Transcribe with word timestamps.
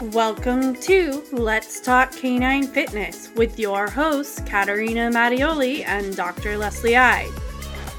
Welcome 0.00 0.76
to 0.82 1.24
Let's 1.32 1.80
Talk 1.80 2.12
Canine 2.12 2.68
Fitness 2.68 3.32
with 3.34 3.58
your 3.58 3.90
hosts, 3.90 4.40
Katerina 4.46 5.10
Mattioli 5.10 5.84
and 5.84 6.14
Dr. 6.14 6.56
Leslie 6.56 6.96
I. 6.96 7.28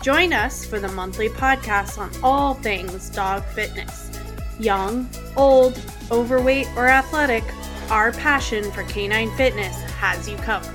Join 0.02 0.32
us 0.32 0.66
for 0.66 0.80
the 0.80 0.88
monthly 0.88 1.28
podcast 1.28 1.98
on 1.98 2.10
all 2.24 2.54
things 2.54 3.10
dog 3.10 3.44
fitness. 3.48 4.18
Young, 4.62 5.10
old, 5.36 5.78
overweight, 6.10 6.70
or 6.78 6.88
athletic, 6.88 7.44
our 7.90 8.14
passion 8.14 8.72
for 8.72 8.84
canine 8.84 9.36
fitness 9.36 9.76
has 9.96 10.30
you 10.30 10.38
covered. 10.38 10.74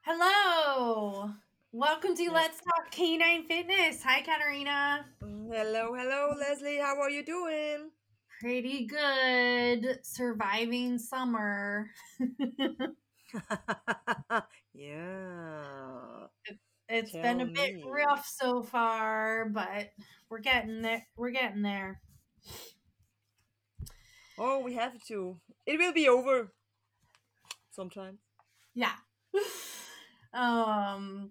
Hello! 0.00 1.32
Welcome 1.72 2.16
to 2.16 2.30
Let's 2.30 2.62
Talk 2.62 2.90
Canine 2.90 3.46
Fitness. 3.46 4.02
Hi, 4.04 4.22
Katerina. 4.22 5.04
Hello, 5.52 5.92
hello, 5.96 6.32
Leslie. 6.38 6.78
How 6.78 7.00
are 7.00 7.10
you 7.10 7.24
doing? 7.24 7.90
Pretty 8.40 8.86
good. 8.86 9.98
Surviving 10.04 10.96
summer. 10.96 11.90
yeah. 14.72 16.26
It's 16.88 17.10
Tell 17.10 17.22
been 17.22 17.40
a 17.40 17.46
bit 17.46 17.74
me. 17.74 17.84
rough 17.84 18.28
so 18.28 18.62
far, 18.62 19.48
but 19.48 19.90
we're 20.30 20.38
getting 20.38 20.82
there. 20.82 21.04
We're 21.16 21.32
getting 21.32 21.62
there. 21.62 22.00
Oh, 24.38 24.60
we 24.60 24.74
have 24.74 25.02
to. 25.08 25.40
It 25.66 25.80
will 25.80 25.92
be 25.92 26.08
over 26.08 26.52
sometime. 27.72 28.18
Yeah. 28.72 28.94
um, 30.32 31.30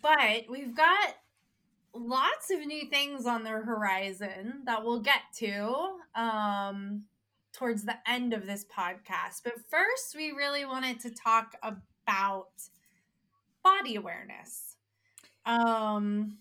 but 0.00 0.46
we've 0.48 0.74
got 0.74 1.16
lots 1.94 2.50
of 2.50 2.64
new 2.66 2.88
things 2.88 3.26
on 3.26 3.44
the 3.44 3.50
horizon 3.50 4.62
that 4.66 4.84
we'll 4.84 5.00
get 5.00 5.22
to 5.36 5.74
um 6.14 7.04
towards 7.52 7.84
the 7.84 7.96
end 8.06 8.32
of 8.32 8.46
this 8.46 8.64
podcast. 8.64 9.42
But 9.42 9.54
first, 9.68 10.14
we 10.16 10.30
really 10.30 10.64
wanted 10.64 11.00
to 11.00 11.10
talk 11.10 11.54
about 11.62 12.50
body 13.64 13.96
awareness. 13.96 14.76
Um 15.44 16.38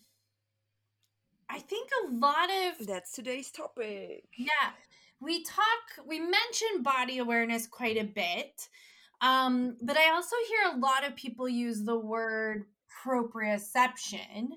I 1.50 1.60
think 1.60 1.90
a 2.04 2.12
lot 2.14 2.50
of 2.50 2.86
That's 2.86 3.14
today's 3.14 3.52
topic. 3.52 4.26
yeah, 4.38 4.72
we 5.20 5.44
talk, 5.44 6.06
we 6.06 6.20
mention 6.20 6.84
body 6.84 7.18
awareness 7.20 7.68
quite 7.68 7.98
a 7.98 8.04
bit. 8.04 8.68
Um, 9.22 9.78
but 9.82 9.98
I 9.98 10.12
also 10.12 10.36
hear 10.50 10.74
a 10.76 10.78
lot 10.78 11.06
of 11.08 11.16
people 11.16 11.50
use 11.50 11.84
the 11.84 11.98
word 11.98 12.66
proprioception. 13.04 14.50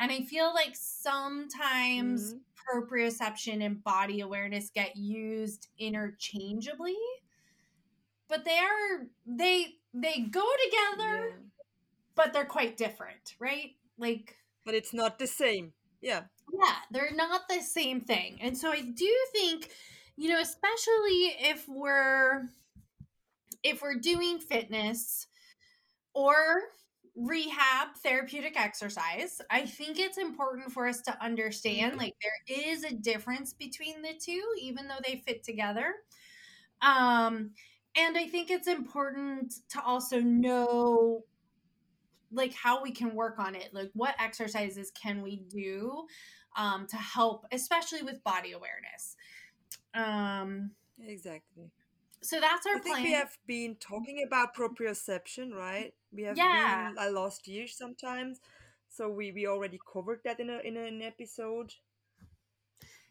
And 0.00 0.10
I 0.10 0.22
feel 0.22 0.52
like 0.54 0.74
sometimes 0.74 2.34
Mhm. 2.34 2.40
proprioception 2.56 3.64
and 3.64 3.84
body 3.84 4.20
awareness 4.20 4.70
get 4.70 4.96
used 4.96 5.68
interchangeably. 5.78 6.96
But 8.28 8.44
they 8.44 8.58
are 8.58 9.08
they 9.26 9.78
they 9.92 10.20
go 10.22 10.48
together, 10.64 11.28
Yeah. 11.30 11.36
but 12.14 12.32
they're 12.32 12.46
quite 12.46 12.76
different, 12.76 13.36
right? 13.38 13.76
Like 13.98 14.36
But 14.64 14.74
it's 14.74 14.92
not 14.94 15.18
the 15.18 15.26
same. 15.26 15.74
Yeah. 16.00 16.28
yeah 16.52 16.76
they're 16.90 17.12
not 17.14 17.46
the 17.48 17.60
same 17.62 18.00
thing 18.00 18.40
and 18.40 18.56
so 18.58 18.72
i 18.72 18.80
do 18.80 19.26
think 19.32 19.70
you 20.16 20.28
know 20.30 20.40
especially 20.40 21.36
if 21.38 21.68
we're 21.68 22.48
if 23.62 23.82
we're 23.82 23.96
doing 23.98 24.38
fitness 24.40 25.26
or 26.14 26.72
rehab 27.20 27.88
therapeutic 28.02 28.58
exercise 28.58 29.40
i 29.50 29.66
think 29.66 29.98
it's 29.98 30.16
important 30.18 30.72
for 30.72 30.88
us 30.88 31.02
to 31.02 31.22
understand 31.22 31.94
Mhm. 31.94 31.98
like 31.98 32.14
there 32.22 32.58
is 32.72 32.84
a 32.84 32.94
difference 32.94 33.52
between 33.52 34.00
the 34.02 34.14
two 34.14 34.42
even 34.60 34.88
though 34.88 35.00
they 35.06 35.22
fit 35.26 35.42
together 35.42 35.94
um 36.82 37.50
and 37.96 38.16
i 38.16 38.26
think 38.26 38.50
it's 38.50 38.68
important 38.68 39.52
to 39.68 39.82
also 39.82 40.20
know 40.20 41.24
like 42.32 42.54
how 42.54 42.82
we 42.82 42.92
can 42.92 43.14
work 43.14 43.38
on 43.38 43.54
it 43.54 43.74
like 43.74 43.90
what 43.94 44.14
exercises 44.18 44.90
can 44.92 45.22
we 45.22 45.36
do 45.36 46.06
um, 46.56 46.86
to 46.88 46.96
help 46.96 47.44
especially 47.52 48.02
with 48.02 48.22
body 48.24 48.52
awareness 48.52 49.16
um, 49.94 50.70
Exactly. 51.02 51.70
So 52.22 52.40
that's 52.40 52.66
our 52.66 52.76
I 52.76 52.80
think 52.80 52.96
plan 52.96 53.04
we 53.04 53.12
have 53.12 53.38
been 53.46 53.76
talking 53.76 54.22
about 54.26 54.54
proprioception, 54.56 55.52
right? 55.54 55.94
We 56.12 56.24
have 56.24 56.36
Yeah. 56.36 56.50
been 56.50 56.96
uh, 56.98 57.10
last 57.10 57.46
year 57.48 57.66
sometimes. 57.68 58.40
So 58.88 59.08
we, 59.08 59.30
we 59.32 59.46
already 59.46 59.78
covered 59.92 60.20
that 60.24 60.40
in 60.40 60.50
a 60.50 60.58
in 60.60 60.76
an 60.76 61.00
episode. 61.02 61.74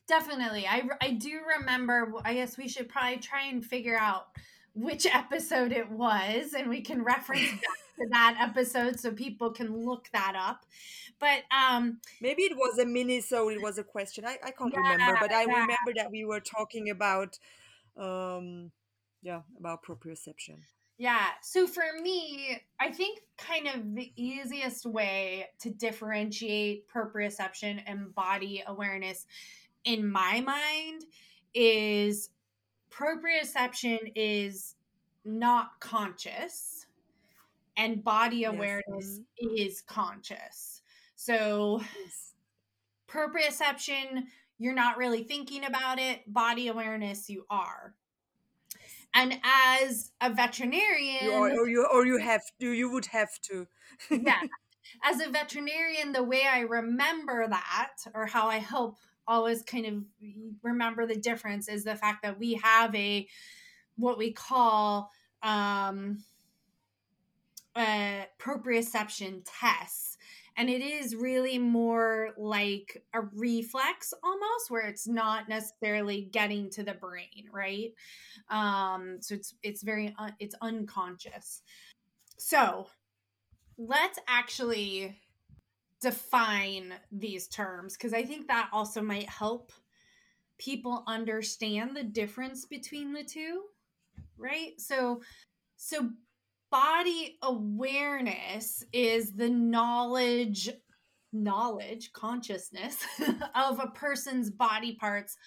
definitely 0.07 0.65
I, 0.67 0.83
I 1.01 1.11
do 1.11 1.39
remember 1.59 2.13
i 2.25 2.33
guess 2.33 2.57
we 2.57 2.67
should 2.67 2.89
probably 2.89 3.17
try 3.17 3.43
and 3.47 3.63
figure 3.65 3.97
out 3.97 4.27
which 4.73 5.05
episode 5.13 5.71
it 5.71 5.89
was 5.89 6.53
and 6.53 6.69
we 6.69 6.81
can 6.81 7.03
reference 7.03 7.51
back 7.51 7.79
to 7.99 8.07
that 8.11 8.37
episode 8.39 8.99
so 8.99 9.11
people 9.11 9.51
can 9.51 9.85
look 9.85 10.09
that 10.13 10.33
up 10.35 10.65
but 11.19 11.43
um 11.55 11.99
Maybe 12.21 12.43
it 12.43 12.57
was 12.57 12.77
a 12.79 12.85
mini 12.85 13.21
so 13.21 13.49
it 13.49 13.61
was 13.61 13.77
a 13.77 13.83
question. 13.83 14.25
I, 14.25 14.37
I 14.43 14.51
can't 14.51 14.73
Yeah, 14.73 14.81
remember, 14.83 15.15
but 15.17 15.31
I 15.33 15.43
yeah. 15.47 15.53
remember 15.61 15.93
that 15.95 16.11
we 16.11 16.25
were 16.25 16.39
talking 16.41 16.89
about 16.89 17.39
um 17.97 18.71
yeah, 19.21 19.41
about 19.57 19.83
proprioception. 19.83 20.59
Yeah. 20.97 21.27
So 21.41 21.65
for 21.65 21.83
me, 22.01 22.61
I 22.79 22.91
think 22.91 23.21
kind 23.37 23.67
of 23.67 23.95
the 23.95 24.11
easiest 24.17 24.85
way 24.85 25.47
to 25.61 25.69
differentiate 25.69 26.89
proprioception 26.89 27.81
and 27.87 28.13
body 28.13 28.63
awareness 28.67 29.25
in 29.85 30.09
my 30.11 30.41
mind 30.41 31.05
is 31.53 32.29
proprioception 32.91 34.11
is 34.15 34.75
not 35.23 35.79
conscious 35.79 36.85
and 37.77 38.03
body 38.03 38.39
Yes, 38.39 38.53
awareness 38.53 39.19
mm-hmm. 39.41 39.55
is 39.55 39.81
conscious. 39.81 40.81
So 41.15 41.81
Yes. 42.03 42.33
proprioception, 43.07 44.25
you're 44.57 44.73
not 44.73 44.97
really 44.97 45.23
thinking 45.23 45.63
about 45.63 45.97
it. 45.97 46.21
Body 46.31 46.67
awareness, 46.67 47.29
you 47.29 47.45
are. 47.49 47.95
And 49.13 49.39
as 49.43 50.11
a 50.21 50.31
veterinarian, 50.31 51.25
You 51.25 51.33
or, 51.33 51.49
or 51.49 51.67
you 51.67 51.87
or 51.91 52.05
you 52.05 52.17
have 52.17 52.41
to 52.59 52.71
you 52.71 52.89
would 52.91 53.07
have 53.07 53.29
to. 53.49 53.67
yeah. 54.09 54.41
As 55.03 55.21
a 55.21 55.29
veterinarian, 55.29 56.13
the 56.13 56.23
way 56.23 56.43
I 56.51 56.61
remember 56.61 57.47
that, 57.47 57.91
or 58.15 58.25
how 58.25 58.47
I 58.47 58.57
help 58.57 58.97
always 59.27 59.61
kind 59.61 59.85
of 59.85 60.03
remember 60.63 61.05
the 61.05 61.15
difference, 61.15 61.69
is 61.69 61.83
the 61.83 61.95
fact 61.95 62.23
that 62.23 62.39
we 62.39 62.55
have 62.55 62.95
a 62.95 63.27
what 63.97 64.17
we 64.17 64.31
call 64.31 65.11
um, 65.43 66.23
a 67.77 68.25
proprioception 68.39 69.41
tests. 69.45 70.17
And 70.59 70.69
it 70.69 70.81
is 70.81 71.15
really 71.15 71.57
more 71.57 72.31
like 72.37 73.01
a 73.13 73.21
reflex 73.21 74.13
almost, 74.21 74.69
where 74.69 74.85
it's 74.85 75.07
not 75.07 75.47
necessarily 75.47 76.27
getting 76.33 76.69
to 76.71 76.83
the 76.83 76.95
brain, 76.95 77.47
right? 77.49 77.93
Um, 78.49 79.19
so 79.21 79.35
it's 79.35 79.55
it's 79.63 79.83
very 79.83 80.13
un- 80.19 80.35
it's 80.39 80.55
unconscious. 80.61 81.61
So 82.37 82.87
let's 83.77 84.19
actually 84.27 85.17
define 86.01 86.93
these 87.09 87.47
terms 87.47 87.95
because 87.95 88.13
I 88.13 88.23
think 88.23 88.47
that 88.47 88.69
also 88.73 89.01
might 89.01 89.29
help 89.29 89.71
people 90.57 91.05
understand 91.07 91.95
the 91.95 92.03
difference 92.03 92.65
between 92.65 93.13
the 93.13 93.23
two, 93.23 93.63
right? 94.37 94.73
So 94.77 95.21
so 95.77 96.09
body 96.71 97.37
awareness 97.41 98.83
is 98.93 99.33
the 99.33 99.49
knowledge 99.49 100.69
knowledge 101.31 102.11
consciousness 102.13 102.97
of 103.55 103.79
a 103.79 103.91
person's 103.93 104.49
body 104.49 104.95
parts 104.95 105.37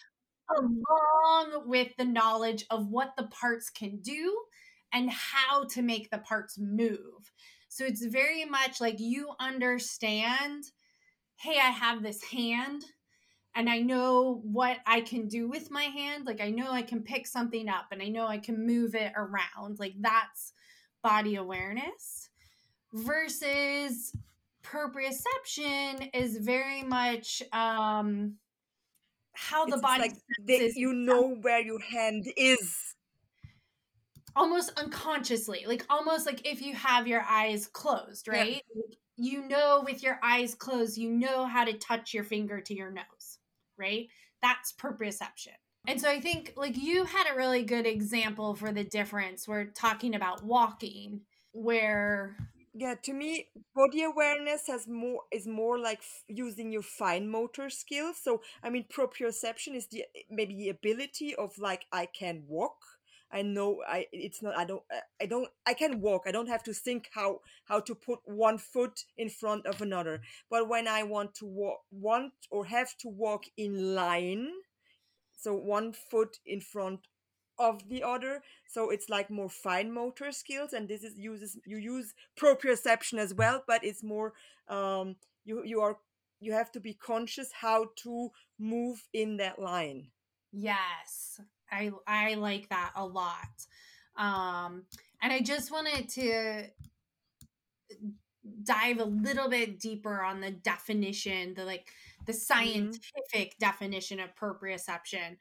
along 0.57 1.69
with 1.69 1.89
the 1.97 2.05
knowledge 2.05 2.65
of 2.71 2.89
what 2.89 3.13
the 3.17 3.25
parts 3.25 3.71
can 3.71 3.99
do 3.99 4.37
and 4.93 5.11
how 5.11 5.65
to 5.65 5.83
make 5.83 6.11
the 6.11 6.19
parts 6.19 6.59
move. 6.59 7.33
So 7.69 7.85
it's 7.85 8.05
very 8.05 8.45
much 8.45 8.81
like 8.81 9.01
you 9.01 9.31
understand, 9.41 10.65
hey, 11.37 11.59
I 11.59 11.71
have 11.71 12.03
this 12.03 12.23
hand 12.23 12.85
and 13.55 13.69
I 13.69 13.81
know 13.81 14.41
what 14.45 14.79
I 14.87 15.01
can 15.01 15.29
do 15.29 15.49
with 15.49 15.71
my 15.71 15.85
hand. 15.85 16.27
Like 16.27 16.41
I 16.41 16.51
know 16.51 16.71
I 16.71 16.83
can 16.83 17.03
pick 17.03 17.27
something 17.27 17.69
up 17.69 17.87
and 17.91 18.03
I 18.03 18.09
know 18.09 18.27
I 18.27 18.39
can 18.39 18.67
move 18.67 18.95
it 18.95 19.13
around. 19.17 19.79
Like 19.79 19.95
that's 20.01 20.53
body 21.03 21.37
awareness 21.37 22.29
versus 22.93 24.13
proprioception 24.63 26.11
is 26.15 26.37
very 26.39 26.83
much 26.83 27.43
um 27.53 28.37
how 29.35 29.65
the 29.65 29.73
It's 29.73 29.83
body 29.83 30.03
like 30.03 30.13
senses 30.49 30.77
you 30.77 30.93
know 30.93 31.35
where 31.41 31.61
your 31.61 31.81
hand 31.81 32.27
is. 32.37 32.95
almost 34.37 34.73
unconsciously 34.79 35.65
like 35.67 35.85
almost 35.91 36.27
like 36.27 36.47
if 36.47 36.63
you 36.63 36.75
have 36.75 37.07
your 37.07 37.23
eyes 37.29 37.67
closed 37.67 38.29
right 38.29 38.63
Like, 38.75 38.99
you 39.17 39.47
know 39.49 39.83
with 39.85 40.03
your 40.03 40.19
eyes 40.23 40.55
closed 40.55 40.97
you 40.97 41.11
know 41.11 41.45
how 41.47 41.65
to 41.65 41.75
touch 41.75 42.15
your 42.15 42.25
finger 42.25 42.61
to 42.61 42.75
your 42.75 42.91
nose 42.91 43.39
right 43.79 44.09
that's 44.41 44.73
proprioception. 44.73 45.55
And 45.87 46.00
so 46.00 46.08
I 46.08 46.20
think 46.20 46.52
like 46.56 46.76
you 46.76 47.05
had 47.05 47.26
a 47.31 47.37
really 47.37 47.64
good 47.64 47.87
example 47.87 48.55
for 48.55 48.73
the 48.73 48.84
difference. 48.84 49.49
We're 49.49 49.64
talking 49.67 50.14
about 50.14 50.44
walking 50.44 51.23
where 51.52 52.37
yeah 52.75 52.94
to 53.02 53.12
me 53.12 53.49
body 53.76 54.02
awareness 54.02 54.67
has 54.67 54.88
more 54.88 55.20
is 55.31 55.46
more 55.46 55.79
like 55.79 55.99
f- 55.99 56.25
using 56.29 56.73
your 56.73 56.82
fine 56.82 57.29
motor 57.29 57.69
skills. 57.69 58.17
So 58.23 58.43
i 58.62 58.70
mean 58.70 58.87
proprioception 58.93 59.75
is 59.75 59.88
the 59.88 60.05
maybe 60.31 60.55
the 60.55 60.69
ability 60.70 61.34
of 61.34 61.58
like 61.58 61.84
i 61.93 62.06
can 62.06 62.44
walk. 62.49 62.79
I 63.32 63.43
know 63.43 63.82
i 63.88 64.06
it's 64.12 64.40
not 64.40 64.56
i 64.56 64.64
don't 64.64 64.82
i 65.20 65.26
don't 65.26 65.49
i 65.67 65.75
can 65.75 66.00
walk. 66.00 66.23
I 66.26 66.31
don't 66.32 66.49
have 66.49 66.62
to 66.64 66.73
think 66.73 67.08
how 67.12 67.40
how 67.64 67.81
to 67.81 67.94
put 67.94 68.20
one 68.25 68.56
foot 68.58 69.05
in 69.19 69.29
front 69.29 69.67
of 69.67 69.82
another. 69.82 70.23
But 70.49 70.69
when 70.69 70.87
i 70.87 71.02
want 71.02 71.34
to 71.37 71.46
walk 71.46 71.81
want 71.90 72.32
or 72.50 72.67
have 72.67 72.96
to 72.99 73.08
walk 73.08 73.44
in 73.56 73.94
line 73.96 74.49
so 75.43 75.55
one 75.55 75.93
foot 75.93 76.39
in 76.47 76.61
front 76.61 77.00
of 77.59 77.89
the 77.89 78.03
other. 78.03 78.43
So 78.67 78.91
it's 78.91 79.09
like 79.09 79.31
more 79.31 79.49
fine 79.49 79.93
motor 79.93 80.33
skills 80.33 80.73
and 80.73 80.89
this 80.89 81.03
is 81.03 81.19
uses 81.19 81.59
you 81.67 81.79
use 81.79 82.15
proprioception 82.39 83.19
as 83.19 83.35
well 83.35 83.62
but 83.67 83.85
it's 83.85 84.03
more 84.03 84.33
um 84.69 85.17
you 85.44 85.62
you 85.65 85.81
are 85.81 85.99
you 86.41 86.53
have 86.53 86.73
to 86.73 86.81
be 86.81 86.94
conscious 86.94 87.50
how 87.61 87.91
to 87.97 88.31
move 88.59 89.06
in 89.12 89.37
that 89.37 89.59
line. 89.59 90.09
Yes. 90.53 91.41
I 91.71 91.91
i 92.06 92.35
like 92.35 92.69
that 92.69 92.93
a 92.97 93.05
lot. 93.05 93.67
Um 94.17 94.85
and 95.23 95.33
i 95.33 95.41
just 95.41 95.71
wanted 95.71 96.09
to 96.11 96.65
dive 98.65 98.99
a 98.99 99.05
little 99.05 99.49
bit 99.49 99.79
deeper 99.79 100.23
on 100.23 100.41
the 100.41 100.50
definition 100.50 101.55
the 101.55 101.65
like 101.65 101.87
the 102.27 102.33
scientific 102.33 103.01
mm-hmm. 103.35 103.61
definition 103.61 104.21
of 104.21 104.35
proprioception 104.35 105.37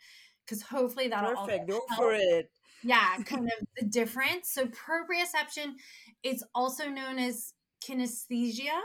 because 0.46 0.62
hopefully 0.62 1.08
that'll 1.08 1.36
perfect 1.36 1.70
go 1.70 1.82
for 1.96 2.14
it 2.14 2.50
yeah 2.84 3.18
kind 3.26 3.46
of 3.46 3.68
the 3.78 3.86
difference 3.86 4.50
so 4.50 4.66
proprioception 4.66 5.74
is 6.24 6.44
also 6.54 6.88
known 6.88 7.20
as 7.20 7.54
kinesthesia 7.84 8.80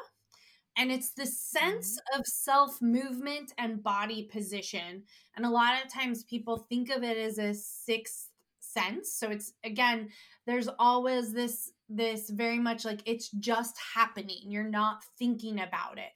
and 0.78 0.92
it's 0.92 1.12
the 1.12 1.26
sense 1.26 1.98
mm-hmm. 1.98 2.20
of 2.20 2.26
self 2.26 2.80
movement 2.82 3.52
and 3.58 3.82
body 3.82 4.28
position 4.30 5.02
and 5.36 5.46
a 5.46 5.50
lot 5.50 5.82
of 5.82 5.92
times 5.92 6.24
people 6.24 6.66
think 6.68 6.90
of 6.90 7.02
it 7.02 7.16
as 7.16 7.38
a 7.38 7.54
sixth 7.54 8.28
sense 8.60 9.12
so 9.12 9.30
it's 9.30 9.52
again 9.64 10.08
there's 10.46 10.68
always 10.78 11.32
this 11.32 11.72
this 11.88 12.28
very 12.30 12.58
much 12.58 12.84
like 12.84 13.00
it's 13.06 13.30
just 13.30 13.76
happening 13.94 14.40
you're 14.42 14.64
not 14.64 15.02
thinking 15.18 15.60
about 15.60 15.98
it 15.98 16.12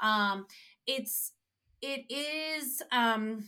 um 0.00 0.46
it's 0.86 1.32
it 1.82 2.04
is 2.10 2.82
um 2.92 3.44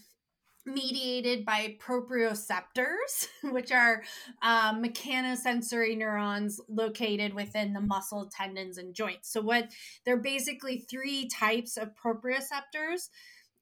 mediated 0.67 1.45
by 1.45 1.77
proprioceptors, 1.79 3.29
which 3.45 3.71
are 3.71 4.03
uh, 4.43 4.75
mechanosensory 4.75 5.97
neurons 5.97 6.61
located 6.69 7.33
within 7.33 7.73
the 7.73 7.81
muscle, 7.81 8.29
tendons, 8.37 8.77
and 8.77 8.95
joints. 8.95 9.33
So, 9.33 9.41
what 9.41 9.71
they're 10.05 10.17
basically 10.17 10.79
three 10.79 11.29
types 11.29 11.77
of 11.77 11.93
proprioceptors. 11.95 13.09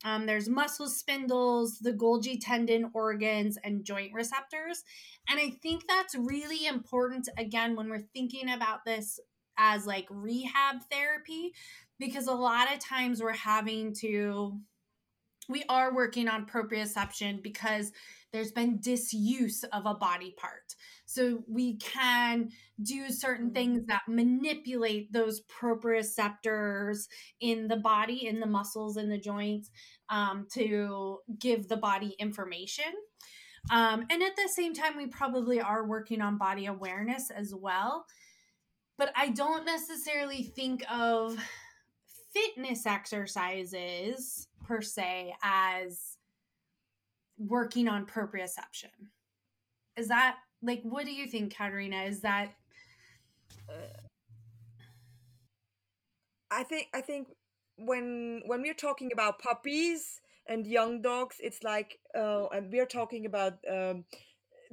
Um, 0.05 0.27
there's 0.27 0.51
muscle 0.51 0.89
spindles, 0.89 1.79
the 1.79 1.93
Golgi 1.93 2.39
tendon 2.39 2.91
organs, 2.93 3.57
and 3.65 3.85
joint 3.85 4.13
receptors. 4.13 4.85
And 5.31 5.41
I 5.41 5.51
think 5.63 5.85
that's 5.89 6.15
really 6.15 6.67
important, 6.67 7.31
again, 7.39 7.75
when 7.75 7.89
we're 7.89 8.05
thinking 8.13 8.51
about 8.51 8.85
this 8.85 9.19
as 9.59 9.87
like 9.87 10.07
rehab 10.11 10.77
therapy, 10.91 11.53
because 11.99 12.27
a 12.27 12.33
lot 12.33 12.73
of 12.73 12.79
times 12.79 13.23
we're 13.23 13.33
having 13.33 13.95
to 14.01 14.59
we 15.49 15.63
are 15.69 15.95
working 15.95 16.29
on 16.29 16.47
proprioception 16.47 17.43
because 17.43 17.93
there's 18.33 18.53
been 18.53 18.81
disuse 18.81 19.63
of 19.65 19.87
a 19.87 19.95
body 19.95 20.35
part. 20.39 20.75
So 21.07 21.45
we 21.49 21.77
can 21.77 22.51
do 22.83 23.11
certain 23.11 23.47
mm-hmm. 23.47 23.55
things 23.55 23.87
that 23.87 24.03
manipulate 24.09 25.13
those 25.13 25.43
proprioceptors 25.43 27.07
in 27.41 27.69
the 27.69 27.77
body, 27.77 28.27
in 28.27 28.41
the 28.41 28.47
muscles, 28.47 28.97
in 28.97 29.09
the 29.09 29.19
joints, 29.19 29.71
um, 30.09 30.47
to 30.55 31.19
give 31.39 31.69
the 31.69 31.77
body 31.77 32.17
information. 32.19 32.93
Um, 33.71 34.05
and 34.11 34.23
at 34.23 34.37
the 34.37 34.49
same 34.55 34.75
time, 34.75 34.97
we 34.97 35.07
probably 35.07 35.61
are 35.61 35.87
working 35.87 36.21
on 36.21 36.37
body 36.37 36.67
awareness 36.67 37.31
as 37.31 37.55
well. 37.55 38.05
But 38.97 39.13
I 39.17 39.31
don't 39.31 39.65
necessarily 39.65 40.43
think 40.43 40.85
of 40.91 41.37
fitness 42.33 42.87
exercises 42.87 44.49
per 44.65 44.81
se 44.81 45.35
as 45.43 46.17
working 47.39 47.89
on 47.89 48.07
proprioception. 48.07 49.11
Is 49.97 50.09
that 50.09 50.37
like 50.63 50.83
what 50.83 51.05
do 51.05 51.13
you 51.13 51.27
think, 51.27 51.55
Katerina? 51.55 52.03
Is 52.05 52.21
that 52.21 52.55
I 56.51 56.63
think 56.63 56.89
I 56.95 57.01
think 57.01 57.29
when 57.77 58.43
when 58.47 58.63
we're 58.63 58.75
talking 58.75 59.13
about 59.13 59.39
puppies 59.41 60.21
and 60.47 60.67
young 60.67 61.03
dogs, 61.03 61.37
it's 61.41 61.63
like 61.63 61.99
uh, 62.17 62.47
and 62.47 62.73
we're 62.73 62.87
talking 62.87 63.27
about 63.27 63.55
um, 63.71 64.05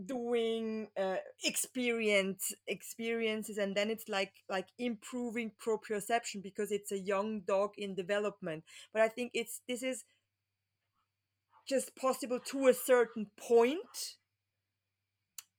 doing 0.05 0.87
uh, 0.99 1.15
experience 1.43 2.53
experiences 2.67 3.57
and 3.57 3.75
then 3.75 3.89
it's 3.89 4.09
like 4.09 4.33
like 4.49 4.67
improving 4.77 5.51
proprioception 5.65 6.41
because 6.41 6.71
it's 6.71 6.91
a 6.91 6.99
young 6.99 7.41
dog 7.41 7.71
in 7.77 7.95
development. 7.95 8.63
But 8.93 9.01
i 9.01 9.07
think 9.07 9.31
it's 9.33 9.61
this 9.67 9.83
is 9.83 10.03
just 11.67 11.95
possible 11.95 12.39
to 12.39 12.67
a 12.67 12.73
certain 12.73 13.27
point 13.37 14.17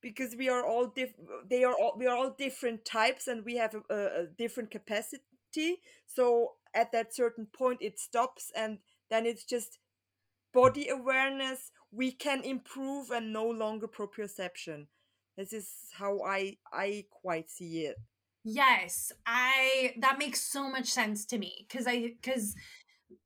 because 0.03 0.35
we 0.37 0.49
are 0.49 0.65
all 0.67 0.87
diff 0.87 1.11
they 1.49 1.65
are 1.65 1.75
all 1.75 1.95
we 1.97 2.07
are 2.07 2.17
all 2.17 2.35
different 2.37 2.85
types 2.85 3.29
and 3.29 3.45
we 3.45 3.57
have 3.57 3.75
a, 3.89 3.95
a 3.95 4.27
different 4.37 4.71
capacity. 4.71 5.79
So 6.07 6.53
at 6.75 6.93
that 6.93 7.15
certain 7.15 7.47
point 7.47 7.79
it 7.81 7.99
stops 7.99 8.51
and 8.57 8.79
then 9.11 9.27
it's 9.27 9.45
just 9.45 9.79
body 10.53 10.89
awareness 10.89 11.71
we 11.93 12.11
can 12.11 12.43
improve 12.43 13.11
and 13.11 13.33
no 13.33 13.47
longer 13.47 13.87
proprioception. 13.87 14.87
This 15.37 15.53
is 15.53 15.69
how 15.93 16.21
i 16.27 16.57
i 16.73 17.05
quite 17.11 17.51
see 17.51 17.85
it. 17.85 17.97
Yes 18.45 19.13
i 19.27 19.95
that 20.01 20.19
makes 20.19 20.41
so 20.41 20.69
much 20.71 20.87
sense 20.87 21.25
to 21.27 21.39
me 21.39 21.67
because 21.69 21.87
i 21.87 22.15
because 22.21 22.55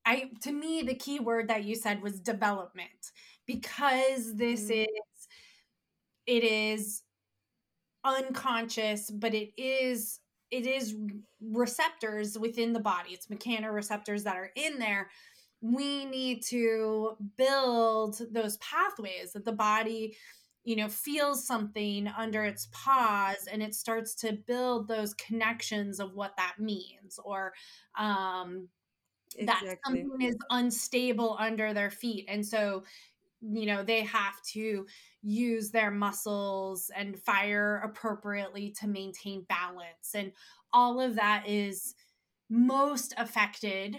i 0.04 0.30
to 0.42 0.52
me 0.52 0.82
the 0.82 0.94
key 0.94 1.20
word 1.20 1.48
that 1.48 1.64
you 1.64 1.74
said 1.74 2.02
was 2.02 2.20
development 2.20 3.12
because 3.46 4.36
this 4.36 4.70
mm. 4.70 4.82
is 4.82 5.28
it 6.26 6.44
is 6.44 7.02
unconscious 8.04 9.10
but 9.10 9.32
it 9.34 9.50
is 9.56 10.20
it 10.50 10.66
is 10.66 10.94
receptors 11.40 12.38
within 12.38 12.72
the 12.72 12.80
body. 12.80 13.10
It's 13.10 13.26
mechanoreceptors 13.26 14.22
that 14.24 14.36
are 14.36 14.50
in 14.54 14.78
there 14.78 15.10
we 15.72 16.04
need 16.04 16.42
to 16.44 17.16
build 17.36 18.20
those 18.30 18.56
pathways 18.58 19.32
that 19.32 19.44
the 19.44 19.52
body 19.52 20.16
you 20.64 20.76
know 20.76 20.88
feels 20.88 21.46
something 21.46 22.08
under 22.18 22.44
its 22.44 22.68
paws 22.72 23.48
and 23.50 23.62
it 23.62 23.74
starts 23.74 24.14
to 24.14 24.32
build 24.46 24.88
those 24.88 25.14
connections 25.14 26.00
of 26.00 26.14
what 26.14 26.36
that 26.36 26.54
means 26.58 27.18
or 27.24 27.52
um 27.98 28.68
exactly. 29.36 29.68
that 29.68 29.78
something 29.84 30.10
is 30.20 30.36
unstable 30.50 31.36
under 31.38 31.72
their 31.72 31.90
feet 31.90 32.26
and 32.28 32.44
so 32.44 32.82
you 33.40 33.66
know 33.66 33.82
they 33.82 34.02
have 34.02 34.40
to 34.42 34.86
use 35.22 35.70
their 35.70 35.90
muscles 35.90 36.90
and 36.94 37.18
fire 37.18 37.80
appropriately 37.84 38.74
to 38.78 38.86
maintain 38.86 39.44
balance 39.48 40.14
and 40.14 40.32
all 40.72 41.00
of 41.00 41.14
that 41.14 41.44
is 41.46 41.94
most 42.48 43.14
affected 43.16 43.96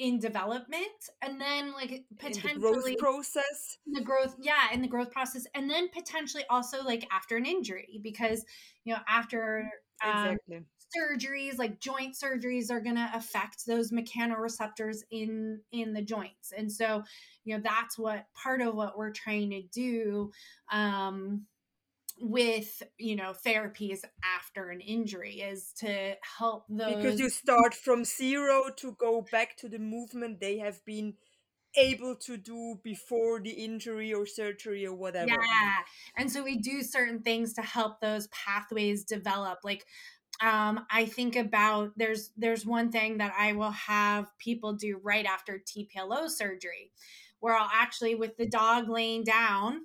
in 0.00 0.18
development 0.18 1.10
and 1.20 1.38
then 1.38 1.74
like 1.74 2.04
potentially 2.18 2.54
in 2.54 2.58
the 2.58 2.96
growth 2.96 2.98
process 2.98 3.76
the 3.92 4.00
growth 4.00 4.34
yeah 4.40 4.72
in 4.72 4.80
the 4.80 4.88
growth 4.88 5.12
process 5.12 5.46
and 5.54 5.68
then 5.68 5.90
potentially 5.90 6.42
also 6.48 6.82
like 6.82 7.06
after 7.12 7.36
an 7.36 7.44
injury 7.44 8.00
because 8.02 8.42
you 8.84 8.94
know 8.94 9.00
after 9.06 9.70
um, 10.02 10.38
exactly. 10.38 10.64
surgeries 10.96 11.58
like 11.58 11.78
joint 11.80 12.16
surgeries 12.16 12.70
are 12.70 12.80
going 12.80 12.96
to 12.96 13.10
affect 13.12 13.66
those 13.66 13.92
mechanoreceptors 13.92 15.00
in 15.10 15.60
in 15.70 15.92
the 15.92 16.02
joints 16.02 16.50
and 16.56 16.72
so 16.72 17.04
you 17.44 17.54
know 17.54 17.62
that's 17.62 17.98
what 17.98 18.24
part 18.42 18.62
of 18.62 18.74
what 18.74 18.96
we're 18.96 19.12
trying 19.12 19.50
to 19.50 19.60
do 19.70 20.30
um 20.72 21.42
with 22.20 22.82
you 22.98 23.16
know 23.16 23.32
therapies 23.46 24.00
after 24.22 24.70
an 24.70 24.80
injury 24.80 25.40
is 25.40 25.72
to 25.78 26.14
help 26.38 26.66
those 26.68 26.96
because 26.96 27.18
you 27.18 27.30
start 27.30 27.74
from 27.74 28.04
zero 28.04 28.64
to 28.76 28.92
go 28.92 29.26
back 29.32 29.56
to 29.56 29.68
the 29.68 29.78
movement 29.78 30.40
they 30.40 30.58
have 30.58 30.84
been 30.84 31.14
able 31.76 32.16
to 32.16 32.36
do 32.36 32.80
before 32.82 33.40
the 33.40 33.50
injury 33.50 34.12
or 34.12 34.26
surgery 34.26 34.84
or 34.84 34.94
whatever. 34.94 35.28
Yeah 35.28 35.76
and 36.16 36.30
so 36.30 36.42
we 36.42 36.58
do 36.58 36.82
certain 36.82 37.20
things 37.20 37.54
to 37.54 37.62
help 37.62 38.00
those 38.00 38.26
pathways 38.28 39.04
develop 39.04 39.60
like 39.64 39.84
um, 40.40 40.86
I 40.90 41.04
think 41.04 41.36
about 41.36 41.92
there's 41.96 42.30
there's 42.36 42.64
one 42.64 42.90
thing 42.90 43.18
that 43.18 43.34
I 43.38 43.52
will 43.52 43.72
have 43.72 44.26
people 44.38 44.72
do 44.72 44.98
right 45.02 45.26
after 45.26 45.58
TPLO 45.58 46.30
surgery, 46.30 46.92
where 47.40 47.54
I'll 47.54 47.70
actually, 47.72 48.14
with 48.14 48.36
the 48.38 48.46
dog 48.46 48.88
laying 48.88 49.22
down, 49.22 49.82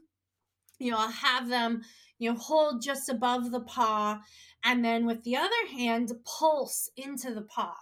you 0.79 0.91
know, 0.91 0.97
I'll 0.97 1.11
have 1.11 1.49
them, 1.49 1.81
you 2.19 2.31
know, 2.31 2.37
hold 2.37 2.81
just 2.81 3.09
above 3.09 3.51
the 3.51 3.61
paw 3.61 4.19
and 4.65 4.83
then 4.83 5.05
with 5.05 5.23
the 5.23 5.37
other 5.37 5.49
hand, 5.71 6.11
pulse 6.25 6.89
into 6.97 7.33
the 7.33 7.43
paw. 7.43 7.75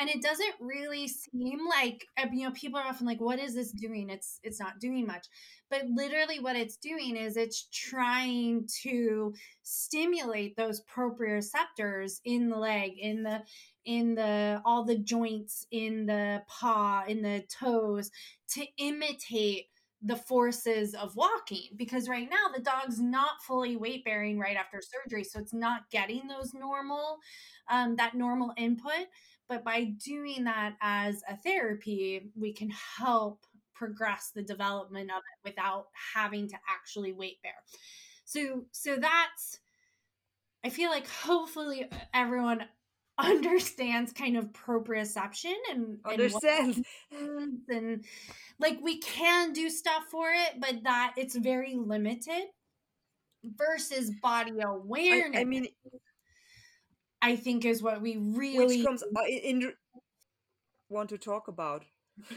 And 0.00 0.08
it 0.08 0.22
doesn't 0.22 0.54
really 0.60 1.08
seem 1.08 1.58
like 1.68 2.06
uh, 2.16 2.26
you 2.32 2.44
know 2.44 2.52
people 2.52 2.78
are 2.78 2.86
often 2.86 3.06
like 3.06 3.20
what 3.20 3.40
is 3.40 3.56
this 3.56 3.72
doing? 3.72 4.10
It's 4.10 4.38
it's 4.44 4.60
not 4.60 4.78
doing 4.78 5.06
much. 5.06 5.26
But 5.70 5.86
literally 5.86 6.38
what 6.38 6.54
it's 6.54 6.76
doing 6.76 7.16
is 7.16 7.36
it's 7.36 7.66
trying 7.72 8.68
to 8.84 9.34
stimulate 9.62 10.56
those 10.56 10.82
proprioceptors 10.84 12.20
in 12.24 12.48
the 12.48 12.56
leg 12.56 12.92
in 12.96 13.24
the 13.24 13.42
in 13.86 14.14
the 14.14 14.62
all 14.64 14.84
the 14.84 14.98
joints 14.98 15.66
in 15.72 16.06
the 16.06 16.42
paw 16.46 17.02
in 17.08 17.22
the 17.22 17.42
toes 17.60 18.12
to 18.50 18.64
imitate 18.76 19.66
the 20.02 20.16
forces 20.16 20.94
of 20.94 21.16
walking 21.16 21.68
because 21.76 22.08
right 22.08 22.28
now 22.30 22.54
the 22.54 22.62
dog's 22.62 23.00
not 23.00 23.42
fully 23.42 23.76
weight 23.76 24.04
bearing 24.04 24.38
right 24.38 24.56
after 24.56 24.80
surgery 24.80 25.24
so 25.24 25.40
it's 25.40 25.52
not 25.52 25.90
getting 25.90 26.28
those 26.28 26.54
normal 26.54 27.18
um, 27.68 27.96
that 27.96 28.14
normal 28.14 28.52
input 28.56 29.06
but 29.48 29.64
by 29.64 29.84
doing 29.84 30.44
that 30.44 30.74
as 30.80 31.22
a 31.28 31.36
therapy, 31.36 32.30
we 32.38 32.52
can 32.52 32.70
help 32.98 33.46
progress 33.74 34.30
the 34.34 34.42
development 34.42 35.10
of 35.10 35.18
it 35.18 35.48
without 35.48 35.86
having 36.14 36.48
to 36.48 36.56
actually 36.68 37.12
weight 37.12 37.40
bear. 37.42 37.54
So 38.24 38.66
so 38.72 38.96
that's 38.96 39.60
I 40.64 40.70
feel 40.70 40.90
like 40.90 41.08
hopefully 41.08 41.88
everyone 42.12 42.64
understands 43.18 44.12
kind 44.12 44.36
of 44.36 44.52
proprioception 44.52 45.54
and 45.70 45.98
understand 46.04 46.84
and, 47.10 47.58
and 47.68 48.04
like 48.60 48.78
we 48.82 49.00
can 49.00 49.52
do 49.52 49.68
stuff 49.68 50.04
for 50.10 50.28
it, 50.30 50.60
but 50.60 50.84
that 50.84 51.14
it's 51.16 51.36
very 51.36 51.74
limited 51.74 52.44
versus 53.44 54.10
body 54.22 54.60
awareness. 54.64 55.36
I, 55.36 55.40
I 55.40 55.44
mean 55.44 55.68
I 57.20 57.36
think 57.36 57.64
is 57.64 57.82
what 57.82 58.00
we 58.00 58.16
really 58.16 58.78
which 58.78 58.86
comes 58.86 59.02
uh, 59.02 59.22
in, 59.26 59.62
in 59.62 59.72
want 60.88 61.08
to 61.10 61.18
talk 61.18 61.48
about. 61.48 61.84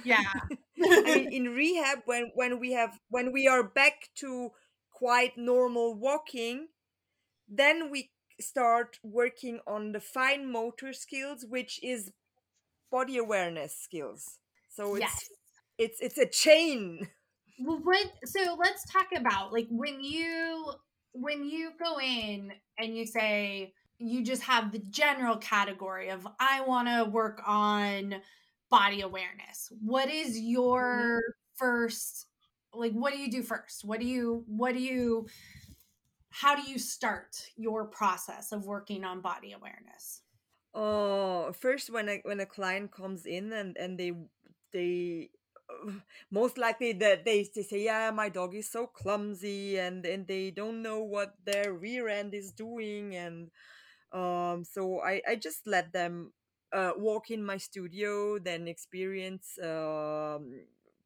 Yeah. 0.04 0.24
I 0.84 1.02
mean 1.04 1.32
in 1.32 1.44
rehab 1.56 2.00
when 2.06 2.32
when 2.34 2.60
we 2.60 2.72
have 2.74 2.98
when 3.10 3.32
we 3.32 3.48
are 3.48 3.64
back 3.64 4.10
to 4.16 4.50
quite 4.92 5.38
normal 5.38 5.96
walking, 5.96 6.68
then 7.48 7.92
we 7.92 8.10
start 8.42 9.00
working 9.04 9.60
on 9.66 9.92
the 9.92 10.00
fine 10.00 10.52
motor 10.52 10.94
skills 10.94 11.46
which 11.48 11.80
is 11.84 12.12
body 12.92 13.18
awareness 13.18 13.76
skills. 13.76 14.38
So 14.70 14.96
it's 14.96 15.02
yes. 15.02 15.30
it's 15.78 16.02
it's 16.02 16.18
a 16.18 16.28
chain. 16.28 17.08
Well, 17.60 17.80
when 17.84 18.06
so 18.26 18.56
let's 18.60 18.92
talk 18.92 19.08
about 19.16 19.54
like 19.54 19.68
when 19.70 20.04
you 20.04 20.74
when 21.14 21.44
you 21.44 21.72
go 21.82 22.00
in 22.00 22.52
and 22.78 22.96
you 22.96 23.06
say 23.06 23.74
you 23.98 24.24
just 24.24 24.44
have 24.44 24.72
the 24.72 24.80
general 24.80 25.38
category 25.38 26.10
of 26.10 26.28
I 26.40 26.62
want 26.62 26.88
to 26.88 27.10
work 27.10 27.42
on 27.46 28.16
body 28.70 29.02
awareness. 29.02 29.72
What 29.82 30.10
is 30.10 30.40
your 30.40 31.22
mm-hmm. 31.22 31.32
first 31.56 32.28
like 32.74 32.94
what 32.94 33.14
do 33.14 33.20
you 33.20 33.30
do 33.30 33.44
first? 33.44 33.86
What 33.86 34.00
do 34.00 34.06
you 34.06 34.44
what 34.48 34.74
do 34.74 34.80
you 34.80 35.28
how 36.32 36.56
do 36.56 36.70
you 36.70 36.80
start 36.80 37.36
your 37.56 37.86
process 37.86 38.52
of 38.52 38.66
working 38.66 39.04
on 39.04 39.22
body 39.22 39.54
awareness? 39.54 40.22
Oh, 40.74 41.52
first 41.54 41.90
when 41.90 42.10
a 42.10 42.20
when 42.24 42.40
a 42.40 42.46
client 42.46 42.92
comes 42.92 43.26
in 43.26 43.52
and 43.54 43.78
and 43.78 44.00
they 44.00 44.14
they 44.74 45.30
most 46.32 46.58
likely 46.58 46.94
that 46.94 47.26
they, 47.26 47.48
they 47.54 47.64
say 47.64 47.84
yeah 47.84 48.12
my 48.12 48.30
dog 48.30 48.56
is 48.56 48.72
so 48.72 48.88
clumsy 48.88 49.78
and 49.78 50.06
and 50.06 50.28
they 50.28 50.50
don't 50.50 50.82
know 50.82 51.00
what 51.04 51.36
their 51.46 51.74
rear 51.74 52.08
end 52.08 52.34
is 52.34 52.52
doing 52.52 53.16
and 53.16 53.52
um, 54.14 54.64
so 54.66 55.02
I, 55.02 55.22
I 55.28 55.36
just 55.36 55.66
let 55.66 55.94
them 55.94 56.34
uh, 56.74 56.92
walk 56.98 57.32
in 57.32 57.44
my 57.44 57.58
studio, 57.58 58.40
then 58.40 58.68
experience 58.68 59.58
um, 59.64 60.52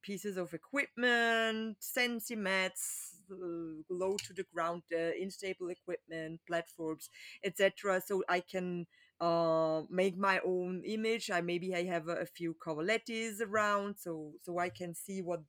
pieces 0.05 0.37
of 0.37 0.53
equipment, 0.53 1.77
sensi 1.79 2.35
mats, 2.35 3.15
uh, 3.31 3.81
low 3.89 4.15
to 4.17 4.33
the 4.33 4.45
ground, 4.53 4.83
uh, 4.93 5.11
unstable 5.19 5.69
equipment, 5.69 6.39
platforms, 6.47 7.09
etc. 7.43 8.01
So 8.05 8.23
I 8.29 8.39
can 8.41 8.85
uh, 9.19 9.81
make 9.89 10.17
my 10.17 10.39
own 10.45 10.83
image. 10.85 11.31
I 11.31 11.41
maybe 11.41 11.73
I 11.75 11.83
have 11.85 12.07
a, 12.07 12.17
a 12.17 12.25
few 12.25 12.55
cavalettis 12.55 13.41
around, 13.41 13.95
so 13.97 14.33
so 14.43 14.59
I 14.59 14.69
can 14.69 14.93
see 14.93 15.21
what 15.21 15.41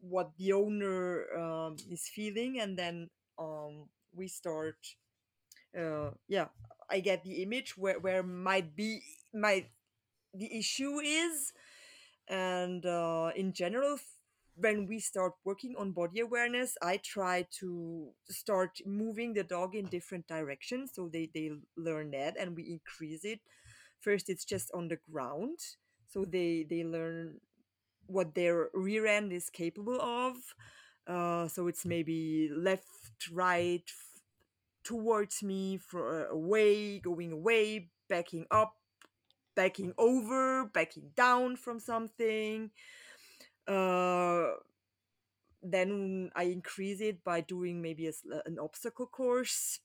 what 0.00 0.32
the 0.38 0.52
owner 0.52 1.26
um, 1.38 1.76
is 1.90 2.08
feeling, 2.08 2.60
and 2.60 2.78
then 2.78 3.10
um, 3.38 3.88
we 4.14 4.28
start. 4.28 4.76
Uh, 5.76 6.10
yeah, 6.28 6.48
I 6.90 7.00
get 7.00 7.24
the 7.24 7.42
image 7.42 7.76
where 7.76 7.98
where 7.98 8.22
might 8.22 8.76
be 8.76 9.00
my 9.32 9.64
the 10.34 10.58
issue 10.58 11.00
is, 11.00 11.52
and 12.32 12.86
uh, 12.86 13.30
in 13.36 13.52
general, 13.52 13.98
when 14.56 14.86
we 14.88 15.00
start 15.00 15.34
working 15.44 15.76
on 15.78 15.92
body 15.92 16.20
awareness, 16.20 16.76
I 16.82 16.98
try 16.98 17.46
to 17.60 18.10
start 18.30 18.80
moving 18.86 19.34
the 19.34 19.44
dog 19.44 19.74
in 19.76 19.86
different 19.86 20.26
directions 20.28 20.92
so 20.94 21.08
they 21.12 21.30
they 21.34 21.52
learn 21.76 22.12
that, 22.12 22.36
and 22.40 22.56
we 22.56 22.64
increase 22.70 23.24
it. 23.24 23.40
First, 24.00 24.30
it's 24.30 24.44
just 24.44 24.70
on 24.74 24.88
the 24.88 24.98
ground, 25.10 25.58
so 26.08 26.24
they 26.24 26.66
they 26.68 26.84
learn 26.84 27.40
what 28.06 28.34
their 28.34 28.68
rear 28.74 29.06
end 29.06 29.32
is 29.32 29.50
capable 29.50 30.00
of. 30.00 30.36
Uh, 31.06 31.48
so 31.48 31.66
it's 31.68 31.84
maybe 31.84 32.50
left, 32.54 33.30
right, 33.32 33.84
towards 34.84 35.42
me 35.42 35.78
for 35.78 36.26
uh, 36.26 36.32
away 36.34 36.98
going 36.98 37.32
away 37.32 37.90
backing 38.08 38.46
up 38.50 38.74
backing 39.54 39.92
over 39.98 40.66
backing 40.66 41.10
down 41.16 41.56
from 41.56 41.78
something 41.78 42.70
uh 43.68 44.46
then 45.62 46.30
i 46.34 46.44
increase 46.44 47.00
it 47.00 47.22
by 47.22 47.40
doing 47.40 47.80
maybe 47.80 48.06
a, 48.06 48.12
an 48.46 48.58
obstacle 48.58 49.06
course 49.06 49.80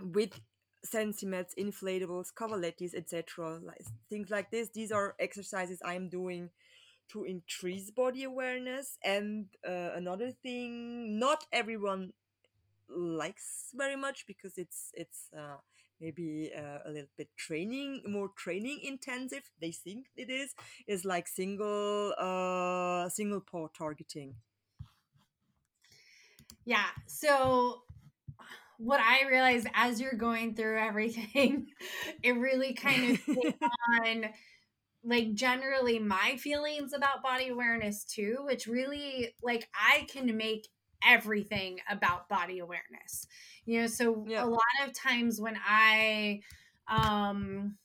with 0.00 0.40
sensimats 0.84 1.54
inflatables 1.58 2.32
cavalettis 2.32 2.94
etc 2.94 3.58
like 3.64 3.82
things 4.08 4.30
like 4.30 4.50
this. 4.50 4.68
These 4.68 4.92
are 4.92 5.14
exercises 5.18 5.80
i'm 5.84 6.08
doing 6.08 6.50
to 7.08 7.24
increase 7.24 7.90
body 7.90 8.24
awareness. 8.24 8.98
And 9.04 9.46
uh, 9.66 9.90
another 9.94 10.30
thing 10.30 11.18
not 11.18 11.44
everyone 11.52 12.12
likes 12.88 13.70
very 13.74 13.96
much 13.96 14.26
because 14.26 14.58
it's 14.58 14.90
it's 14.94 15.28
uh, 15.36 15.56
maybe 16.00 16.50
uh, 16.56 16.78
a 16.84 16.90
little 16.90 17.08
bit 17.16 17.28
training 17.36 18.02
more 18.06 18.30
training 18.36 18.80
intensive 18.82 19.50
they 19.60 19.72
think 19.72 20.06
it 20.16 20.30
is 20.30 20.54
is 20.86 21.04
like 21.04 21.26
single 21.28 22.14
uh 22.18 23.08
single 23.08 23.40
paw 23.40 23.66
targeting. 23.68 24.34
Yeah 26.64 26.86
so 27.06 27.82
what 28.78 29.00
i 29.00 29.26
realized 29.26 29.66
as 29.74 30.00
you're 30.00 30.12
going 30.12 30.54
through 30.54 30.78
everything 30.78 31.66
it 32.22 32.32
really 32.32 32.74
kind 32.74 33.12
of 33.12 33.36
on 34.04 34.26
like 35.04 35.32
generally 35.34 35.98
my 35.98 36.36
feelings 36.36 36.92
about 36.92 37.22
body 37.22 37.48
awareness 37.48 38.04
too 38.04 38.38
which 38.40 38.66
really 38.66 39.34
like 39.42 39.68
i 39.74 40.06
can 40.12 40.36
make 40.36 40.68
everything 41.06 41.78
about 41.88 42.28
body 42.28 42.58
awareness. 42.58 43.26
You 43.64 43.82
know 43.82 43.86
so 43.86 44.24
yeah. 44.28 44.44
a 44.44 44.46
lot 44.46 44.60
of 44.86 44.92
times 44.94 45.40
when 45.40 45.56
i 45.66 46.40
um 46.88 47.76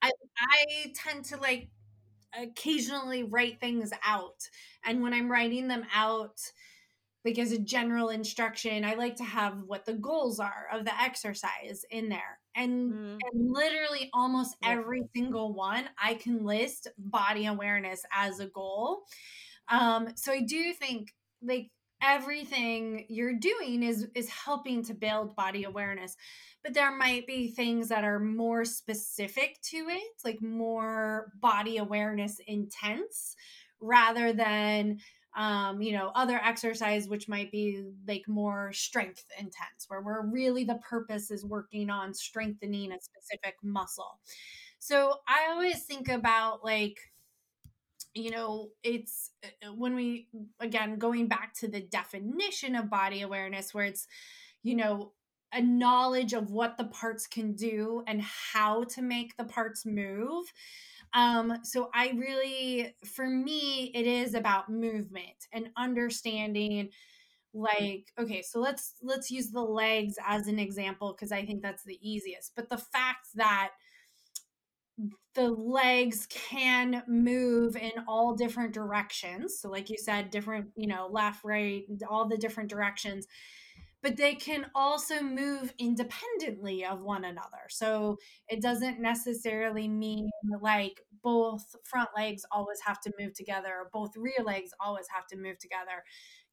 i 0.00 0.10
i 0.38 0.92
tend 0.94 1.24
to 1.26 1.36
like 1.36 1.68
occasionally 2.38 3.24
write 3.24 3.60
things 3.60 3.90
out. 4.06 4.48
And 4.84 5.02
when 5.02 5.12
i'm 5.12 5.30
writing 5.30 5.68
them 5.68 5.84
out 5.94 6.38
like 7.24 7.38
as 7.38 7.52
a 7.52 7.58
general 7.58 8.08
instruction 8.08 8.84
i 8.84 8.94
like 8.94 9.14
to 9.14 9.22
have 9.22 9.56
what 9.66 9.84
the 9.84 9.92
goals 9.92 10.40
are 10.40 10.66
of 10.72 10.84
the 10.84 11.02
exercise 11.02 11.84
in 11.90 12.08
there. 12.08 12.38
And, 12.54 12.92
mm. 12.92 13.18
and 13.32 13.52
literally 13.52 14.10
almost 14.12 14.56
every 14.62 15.02
single 15.14 15.54
one 15.54 15.84
i 16.02 16.14
can 16.14 16.44
list 16.44 16.88
body 16.98 17.46
awareness 17.46 18.02
as 18.12 18.40
a 18.40 18.46
goal. 18.46 19.02
Um 19.68 20.08
so 20.16 20.32
i 20.32 20.40
do 20.40 20.72
think 20.72 21.12
like 21.42 21.70
everything 22.02 23.06
you're 23.08 23.34
doing 23.38 23.82
is 23.82 24.08
is 24.14 24.28
helping 24.28 24.84
to 24.84 24.94
build 24.94 25.36
body 25.36 25.64
awareness. 25.64 26.16
But 26.62 26.74
there 26.74 26.96
might 26.96 27.26
be 27.26 27.50
things 27.50 27.88
that 27.88 28.04
are 28.04 28.20
more 28.20 28.64
specific 28.64 29.60
to 29.70 29.88
it 29.88 30.02
like 30.24 30.40
more 30.42 31.32
body 31.40 31.78
awareness 31.78 32.40
intense 32.46 33.36
rather 33.80 34.32
than 34.32 34.98
um, 35.36 35.80
you 35.80 35.92
know 35.92 36.12
other 36.14 36.36
exercise 36.44 37.08
which 37.08 37.28
might 37.28 37.50
be 37.50 37.84
like 38.06 38.24
more 38.28 38.72
strength 38.72 39.24
intense 39.38 39.86
where 39.88 40.02
we're 40.02 40.26
really 40.26 40.64
the 40.64 40.80
purpose 40.88 41.30
is 41.30 41.44
working 41.44 41.88
on 41.90 42.12
strengthening 42.14 42.92
a 42.92 43.00
specific 43.00 43.54
muscle. 43.62 44.18
So 44.78 45.16
i 45.28 45.48
always 45.50 45.84
think 45.84 46.08
about 46.08 46.64
like 46.64 46.98
you 48.14 48.30
know, 48.30 48.70
it's 48.82 49.30
uh, 49.44 49.72
when 49.72 49.94
we, 49.94 50.28
again, 50.60 50.98
going 50.98 51.28
back 51.28 51.54
to 51.60 51.68
the 51.68 51.80
definition 51.80 52.74
of 52.74 52.90
body 52.90 53.22
awareness, 53.22 53.72
where 53.74 53.84
it's, 53.84 54.06
you 54.62 54.74
know, 54.76 55.12
a 55.52 55.60
knowledge 55.60 56.32
of 56.32 56.50
what 56.50 56.78
the 56.78 56.84
parts 56.84 57.26
can 57.26 57.54
do 57.54 58.02
and 58.06 58.22
how 58.22 58.84
to 58.84 59.02
make 59.02 59.36
the 59.36 59.44
parts 59.44 59.84
move. 59.84 60.46
Um, 61.14 61.58
so 61.62 61.90
I 61.94 62.12
really, 62.16 62.94
for 63.04 63.26
me, 63.26 63.90
it 63.94 64.06
is 64.06 64.34
about 64.34 64.70
movement 64.70 65.46
and 65.52 65.68
understanding 65.76 66.88
like 67.54 68.12
okay 68.18 68.40
so 68.40 68.60
let's 68.60 68.94
let's 69.02 69.30
use 69.30 69.50
the 69.50 69.60
legs 69.60 70.14
as 70.26 70.46
an 70.48 70.58
example 70.58 71.12
because 71.12 71.32
i 71.32 71.44
think 71.44 71.60
that's 71.60 71.84
the 71.84 71.98
easiest 72.00 72.54
but 72.56 72.70
the 72.70 72.78
fact 72.78 73.26
that 73.34 73.72
the 75.34 75.48
legs 75.50 76.26
can 76.30 77.02
move 77.06 77.76
in 77.76 77.92
all 78.06 78.34
different 78.34 78.72
directions. 78.72 79.58
So 79.58 79.70
like 79.70 79.88
you 79.88 79.96
said 79.98 80.30
different 80.30 80.68
you 80.76 80.86
know 80.86 81.08
left 81.10 81.44
right 81.44 81.84
all 82.08 82.28
the 82.28 82.36
different 82.36 82.70
directions. 82.70 83.26
But 84.02 84.16
they 84.16 84.34
can 84.34 84.66
also 84.74 85.22
move 85.22 85.72
independently 85.78 86.84
of 86.84 87.02
one 87.02 87.24
another. 87.24 87.68
So 87.70 88.18
it 88.48 88.60
doesn't 88.60 89.00
necessarily 89.00 89.86
mean 89.86 90.28
like 90.60 91.00
both 91.22 91.76
front 91.84 92.10
legs 92.16 92.44
always 92.50 92.80
have 92.84 93.00
to 93.02 93.12
move 93.18 93.32
together 93.34 93.68
or 93.68 93.90
both 93.92 94.16
rear 94.16 94.44
legs 94.44 94.72
always 94.80 95.06
have 95.14 95.26
to 95.28 95.36
move 95.36 95.58
together. 95.58 96.04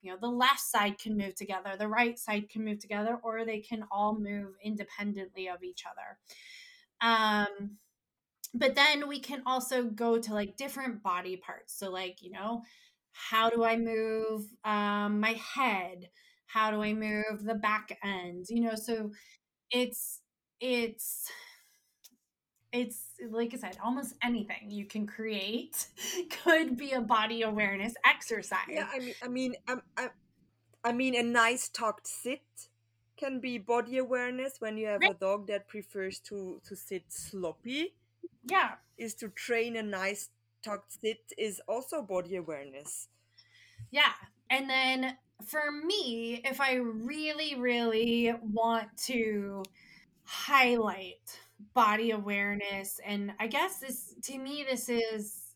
You 0.02 0.12
know 0.12 0.18
the 0.22 0.30
left 0.30 0.62
side 0.62 0.98
can 1.00 1.18
move 1.18 1.36
together 1.36 1.76
the 1.78 1.88
right 1.88 2.18
side 2.18 2.50
can 2.50 2.64
move 2.64 2.80
together 2.80 3.20
or 3.24 3.44
they 3.44 3.60
can 3.60 3.84
all 3.92 4.18
move 4.18 4.54
independently 4.64 5.50
of 5.50 5.64
each 5.64 5.84
other. 5.86 6.18
Um 7.02 7.78
but 8.54 8.76
then 8.76 9.08
we 9.08 9.20
can 9.20 9.42
also 9.46 9.84
go 9.84 10.20
to 10.20 10.34
like 10.34 10.58
different 10.58 11.04
body 11.04 11.38
parts. 11.38 11.78
So 11.78 11.90
like 11.90 12.22
you 12.22 12.32
know 12.32 12.64
how 13.12 13.50
do 13.50 13.64
i 13.64 13.76
move 13.76 14.46
um, 14.64 15.20
my 15.20 15.34
head? 15.56 16.10
How 16.48 16.72
do 16.72 16.82
i 16.82 16.94
move 16.94 17.44
the 17.44 17.56
back 17.56 17.98
end? 18.04 18.46
You 18.50 18.62
know 18.62 18.76
so 18.76 19.12
it's 19.72 20.22
it's 20.60 21.30
it's 22.72 23.00
like 23.32 23.54
i 23.54 23.58
said 23.58 23.78
almost 23.84 24.14
anything 24.24 24.70
you 24.70 24.86
can 24.86 25.08
create 25.08 25.88
could 26.44 26.78
be 26.78 26.92
a 26.92 27.02
body 27.02 27.42
awareness 27.42 27.94
exercise. 28.06 28.60
Yeah 28.70 28.88
i 28.94 29.00
mean 29.00 29.14
i 29.24 29.28
mean 29.28 29.56
um, 29.68 29.82
I, 29.98 30.10
I 30.84 30.92
mean 30.92 31.16
a 31.16 31.24
nice 31.24 31.70
tucked 31.70 32.08
sit 32.08 32.42
can 33.18 33.40
be 33.40 33.58
body 33.58 33.98
awareness 33.98 34.56
when 34.60 34.78
you 34.78 34.88
have 34.88 35.02
right. 35.02 35.12
a 35.12 35.14
dog 35.14 35.48
that 35.48 35.68
prefers 35.68 36.20
to 36.20 36.62
to 36.66 36.76
sit 36.76 37.04
sloppy 37.10 37.96
yeah 38.44 38.72
is 38.98 39.14
to 39.16 39.30
train 39.30 39.76
a 39.76 39.84
nice 39.84 40.30
tucked 40.64 40.94
sit 41.02 41.34
is 41.38 41.62
also 41.68 42.02
body 42.02 42.36
awareness 42.36 43.08
yeah 43.92 44.12
and 44.50 44.70
then 44.70 45.18
for 45.46 45.72
me 45.86 46.42
if 46.44 46.60
i 46.60 46.76
really 46.76 47.56
really 47.56 48.34
want 48.42 48.90
to 48.98 49.64
highlight 50.24 51.40
body 51.74 52.12
awareness 52.12 53.00
and 53.06 53.32
i 53.40 53.48
guess 53.48 53.80
this 53.80 54.16
to 54.22 54.38
me 54.38 54.66
this 54.70 54.90
is 54.90 55.50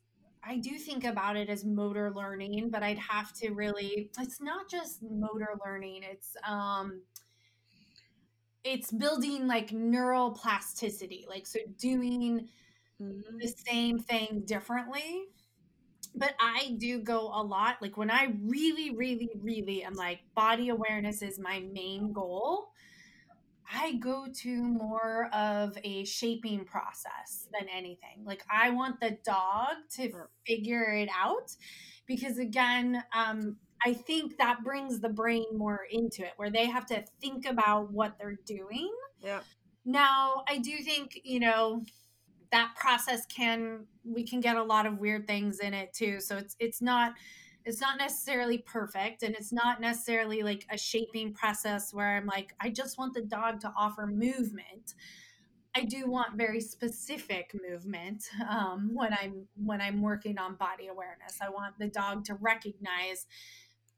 I 0.46 0.58
do 0.58 0.78
think 0.78 1.06
about 1.06 1.38
it 1.38 1.50
as 1.50 1.64
motor 1.64 2.12
learning, 2.12 2.70
but 2.70 2.84
I'd 2.84 2.98
have 3.00 3.34
to 3.36 3.52
really 3.52 4.10
it's 4.20 4.42
not 4.42 4.70
just 4.70 5.02
motor 5.02 5.50
learning. 5.66 6.04
It's 6.04 6.36
um 6.46 7.02
it's 8.64 8.92
building 8.92 9.48
like 9.48 9.72
neural 9.72 10.32
plasticity. 10.32 11.26
Like 11.30 11.48
so 11.48 11.60
doing 11.80 12.50
mm-hmm. 13.02 13.38
the 13.38 13.54
same 13.68 14.00
thing 14.00 14.44
differently. 14.46 15.24
But 16.16 16.36
I 16.40 16.76
do 16.78 17.00
go 17.00 17.32
a 17.34 17.42
lot 17.42 17.78
like 17.82 17.98
when 17.98 18.12
I 18.12 18.34
really 18.44 18.96
really 18.96 19.32
really 19.42 19.84
am 19.84 19.94
like 19.94 20.20
body 20.36 20.70
awareness 20.70 21.22
is 21.22 21.40
my 21.40 21.64
main 21.72 22.14
goal. 22.14 22.70
I 23.74 23.94
go 23.94 24.28
to 24.42 24.62
more 24.62 25.30
of 25.34 25.76
a 25.84 26.06
shaping 26.06 26.66
process 26.66 27.48
than 27.52 27.68
anything. 27.76 28.24
Like 28.26 28.44
I 28.52 28.70
want 28.70 29.00
the 29.00 29.18
dog 29.26 29.78
to 29.96 30.12
figure 30.46 30.94
it 30.94 31.10
out 31.18 31.56
because 32.06 32.38
again, 32.38 33.04
um, 33.16 33.58
I 33.86 33.94
think 33.94 34.38
that 34.38 34.64
brings 34.64 35.00
the 35.00 35.10
brain 35.10 35.46
more 35.54 35.82
into 35.90 36.24
it 36.24 36.34
where 36.38 36.50
they 36.50 36.68
have 36.68 36.86
to 36.88 37.04
think 37.22 37.46
about 37.46 37.92
what 37.92 38.18
they're 38.20 38.40
doing. 38.46 38.92
Yeah. 39.20 39.42
Now, 39.86 40.44
I 40.48 40.58
do 40.60 40.78
think, 40.78 41.20
you 41.24 41.40
know, 41.40 41.84
that 42.54 42.76
process 42.76 43.26
can 43.26 43.80
we 44.06 44.24
can 44.24 44.40
get 44.40 44.56
a 44.56 44.64
lot 44.64 44.86
of 44.86 45.00
weird 45.00 45.26
things 45.26 45.60
in 45.60 45.74
it 45.74 45.92
too. 45.92 46.22
So 46.22 46.38
it's 46.38 46.56
it's 46.60 46.82
not 46.82 47.14
it's 47.66 47.82
not 47.82 47.98
necessarily 47.98 48.60
perfect 48.60 49.24
and 49.24 49.36
it's 49.36 49.52
not 49.52 49.82
necessarily 49.82 50.44
like 50.44 50.66
a 50.70 50.78
shaping 50.78 51.34
process 51.34 51.94
where 51.94 52.18
i'm 52.18 52.26
like 52.26 52.54
i 52.60 52.70
just 52.70 52.98
want 52.98 53.14
the 53.14 53.22
dog 53.22 53.60
to 53.60 53.74
offer 53.78 54.06
movement. 54.06 54.94
I 55.76 55.86
do 55.86 56.08
want 56.08 56.38
very 56.38 56.62
specific 56.62 57.56
movement 57.68 58.24
um, 58.48 58.92
when 58.94 59.14
i'm 59.20 59.48
when 59.56 59.82
i'm 59.82 60.02
working 60.02 60.38
on 60.38 60.56
body 60.56 60.88
awareness. 60.88 61.40
I 61.42 61.50
want 61.50 61.80
the 61.80 61.88
dog 61.88 62.24
to 62.26 62.36
recognize 62.36 63.26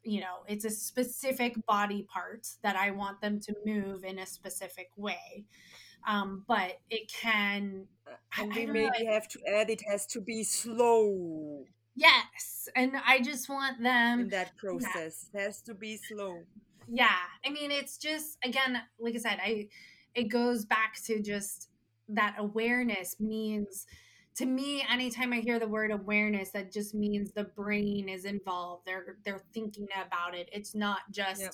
you 0.04 0.22
know 0.22 0.44
it's 0.48 0.64
a 0.64 0.70
specific 0.70 1.54
body 1.66 2.06
part 2.14 2.48
that 2.62 2.76
i 2.76 2.92
want 2.92 3.20
them 3.22 3.40
to 3.40 3.56
move 3.66 4.04
in 4.04 4.20
a 4.20 4.26
specific 4.26 4.90
way 4.96 5.46
um, 6.08 6.44
but 6.48 6.80
it 6.90 7.12
can 7.12 7.88
and 8.38 8.54
we 8.54 8.66
maybe 8.66 9.04
know, 9.04 9.12
have 9.12 9.28
to 9.28 9.40
add 9.48 9.70
it 9.70 9.82
has 9.90 10.06
to 10.06 10.22
be 10.22 10.44
slow 10.44 11.66
Yes. 11.96 12.68
And 12.76 12.92
I 13.08 13.22
just 13.22 13.50
want 13.50 13.82
them 13.82 14.22
in 14.22 14.28
that 14.30 14.58
process. 14.58 15.30
Yeah. 15.34 15.42
It 15.42 15.44
has 15.46 15.62
to 15.62 15.74
be 15.74 15.98
slow. 15.98 16.42
Yeah. 16.88 17.16
I 17.46 17.50
mean, 17.50 17.72
it's 17.72 17.98
just 17.98 18.38
again, 18.44 18.82
like 19.00 19.16
I 19.16 19.20
said, 19.20 19.40
I 19.42 19.70
it 20.14 20.26
goes 20.26 20.66
back 20.66 20.96
to 21.06 21.22
just 21.22 21.70
that 22.10 22.36
awareness 22.38 23.20
means 23.20 23.88
to 24.36 24.46
me 24.46 24.86
anytime 24.92 25.34
i 25.34 25.38
hear 25.38 25.58
the 25.58 25.68
word 25.68 25.90
awareness 25.90 26.52
that 26.52 26.72
just 26.72 26.94
means 26.94 27.32
the 27.32 27.46
brain 27.46 28.08
is 28.08 28.26
involved 28.26 28.86
they're 28.86 29.18
they're 29.26 29.42
thinking 29.56 29.88
about 30.06 30.36
it 30.36 30.48
it's 30.54 30.76
not 30.76 31.00
just 31.10 31.42
yep. 31.42 31.54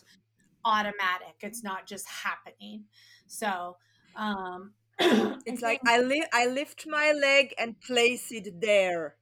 automatic 0.66 1.36
it's 1.40 1.64
not 1.64 1.88
just 1.88 2.06
happening 2.10 2.84
so 3.28 3.78
um 4.16 4.74
it's 5.46 5.62
like 5.62 5.82
i 5.86 6.00
li- 6.00 6.28
i 6.34 6.46
lift 6.46 6.86
my 6.88 7.12
leg 7.12 7.54
and 7.58 7.80
place 7.82 8.32
it 8.32 8.62
there. 8.62 9.16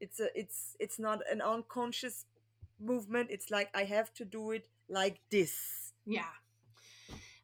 It's 0.00 0.20
a 0.20 0.28
it's 0.34 0.76
it's 0.80 0.98
not 0.98 1.20
an 1.30 1.40
unconscious 1.40 2.26
movement. 2.80 3.28
It's 3.30 3.50
like 3.50 3.70
i 3.74 3.84
have 3.84 4.12
to 4.14 4.24
do 4.24 4.52
it 4.52 4.66
like 4.88 5.20
this. 5.30 5.92
Yeah. 6.06 6.32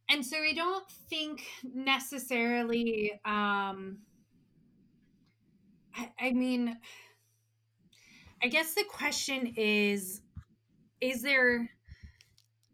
And 0.09 0.25
so 0.25 0.37
i 0.39 0.53
don't 0.53 0.89
think 1.09 1.43
necessarily 1.63 3.21
um 3.25 3.99
I, 5.95 6.11
I 6.21 6.33
mean 6.33 6.77
i 8.43 8.49
guess 8.49 8.75
the 8.75 8.85
question 8.85 9.55
is 9.57 10.21
is 11.01 11.23
there 11.23 11.71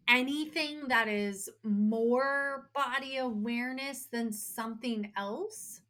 anything 0.09 0.89
that 0.89 1.09
is 1.09 1.49
more 1.63 2.69
body 2.75 3.19
awareness 3.19 4.07
than 4.11 4.33
something 4.33 5.13
else? 5.17 5.81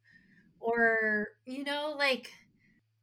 Or 0.59 1.27
you 1.45 1.63
know 1.63 1.95
like 1.97 2.31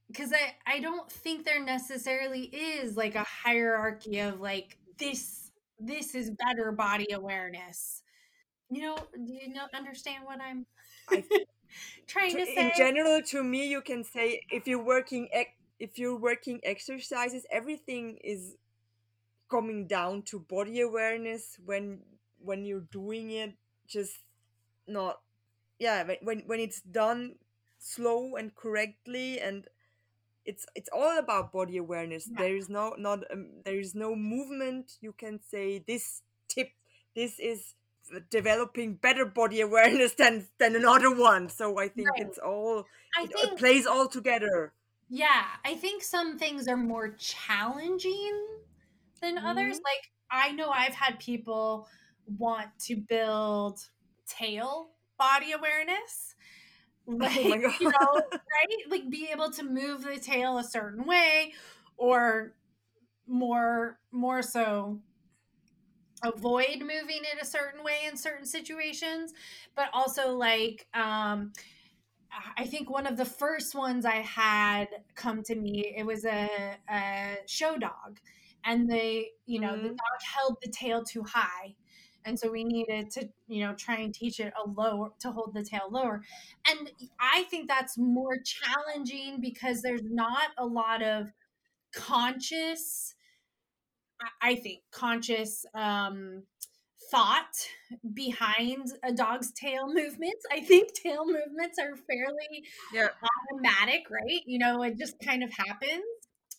because 0.09 0.33
I, 0.33 0.55
I 0.67 0.81
don't 0.81 1.11
think 1.11 1.45
there 1.45 1.63
necessarily 1.63 2.45
is 2.45 2.97
like 2.97 3.15
a 3.15 3.25
hierarchy 3.25 4.19
of 4.21 4.41
like 4.41 4.79
this 4.99 5.51
this 5.79 6.15
is 6.15 6.31
better 6.31 6.73
body 6.73 7.13
awareness. 7.13 8.03
You 8.71 8.83
know 8.83 8.97
do 9.13 9.33
you 9.33 9.53
not 9.53 9.71
understand 9.75 10.25
what 10.25 10.41
i'm 10.41 10.65
trying 12.07 12.33
to, 12.33 12.39
to 12.39 12.47
say? 12.47 12.67
in 12.67 12.73
general 12.77 13.21
to 13.23 13.43
me 13.43 13.69
you 13.69 13.81
can 13.81 14.05
say 14.05 14.43
if 14.51 14.67
you're 14.67 14.83
working 14.83 15.29
if 15.79 15.99
you're 15.99 16.17
working 16.19 16.61
exercises 16.63 17.45
everything 17.51 18.19
is 18.23 18.57
coming 19.51 19.87
down 19.87 20.23
to 20.23 20.39
body 20.39 20.81
awareness 20.81 21.59
when 21.65 22.01
when 22.39 22.65
you're 22.65 22.89
doing 22.93 23.31
it 23.31 23.55
just 23.87 24.21
not 24.87 25.21
yeah 25.79 26.05
when 26.23 26.41
when 26.47 26.61
it's 26.61 26.81
done 26.81 27.35
slow 27.79 28.37
and 28.37 28.55
correctly 28.55 29.41
and 29.41 29.67
it's 30.45 30.67
it's 30.75 30.89
all 30.93 31.19
about 31.19 31.53
body 31.53 31.77
awareness 31.77 32.29
yeah. 32.31 32.39
there 32.39 32.57
is 32.57 32.69
no 32.69 32.95
not 32.99 33.21
um, 33.33 33.49
there 33.65 33.79
is 33.79 33.95
no 33.95 34.15
movement 34.15 34.99
you 35.01 35.13
can 35.13 35.41
say 35.41 35.83
this 35.87 36.23
tip 36.49 36.71
this 37.15 37.39
is 37.39 37.75
developing 38.31 38.95
better 38.95 39.25
body 39.25 39.61
awareness 39.61 40.15
than 40.15 40.47
than 40.59 40.75
another 40.75 41.15
one 41.15 41.49
so 41.49 41.79
i 41.79 41.89
think 41.89 42.11
right. 42.11 42.23
it's 42.23 42.39
all 42.39 42.85
I 43.17 43.25
it, 43.25 43.33
think, 43.33 43.53
it 43.53 43.59
plays 43.59 43.87
all 43.87 44.09
together 44.09 44.73
yeah 45.09 45.45
i 45.65 45.75
think 45.75 46.03
some 46.03 46.39
things 46.39 46.69
are 46.69 46.77
more 46.77 47.11
challenging 47.11 48.47
than 49.21 49.37
mm-hmm. 49.37 49.47
others 49.47 49.81
like 49.85 50.11
i 50.31 50.53
know 50.53 50.71
i've 50.71 50.95
had 50.95 51.19
people 51.19 51.89
want 52.39 52.69
to 52.79 52.97
build 52.97 53.81
tail 54.29 54.91
body 55.19 55.53
awareness 55.53 56.35
like 57.07 57.63
oh 57.65 57.75
you 57.81 57.89
know 57.89 58.23
right 58.33 58.91
like 58.91 59.11
be 59.11 59.29
able 59.33 59.51
to 59.51 59.63
move 59.63 60.05
the 60.05 60.19
tail 60.19 60.59
a 60.59 60.65
certain 60.65 61.05
way 61.05 61.53
or 61.97 62.55
more 63.27 63.99
more 64.13 64.43
so 64.43 64.99
avoid 66.23 66.81
moving 66.81 67.23
it 67.23 67.41
a 67.41 67.47
certain 67.47 67.83
way 67.83 68.01
in 68.07 68.17
certain 68.17 68.45
situations 68.45 69.33
but 69.75 69.89
also 69.93 70.33
like 70.33 70.87
um 70.95 71.53
I 72.57 72.65
think 72.67 72.91
one 72.91 73.07
of 73.07 73.17
the 73.17 73.25
first 73.25 73.75
ones 73.75 74.05
I 74.05 74.17
had 74.17 74.89
come 75.15 75.43
to 75.45 75.55
me, 75.55 75.95
it 75.97 76.05
was 76.05 76.25
a, 76.25 76.49
a 76.89 77.39
show 77.47 77.77
dog. 77.77 78.21
And 78.65 78.91
they, 78.91 79.29
you 79.47 79.61
know, 79.61 79.73
mm-hmm. 79.73 79.83
the 79.83 79.89
dog 79.89 80.21
held 80.35 80.57
the 80.63 80.71
tail 80.71 81.03
too 81.05 81.25
high. 81.25 81.75
And 82.25 82.39
so 82.39 82.51
we 82.51 82.65
needed 82.65 83.11
to, 83.13 83.29
you 83.49 83.65
know, 83.65 83.75
try 83.75 83.97
and 83.97 84.13
teach 84.13 84.41
it 84.41 84.53
a 84.63 84.69
lower 84.69 85.11
to 85.21 85.31
hold 85.31 85.55
the 85.55 85.65
tail 85.65 85.89
lower. 85.91 86.23
And 86.69 86.91
I 87.19 87.45
think 87.45 87.69
that's 87.69 87.97
more 87.97 88.37
challenging 88.45 89.41
because 89.41 89.81
there's 89.81 90.03
not 90.05 90.51
a 90.59 90.67
lot 90.67 91.03
of 91.03 91.33
conscious, 91.95 93.15
I 94.43 94.57
think, 94.57 94.81
conscious 94.93 95.65
um, 95.75 96.43
thought 97.11 97.69
behind 98.15 98.89
a 99.03 99.13
dog's 99.13 99.53
tail 99.53 99.87
movements. 99.93 100.45
I 100.53 100.61
think 100.61 100.93
tail 100.95 101.25
movements 101.27 101.79
are 101.79 101.97
fairly 101.97 102.65
yeah. 102.93 103.09
automatic, 103.53 104.11
right? 104.11 104.43
You 104.47 104.59
know, 104.59 104.83
it 104.83 104.99
just 104.99 105.19
kind 105.21 105.43
of 105.43 105.51
happens. 105.51 106.05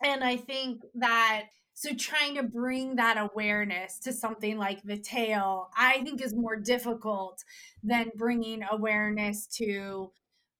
And 0.03 0.23
I 0.23 0.37
think 0.37 0.81
that 0.95 1.45
so 1.73 1.93
trying 1.95 2.35
to 2.35 2.43
bring 2.43 2.95
that 2.97 3.17
awareness 3.17 3.99
to 3.99 4.13
something 4.13 4.57
like 4.57 4.83
the 4.83 4.97
tail, 4.97 5.69
I 5.75 6.01
think 6.03 6.21
is 6.21 6.35
more 6.35 6.57
difficult 6.57 7.43
than 7.83 8.11
bringing 8.15 8.63
awareness 8.69 9.47
to 9.57 10.11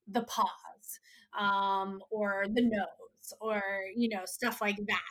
the 0.08 0.24
paws 0.24 1.00
um, 1.38 2.02
or 2.10 2.46
the 2.52 2.64
nose 2.64 3.34
or, 3.40 3.62
you 3.96 4.10
know, 4.10 4.22
stuff 4.26 4.62
like 4.62 4.78
that. 4.88 5.02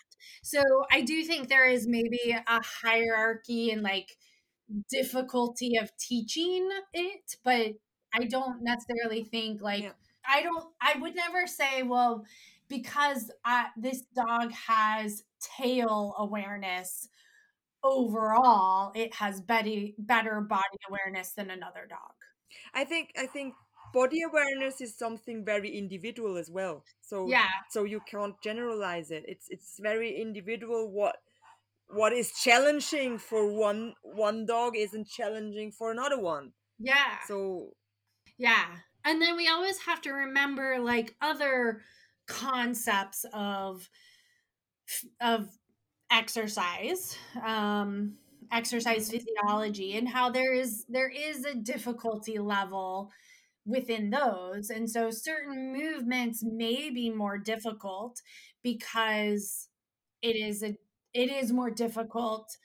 So 0.43 0.63
I 0.91 1.03
do 1.03 1.23
think 1.25 1.49
there 1.49 1.69
is 1.69 1.87
maybe 1.87 2.37
a 2.47 2.61
hierarchy 2.83 3.71
and 3.71 3.83
like 3.83 4.17
difficulty 4.91 5.77
of 5.77 5.97
teaching 5.97 6.69
it, 6.93 7.37
but 7.45 7.73
I 8.13 8.25
don't 8.25 8.63
necessarily 8.63 9.25
think 9.25 9.61
like 9.63 9.85
yeah. 9.85 9.93
I 10.29 10.43
don't 10.43 10.65
I 10.81 10.99
would 10.99 11.15
never 11.15 11.47
say 11.47 11.83
well 11.83 12.25
because 12.69 13.31
I, 13.45 13.67
this 13.77 14.03
dog 14.15 14.53
has 14.53 15.25
tail 15.41 16.15
awareness 16.19 17.09
overall 17.83 18.93
it 18.95 19.15
has 19.15 19.41
better 19.41 19.87
better 19.99 20.41
body 20.41 20.79
awareness 20.89 21.33
than 21.33 21.51
another 21.51 21.87
dog. 21.89 22.15
I 22.75 22.85
think 22.85 23.11
I 23.19 23.27
think 23.27 23.55
body 23.95 24.23
awareness 24.23 24.81
is 24.81 24.97
something 24.97 25.45
very 25.45 25.77
individual 25.77 26.37
as 26.37 26.51
well. 26.51 26.85
So 27.01 27.27
yeah. 27.29 27.49
so 27.71 27.85
you 27.85 28.01
can't 28.11 28.35
generalize 28.43 29.11
it. 29.11 29.25
It's 29.27 29.47
it's 29.49 29.79
very 29.81 30.21
individual 30.21 30.91
what 30.91 31.17
what 31.93 32.13
is 32.13 32.33
challenging 32.33 33.19
for 33.19 33.47
one 33.53 33.95
one 34.03 34.47
dog 34.47 34.77
isn't 34.77 35.09
challenging 35.09 35.73
for 35.73 35.91
another 35.91 36.19
one 36.19 36.53
yeah 36.79 37.19
so 37.27 37.71
yeah 38.39 38.67
and 39.05 39.21
then 39.21 39.37
we 39.37 39.49
always 39.49 39.79
have 39.81 40.01
to 40.01 40.13
remember 40.13 40.79
like 40.79 41.15
other 41.21 41.81
concepts 42.27 43.25
of 43.33 43.89
of 45.21 45.49
exercise 46.11 47.17
um 47.45 48.15
exercise 48.53 49.11
physiology 49.11 49.97
and 49.97 50.09
how 50.09 50.29
there 50.29 50.53
is 50.53 50.85
there 50.89 51.09
is 51.09 51.45
a 51.45 51.55
difficulty 51.55 52.39
level 52.39 53.11
within 53.65 54.11
those 54.11 54.71
and 54.71 54.91
so 54.91 55.11
certain 55.11 55.73
movements 55.73 56.43
may 56.43 56.91
be 56.91 57.11
more 57.11 57.39
difficult 57.39 58.21
because 58.63 59.69
it 60.23 60.35
is 60.35 60.63
a 60.63 60.75
it 61.15 61.31
is 61.31 61.53
more 61.53 61.71
difficult 61.71 62.57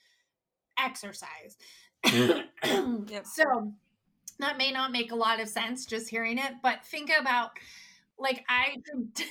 exercise. 0.78 1.56
yep. 2.04 3.26
So 3.26 3.72
that 4.38 4.58
may 4.58 4.70
not 4.70 4.92
make 4.92 5.12
a 5.12 5.16
lot 5.16 5.40
of 5.40 5.48
sense 5.48 5.86
just 5.86 6.08
hearing 6.08 6.38
it, 6.38 6.54
but 6.62 6.84
think 6.84 7.10
about 7.18 7.50
like 8.18 8.44
I 8.48 8.76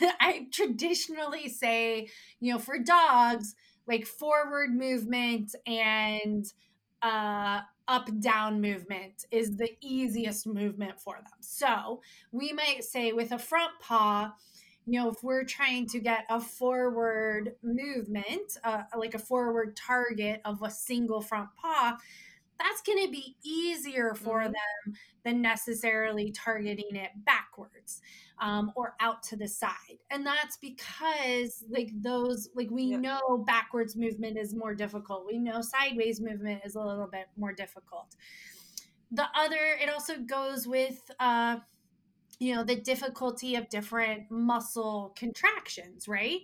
I 0.20 0.48
traditionally 0.52 1.50
say, 1.50 2.10
you 2.40 2.54
know, 2.54 2.60
for 2.60 2.80
dogs, 2.80 3.56
like 3.88 4.06
forward 4.06 4.74
movement 4.74 5.56
and 5.66 6.46
uh 7.02 7.62
up 7.88 8.10
down 8.20 8.62
movement 8.62 9.26
is 9.30 9.58
the 9.58 9.70
easiest 9.82 10.48
movement 10.48 11.00
for 11.00 11.16
them. 11.16 11.40
So, 11.40 12.02
we 12.32 12.52
might 12.52 12.84
say 12.84 13.12
with 13.12 13.32
a 13.32 13.38
front 13.38 13.74
paw, 13.80 14.34
you 14.88 15.00
know, 15.00 15.10
if 15.10 15.24
we're 15.24 15.44
trying 15.44 15.88
to 15.90 16.00
get 16.00 16.26
a 16.30 16.40
forward 16.40 17.56
movement, 17.64 18.58
uh, 18.64 18.84
like 18.98 19.14
a 19.14 19.20
forward 19.20 19.76
target 19.76 20.42
of 20.46 20.62
a 20.62 20.70
single 20.70 21.22
front 21.22 21.50
paw, 21.60 21.98
that's 22.60 22.82
going 22.82 23.06
to 23.06 23.12
be 23.12 23.36
easier 23.44 24.14
for 24.16 24.42
mm-hmm. 24.42 24.54
them 24.54 24.96
than 25.24 25.42
necessarily 25.42 26.32
targeting 26.32 26.96
it 26.96 27.12
backwards 27.26 28.02
um, 28.40 28.72
or 28.76 28.96
out 29.00 29.24
to 29.24 29.36
the 29.36 29.48
side. 29.48 30.00
And 30.12 30.26
that's 30.26 30.58
because, 30.58 31.64
like, 31.70 31.90
those, 32.02 32.50
like, 32.56 32.70
we 32.70 32.98
know 32.98 33.44
backwards 33.46 33.96
movement 33.96 34.38
is 34.38 34.54
more 34.54 34.76
difficult. 34.76 35.26
We 35.26 35.40
know 35.40 35.62
sideways 35.62 36.20
movement 36.22 36.62
is 36.66 36.76
a 36.76 36.82
little 36.82 37.08
bit 37.08 37.28
more 37.38 37.54
difficult. 37.54 38.16
The 39.12 39.28
other, 39.36 39.78
it 39.82 39.90
also 39.90 40.18
goes 40.18 40.68
with, 40.68 41.10
uh, 41.20 41.58
you 42.40 42.56
know 42.56 42.64
the 42.64 42.76
difficulty 42.76 43.56
of 43.56 43.70
different 43.70 44.30
muscle 44.30 45.14
contractions 45.18 46.08
right? 46.08 46.42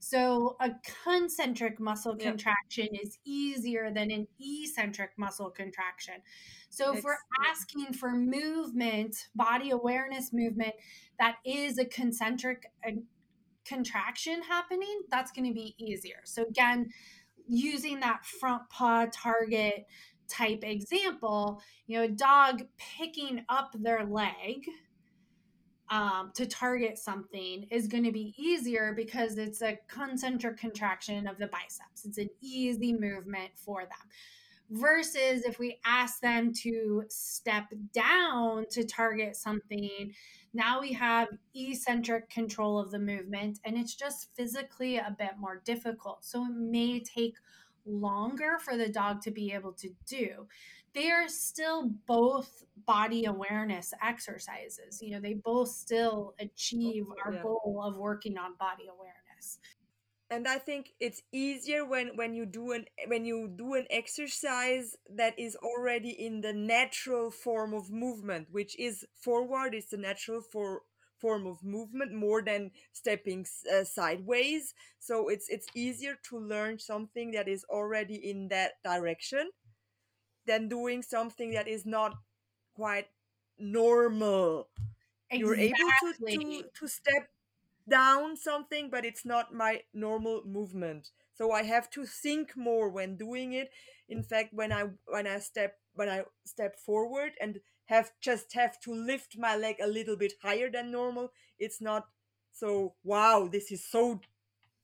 So 0.00 0.56
a 0.60 0.70
concentric 1.04 1.80
muscle 1.80 2.14
yep. 2.18 2.28
contraction 2.28 2.88
is 2.92 3.18
easier 3.24 3.90
than 3.90 4.10
an 4.10 4.26
eccentric 4.38 5.12
muscle 5.16 5.50
contraction. 5.50 6.14
So 6.68 6.90
if 6.90 6.96
it's, 6.96 7.04
we're 7.04 7.16
asking 7.48 7.94
for 7.94 8.10
movement 8.10 9.28
body 9.34 9.70
awareness 9.70 10.32
movement 10.32 10.74
that 11.18 11.36
is 11.44 11.78
a 11.78 11.84
concentric 11.84 12.66
uh, 12.86 12.92
contraction 13.64 14.42
happening 14.42 15.02
that's 15.10 15.32
going 15.32 15.48
to 15.48 15.54
be 15.54 15.74
easier. 15.78 16.20
So 16.24 16.42
again 16.42 16.90
using 17.46 18.00
that 18.00 18.24
front 18.24 18.62
paw 18.70 19.06
target 19.12 19.86
type 20.26 20.60
example 20.62 21.60
you 21.86 21.98
know 21.98 22.04
a 22.04 22.08
dog 22.08 22.62
picking 22.78 23.44
up 23.48 23.74
their 23.78 24.04
leg 24.06 24.66
um, 25.94 26.32
to 26.34 26.44
target 26.44 26.98
something 26.98 27.68
is 27.70 27.86
going 27.86 28.02
to 28.02 28.10
be 28.10 28.34
easier 28.36 28.92
because 28.96 29.38
it's 29.38 29.62
a 29.62 29.78
concentric 29.86 30.58
contraction 30.58 31.28
of 31.28 31.38
the 31.38 31.46
biceps. 31.46 32.04
It's 32.04 32.18
an 32.18 32.30
easy 32.40 32.92
movement 32.92 33.52
for 33.54 33.82
them. 33.82 34.08
Versus 34.70 35.44
if 35.44 35.60
we 35.60 35.78
ask 35.86 36.20
them 36.20 36.52
to 36.62 37.04
step 37.08 37.66
down 37.92 38.64
to 38.72 38.84
target 38.84 39.36
something, 39.36 40.12
now 40.52 40.80
we 40.80 40.92
have 40.94 41.28
eccentric 41.54 42.28
control 42.28 42.80
of 42.80 42.90
the 42.90 42.98
movement 42.98 43.60
and 43.64 43.76
it's 43.76 43.94
just 43.94 44.34
physically 44.34 44.96
a 44.96 45.14
bit 45.16 45.38
more 45.38 45.62
difficult. 45.64 46.24
So 46.24 46.44
it 46.44 46.54
may 46.56 47.04
take 47.04 47.36
longer 47.86 48.58
for 48.58 48.76
the 48.76 48.88
dog 48.88 49.20
to 49.20 49.30
be 49.30 49.52
able 49.52 49.74
to 49.74 49.90
do 50.06 50.48
they 50.94 51.10
are 51.10 51.28
still 51.28 51.90
both 52.06 52.64
body 52.86 53.24
awareness 53.24 53.92
exercises. 54.02 55.00
You 55.02 55.12
know, 55.12 55.20
they 55.20 55.34
both 55.34 55.68
still 55.68 56.34
achieve 56.38 57.06
our 57.24 57.34
yeah. 57.34 57.42
goal 57.42 57.82
of 57.84 57.96
working 57.96 58.38
on 58.38 58.54
body 58.58 58.84
awareness. 58.88 59.58
And 60.30 60.48
I 60.48 60.58
think 60.58 60.94
it's 61.00 61.22
easier 61.32 61.84
when 61.84 62.16
when 62.16 62.34
you 62.34 62.46
do 62.46 62.72
an 62.72 62.86
when 63.08 63.24
you 63.24 63.48
do 63.54 63.74
an 63.74 63.86
exercise 63.90 64.96
that 65.14 65.38
is 65.38 65.56
already 65.56 66.10
in 66.10 66.40
the 66.40 66.52
natural 66.52 67.30
form 67.30 67.74
of 67.74 67.90
movement, 67.90 68.48
which 68.50 68.78
is 68.78 69.04
forward. 69.14 69.74
It's 69.74 69.90
the 69.90 69.98
natural 69.98 70.40
for 70.40 70.82
form 71.20 71.46
of 71.46 71.62
movement 71.62 72.12
more 72.12 72.42
than 72.42 72.70
stepping 72.92 73.46
uh, 73.72 73.82
sideways 73.84 74.74
so 74.98 75.28
it's 75.28 75.48
it's 75.48 75.66
easier 75.74 76.16
to 76.22 76.38
learn 76.38 76.78
something 76.78 77.30
that 77.30 77.48
is 77.48 77.64
already 77.70 78.16
in 78.16 78.48
that 78.48 78.72
direction 78.84 79.48
than 80.46 80.68
doing 80.68 81.02
something 81.02 81.52
that 81.52 81.68
is 81.68 81.86
not 81.86 82.14
quite 82.74 83.08
normal. 83.58 84.68
Exactly. 85.30 85.40
You're 85.40 85.56
able 85.56 85.92
to, 86.00 86.14
to, 86.30 86.64
to 86.80 86.88
step 86.88 87.28
down 87.88 88.36
something, 88.36 88.90
but 88.90 89.04
it's 89.04 89.24
not 89.24 89.54
my 89.54 89.82
normal 89.92 90.42
movement. 90.46 91.10
So 91.34 91.52
I 91.52 91.64
have 91.64 91.90
to 91.90 92.06
think 92.06 92.56
more 92.56 92.88
when 92.88 93.16
doing 93.16 93.52
it. 93.52 93.70
In 94.08 94.22
fact, 94.22 94.54
when 94.54 94.72
I 94.72 94.90
when 95.06 95.26
I 95.26 95.38
step 95.40 95.78
when 95.94 96.08
I 96.08 96.24
step 96.44 96.78
forward 96.78 97.32
and 97.40 97.60
have 97.86 98.12
just 98.20 98.54
have 98.54 98.80
to 98.80 98.94
lift 98.94 99.36
my 99.38 99.56
leg 99.56 99.76
a 99.82 99.86
little 99.86 100.16
bit 100.16 100.34
higher 100.42 100.70
than 100.70 100.90
normal, 100.90 101.32
it's 101.58 101.80
not 101.80 102.06
so 102.52 102.94
wow, 103.04 103.48
this 103.50 103.72
is 103.72 103.84
so 103.84 104.20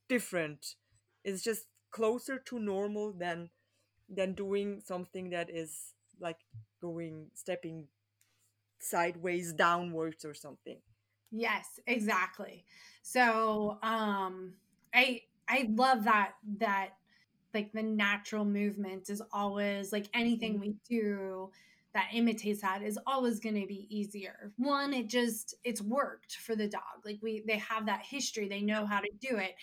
different. 0.08 0.76
It's 1.24 1.42
just 1.42 1.66
closer 1.90 2.38
to 2.38 2.58
normal 2.58 3.12
than 3.12 3.50
than 4.10 4.34
doing 4.34 4.80
something 4.80 5.30
that 5.30 5.50
is 5.50 5.94
like 6.20 6.40
going 6.80 7.30
stepping 7.34 7.88
sideways 8.80 9.52
downwards 9.54 10.24
or 10.24 10.34
something 10.34 10.82
Yes, 11.30 11.78
exactly. 11.86 12.64
So, 13.02 13.78
um 13.82 14.56
I 14.92 15.22
I 15.48 15.66
love 15.70 16.04
that 16.04 16.34
that 16.58 16.94
like 17.54 17.72
the 17.72 17.82
natural 17.82 18.44
movement 18.44 19.10
is 19.10 19.22
always 19.32 19.92
like 19.92 20.08
anything 20.14 20.58
Mhm. 20.58 20.60
we 20.60 20.74
do 20.88 21.52
that 21.94 22.10
imitates 22.14 22.62
that 22.62 22.82
is 22.82 22.98
always 23.06 23.40
going 23.40 23.60
to 23.60 23.66
be 23.66 23.86
easier. 23.96 24.52
One, 24.56 24.92
it 24.94 25.08
just 25.08 25.54
it's 25.64 25.82
worked 25.82 26.36
for 26.36 26.56
the 26.56 26.68
dog. 26.68 27.04
Like 27.04 27.20
we 27.22 27.42
they 27.46 27.58
have 27.58 27.86
that 27.86 28.04
history, 28.06 28.48
they 28.48 28.62
know 28.62 28.86
how 28.86 29.00
to 29.00 29.10
do 29.20 29.36
it. 29.38 29.54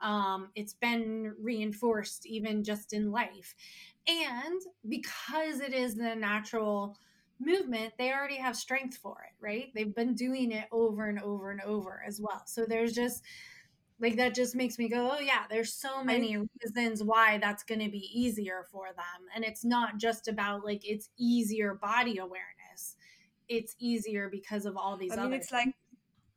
Um, 0.00 0.50
it's 0.54 0.74
been 0.74 1.34
reinforced 1.38 2.26
even 2.26 2.64
just 2.64 2.92
in 2.92 3.10
life. 3.12 3.54
And 4.06 4.60
because 4.88 5.60
it 5.60 5.72
is 5.72 5.94
the 5.94 6.14
natural 6.14 6.98
movement, 7.40 7.94
they 7.98 8.12
already 8.12 8.36
have 8.36 8.56
strength 8.56 8.96
for 8.96 9.16
it, 9.22 9.34
right? 9.42 9.72
They've 9.74 9.94
been 9.94 10.14
doing 10.14 10.52
it 10.52 10.66
over 10.70 11.06
and 11.08 11.20
over 11.20 11.50
and 11.50 11.60
over 11.62 12.02
as 12.06 12.20
well. 12.20 12.42
So 12.46 12.64
there's 12.66 12.92
just 12.92 13.22
like 14.00 14.16
that 14.16 14.34
just 14.34 14.54
makes 14.54 14.78
me 14.78 14.88
go, 14.88 15.10
oh 15.12 15.20
yeah, 15.20 15.44
there's 15.48 15.72
so 15.72 16.02
many 16.02 16.36
reasons 16.36 17.02
why 17.02 17.38
that's 17.38 17.62
going 17.62 17.80
to 17.80 17.90
be 17.90 18.10
easier 18.12 18.66
for 18.70 18.88
them. 18.88 19.28
And 19.34 19.44
it's 19.44 19.64
not 19.64 19.98
just 19.98 20.28
about 20.28 20.64
like 20.64 20.82
it's 20.84 21.10
easier 21.16 21.74
body 21.74 22.18
awareness. 22.18 22.96
It's 23.48 23.74
easier 23.78 24.28
because 24.28 24.66
of 24.66 24.76
all 24.76 24.96
these 24.96 25.12
I 25.12 25.16
mean, 25.16 25.26
other 25.26 25.36
it's 25.36 25.52
like 25.52 25.74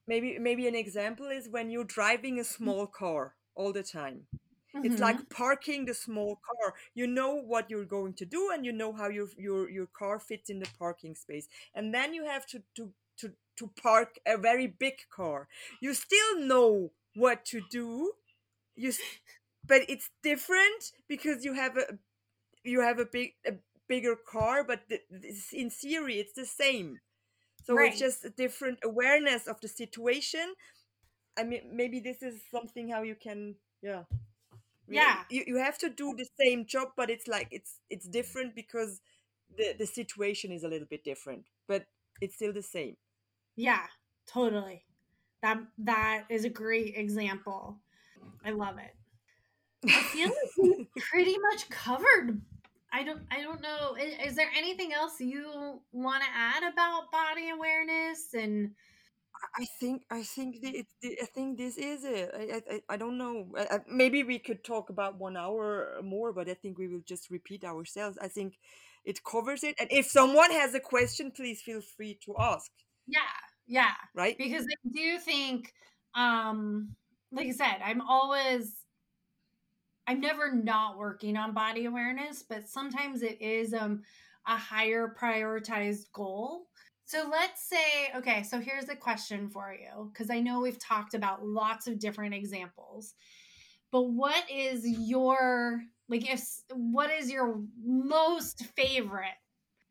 maybe 0.07 0.37
maybe 0.39 0.67
an 0.67 0.75
example 0.75 1.27
is 1.27 1.49
when 1.49 1.69
you're 1.69 1.83
driving 1.83 2.39
a 2.39 2.43
small 2.43 2.87
car 2.87 3.35
all 3.55 3.73
the 3.73 3.83
time. 3.83 4.27
It's 4.81 4.99
Mhm. 4.99 4.99
like 4.99 5.29
parking 5.29 5.85
the 5.85 5.93
small 5.93 6.39
car. 6.45 6.73
You 6.93 7.07
know 7.07 7.35
what 7.35 7.69
you're 7.69 7.85
going 7.85 8.13
to 8.15 8.25
do, 8.25 8.49
and 8.53 8.65
you 8.65 8.71
know 8.71 8.93
how 8.93 9.09
your 9.09 9.27
your 9.37 9.69
your 9.69 9.87
car 9.87 10.19
fits 10.19 10.49
in 10.49 10.59
the 10.59 10.69
parking 10.77 11.15
space. 11.15 11.47
And 11.73 11.93
then 11.93 12.13
you 12.13 12.25
have 12.25 12.45
to 12.47 12.63
to 12.75 12.93
to 13.17 13.33
to 13.57 13.67
park 13.81 14.19
a 14.25 14.37
very 14.37 14.67
big 14.67 14.97
car. 15.09 15.47
You 15.81 15.93
still 15.93 16.39
know 16.39 16.91
what 17.15 17.45
to 17.45 17.61
do. 17.61 18.13
You, 18.75 18.93
but 19.65 19.81
it's 19.89 20.09
different 20.23 20.91
because 21.07 21.43
you 21.45 21.53
have 21.53 21.77
a 21.77 21.99
you 22.63 22.81
have 22.81 22.99
a 22.99 23.05
big 23.05 23.33
a 23.45 23.53
bigger 23.87 24.15
car, 24.15 24.63
but 24.63 24.81
the, 24.89 24.99
in 25.53 25.69
theory 25.69 26.19
it's 26.19 26.33
the 26.33 26.45
same. 26.45 26.99
So 27.65 27.81
it's 27.81 27.97
just 27.97 28.25
a 28.25 28.29
different 28.29 28.79
awareness 28.83 29.47
of 29.47 29.59
the 29.61 29.67
situation. 29.67 30.53
I 31.37 31.43
mean, 31.43 31.71
maybe 31.75 31.99
this 31.99 32.21
is 32.21 32.41
something 32.51 32.89
how 32.89 33.03
you 33.03 33.15
can, 33.15 33.55
yeah. 33.81 34.03
Yeah. 34.87 35.23
You, 35.29 35.43
you 35.47 35.57
have 35.57 35.77
to 35.79 35.89
do 35.89 36.15
the 36.15 36.27
same 36.39 36.65
job, 36.65 36.89
but 36.95 37.09
it's 37.09 37.27
like 37.27 37.49
it's 37.51 37.79
it's 37.89 38.07
different 38.07 38.55
because 38.55 39.01
the 39.57 39.75
the 39.77 39.85
situation 39.85 40.51
is 40.51 40.63
a 40.63 40.67
little 40.67 40.87
bit 40.89 41.03
different, 41.03 41.45
but 41.67 41.85
it's 42.21 42.35
still 42.35 42.53
the 42.53 42.61
same. 42.61 42.97
Yeah, 43.55 43.85
totally. 44.27 44.85
That 45.41 45.59
that 45.79 46.25
is 46.29 46.45
a 46.45 46.49
great 46.49 46.95
example. 46.97 47.77
I 48.45 48.51
love 48.51 48.77
it. 48.77 48.95
I 49.87 50.01
feel 50.03 50.29
like 50.29 50.57
we 50.57 50.87
pretty 50.97 51.37
much 51.37 51.69
covered. 51.69 52.41
I 52.91 53.03
don't 53.03 53.21
I 53.31 53.41
don't 53.41 53.61
know. 53.61 53.95
Is, 53.95 54.31
is 54.31 54.35
there 54.35 54.49
anything 54.57 54.93
else 54.93 55.19
you 55.19 55.81
want 55.91 56.23
to 56.23 56.29
add 56.33 56.63
about 56.63 57.11
body 57.11 57.49
awareness 57.49 58.33
and 58.33 58.71
I 59.59 59.65
think 59.79 60.03
I 60.11 60.21
think 60.21 60.61
the, 60.61 60.85
the, 61.01 61.17
I 61.21 61.25
think 61.25 61.57
this 61.57 61.77
is 61.77 62.03
it. 62.03 62.29
I 62.35 62.61
I, 62.75 62.81
I- 62.93 62.97
don't 62.97 63.17
know. 63.17 63.47
I, 63.57 63.75
I, 63.75 63.79
maybe 63.89 64.23
we 64.23 64.37
could 64.39 64.63
talk 64.63 64.89
about 64.89 65.17
one 65.19 65.35
hour 65.35 65.99
more, 66.03 66.31
but 66.31 66.47
I 66.49 66.53
think 66.53 66.77
we 66.77 66.87
will 66.87 67.01
just 67.05 67.29
repeat 67.31 67.63
ourselves. 67.63 68.17
I 68.21 68.27
think 68.27 68.57
it 69.03 69.23
covers 69.23 69.63
it. 69.63 69.75
And 69.79 69.91
if 69.91 70.05
someone 70.05 70.51
has 70.51 70.75
a 70.75 70.79
question, 70.79 71.31
please 71.31 71.61
feel 71.61 71.81
free 71.81 72.19
to 72.25 72.35
ask. 72.39 72.71
yeah, 73.07 73.19
yeah. 73.67 73.91
Right? 74.13 74.37
because 74.37 74.65
I 74.65 74.89
do 74.93 75.19
think, 75.19 75.73
um, 76.15 76.95
like 77.31 77.47
I 77.47 77.51
said, 77.51 77.77
I'm 77.83 78.01
always, 78.01 78.75
I'm 80.07 80.21
never 80.21 80.53
not 80.53 80.97
working 80.97 81.35
on 81.37 81.53
body 81.53 81.85
awareness, 81.85 82.43
but 82.47 82.67
sometimes 82.69 83.21
it 83.21 83.41
is 83.41 83.73
um 83.73 84.03
a 84.47 84.55
higher 84.55 85.13
prioritized 85.19 86.05
goal. 86.13 86.67
So 87.07 87.25
let's 87.31 87.63
say, 87.63 88.11
okay, 88.17 88.43
so 88.43 88.59
here's 88.59 88.89
a 88.89 88.95
question 88.95 89.49
for 89.49 89.73
you 89.73 90.11
because 90.11 90.29
I 90.29 90.41
know 90.41 90.59
we've 90.59 90.77
talked 90.77 91.13
about 91.13 91.45
lots 91.45 91.87
of 91.87 91.99
different 91.99 92.33
examples, 92.33 93.13
but 93.93 94.09
what 94.09 94.43
is 94.51 94.85
your 94.85 95.83
like 96.09 96.29
if 96.29 96.45
what 96.69 97.09
is 97.09 97.31
your 97.31 97.61
most 97.81 98.65
favorite 98.75 99.39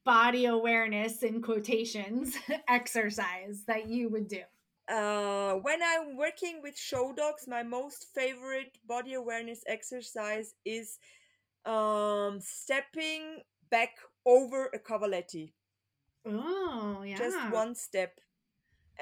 body 0.05 0.45
awareness 0.45 1.23
in 1.23 1.41
quotations 1.41 2.37
exercise 2.69 3.65
that 3.67 3.89
you 3.89 4.11
would 4.11 4.29
do? 4.29 4.43
Uh, 4.87 5.55
when 5.55 5.81
I'm 5.83 6.19
working 6.19 6.61
with 6.63 6.77
show 6.77 7.15
dogs, 7.17 7.49
my 7.49 7.63
most 7.63 8.09
favorite 8.15 8.77
body 8.87 9.15
awareness 9.15 9.63
exercise 9.67 10.53
is 10.67 10.99
um, 11.65 12.41
stepping 12.43 13.39
back 13.71 13.97
over 14.27 14.67
a 14.75 14.79
cavaletti. 14.79 15.53
Oh, 16.27 17.03
yeah. 17.05 17.17
just 17.17 17.37
one 17.51 17.75
step 17.75 18.21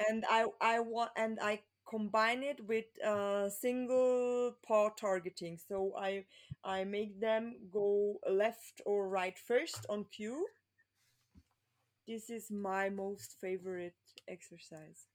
and 0.09 0.23
i 0.29 0.45
i 0.61 0.79
want 0.79 1.11
and 1.15 1.39
i 1.41 1.61
combine 1.89 2.43
it 2.43 2.59
with 2.67 2.85
uh 3.05 3.49
single 3.49 4.53
paw 4.65 4.89
targeting 4.89 5.57
so 5.67 5.93
i 5.97 6.23
i 6.63 6.83
make 6.83 7.19
them 7.19 7.55
go 7.71 8.19
left 8.29 8.81
or 8.85 9.07
right 9.07 9.37
first 9.37 9.85
on 9.89 10.05
cue 10.05 10.45
this 12.07 12.29
is 12.29 12.51
my 12.51 12.89
most 12.89 13.35
favorite 13.41 13.95
exercise 14.27 15.07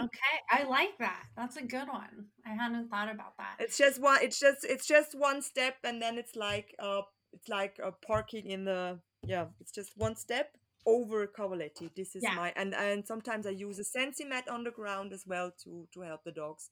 Okay, 0.00 0.36
I 0.50 0.64
like 0.64 0.98
that. 0.98 1.22
That's 1.36 1.56
a 1.56 1.62
good 1.62 1.86
one. 1.88 2.26
I 2.46 2.50
hadn't 2.50 2.88
thought 2.88 3.10
about 3.12 3.36
that. 3.38 3.56
it's 3.60 3.78
just 3.78 4.00
one 4.00 4.18
it's 4.22 4.40
just 4.40 4.64
it's 4.64 4.86
just 4.86 5.14
one 5.14 5.40
step 5.42 5.76
and 5.84 6.00
then 6.02 6.18
it's 6.18 6.34
like 6.34 6.74
uh 6.78 7.02
it's 7.32 7.48
like 7.48 7.78
uh, 7.84 7.90
parking 8.06 8.50
in 8.50 8.64
the 8.64 8.98
yeah 9.26 9.46
it's 9.60 9.70
just 9.70 9.92
one 9.96 10.16
step 10.16 10.56
over 10.86 11.26
cavaletti 11.26 11.90
this 11.94 12.14
is 12.14 12.22
Yeah. 12.22 12.34
my 12.36 12.52
and 12.56 12.74
and 12.74 13.06
sometimes 13.06 13.46
i 13.46 13.50
use 13.50 13.78
a 13.78 13.84
sensi 13.84 14.24
mat 14.24 14.48
on 14.48 14.64
the 14.64 14.70
ground 14.70 15.12
as 15.12 15.24
well 15.26 15.52
to 15.62 15.86
to 15.92 16.00
help 16.00 16.22
the 16.24 16.32
dogs 16.32 16.70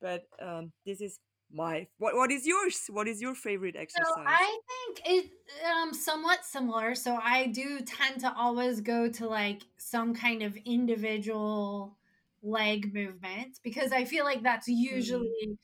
but 0.00 0.22
um 0.40 0.72
this 0.84 1.00
is 1.00 1.18
my 1.52 1.86
what 1.98 2.14
what 2.14 2.30
is 2.30 2.46
yours 2.46 2.84
what 2.90 3.06
is 3.06 3.20
your 3.20 3.34
favorite 3.34 3.76
exercise? 3.76 4.04
So 4.06 4.20
I 4.26 4.58
think 4.68 5.00
it 5.06 5.30
um 5.64 5.94
somewhat 5.94 6.44
similar. 6.44 6.94
So 6.94 7.18
I 7.22 7.46
do 7.46 7.80
tend 7.80 8.20
to 8.20 8.34
always 8.36 8.80
go 8.80 9.08
to 9.08 9.26
like 9.28 9.62
some 9.78 10.14
kind 10.14 10.42
of 10.42 10.56
individual 10.64 11.96
leg 12.42 12.92
movement 12.92 13.58
because 13.62 13.92
I 13.92 14.04
feel 14.04 14.24
like 14.24 14.42
that's 14.42 14.68
usually 14.68 15.58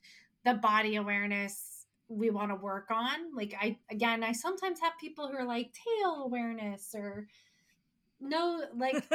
the 0.45 0.53
body 0.55 0.95
awareness 0.95 1.85
we 2.07 2.29
want 2.29 2.51
to 2.51 2.55
work 2.55 2.89
on. 2.91 3.35
Like 3.35 3.53
I 3.59 3.77
again, 3.91 4.23
I 4.23 4.31
sometimes 4.31 4.79
have 4.79 4.93
people 4.99 5.27
who 5.27 5.35
are 5.37 5.45
like 5.45 5.73
tail 5.73 6.23
awareness 6.25 6.93
or 6.95 7.27
no 8.23 8.63
like 8.77 9.03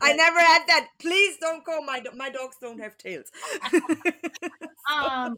i 0.00 0.12
never 0.12 0.38
had 0.38 0.62
that 0.66 0.88
please 0.98 1.36
don't 1.40 1.64
call 1.64 1.84
my 1.84 2.00
do- 2.00 2.16
my 2.16 2.30
dogs 2.30 2.56
don't 2.60 2.80
have 2.80 2.96
tails 2.96 3.30
um 4.92 5.36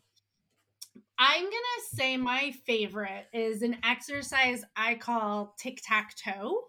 I'm 1.22 1.44
gonna 1.44 1.82
say 1.92 2.16
my 2.16 2.52
favorite 2.66 3.26
is 3.34 3.60
an 3.60 3.76
exercise 3.84 4.64
I 4.74 4.94
call 4.94 5.54
tic 5.58 5.82
tac 5.84 6.16
toe. 6.16 6.62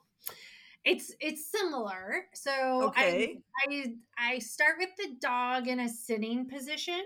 It's 0.83 1.13
it's 1.21 1.49
similar. 1.49 2.25
So 2.33 2.51
okay 2.87 3.37
I 3.67 3.71
I 3.71 3.93
I 4.17 4.39
start 4.39 4.75
with 4.77 4.89
the 4.97 5.15
dog 5.21 5.69
in 5.69 5.79
a 5.79 5.87
sitting 5.87 6.49
position, 6.49 7.01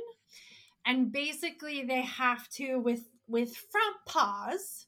and 0.87 1.11
basically 1.11 1.83
they 1.83 2.01
have 2.01 2.49
to 2.51 2.77
with 2.77 3.03
with 3.27 3.55
front 3.55 3.95
paws, 4.07 4.87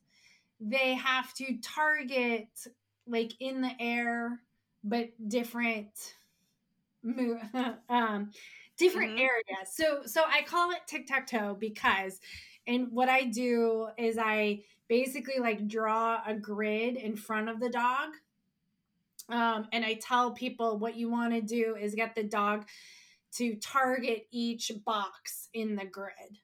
they 0.60 0.96
have 0.96 1.34
to 1.36 1.60
target 1.62 2.48
like 3.08 3.34
in 3.40 3.62
the 3.62 3.72
air, 3.80 4.42
but 4.84 5.10
different 5.30 6.16
um 7.90 8.32
different 8.78 9.12
Mhm. 9.12 9.20
areas 9.20 9.74
so 9.74 10.02
so 10.06 10.24
i 10.28 10.42
call 10.44 10.72
it 10.72 10.80
tic-tac-toe 10.88 11.56
because 11.60 12.20
and 12.68 12.92
what 12.92 13.08
i 13.10 13.24
do 13.24 13.88
is 13.98 14.18
i 14.18 14.62
basically 14.88 15.40
like 15.40 15.68
draw 15.68 16.22
a 16.26 16.34
grid 16.34 16.96
in 16.96 17.16
front 17.16 17.50
of 17.50 17.60
the 17.60 17.70
dog 17.70 18.10
um, 19.30 19.68
and 19.72 19.86
i 19.86 19.94
tell 19.96 20.32
people 20.32 20.78
what 20.80 20.96
you 20.96 21.10
want 21.10 21.34
to 21.34 21.42
do 21.42 21.76
is 21.76 21.96
get 21.96 22.16
the 22.16 22.24
dog 22.24 22.66
to 23.34 23.56
target 23.56 24.28
each 24.32 24.72
box 24.86 25.50
in 25.54 25.76
the 25.76 25.86
grid 25.86 26.40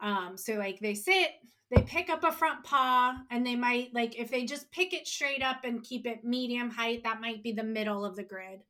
um, 0.00 0.36
so 0.36 0.54
like 0.54 0.80
they 0.80 0.94
sit 0.94 1.30
they 1.72 1.82
pick 1.82 2.10
up 2.10 2.22
a 2.22 2.30
front 2.30 2.62
paw 2.64 3.16
and 3.30 3.46
they 3.46 3.56
might 3.56 3.92
like 3.94 4.18
if 4.18 4.30
they 4.30 4.44
just 4.44 4.70
pick 4.70 4.92
it 4.92 5.08
straight 5.08 5.42
up 5.42 5.64
and 5.64 5.82
keep 5.82 6.06
it 6.06 6.22
medium 6.24 6.70
height 6.70 7.02
that 7.02 7.20
might 7.20 7.42
be 7.42 7.52
the 7.52 7.62
middle 7.62 8.04
of 8.04 8.14
the 8.14 8.22
grid 8.22 8.60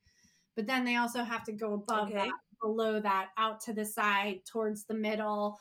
but 0.57 0.67
then 0.67 0.85
they 0.85 0.97
also 0.97 1.23
have 1.25 1.43
to 1.45 1.53
go 1.53 1.75
above 1.75 2.09
Okay. 2.09 2.15
that 2.15 2.31
below 2.63 3.01
that 3.01 3.31
out 3.37 3.61
to 3.61 3.73
the 3.73 3.85
side 3.85 4.41
towards 4.51 4.85
the 4.85 4.95
middle 4.95 5.59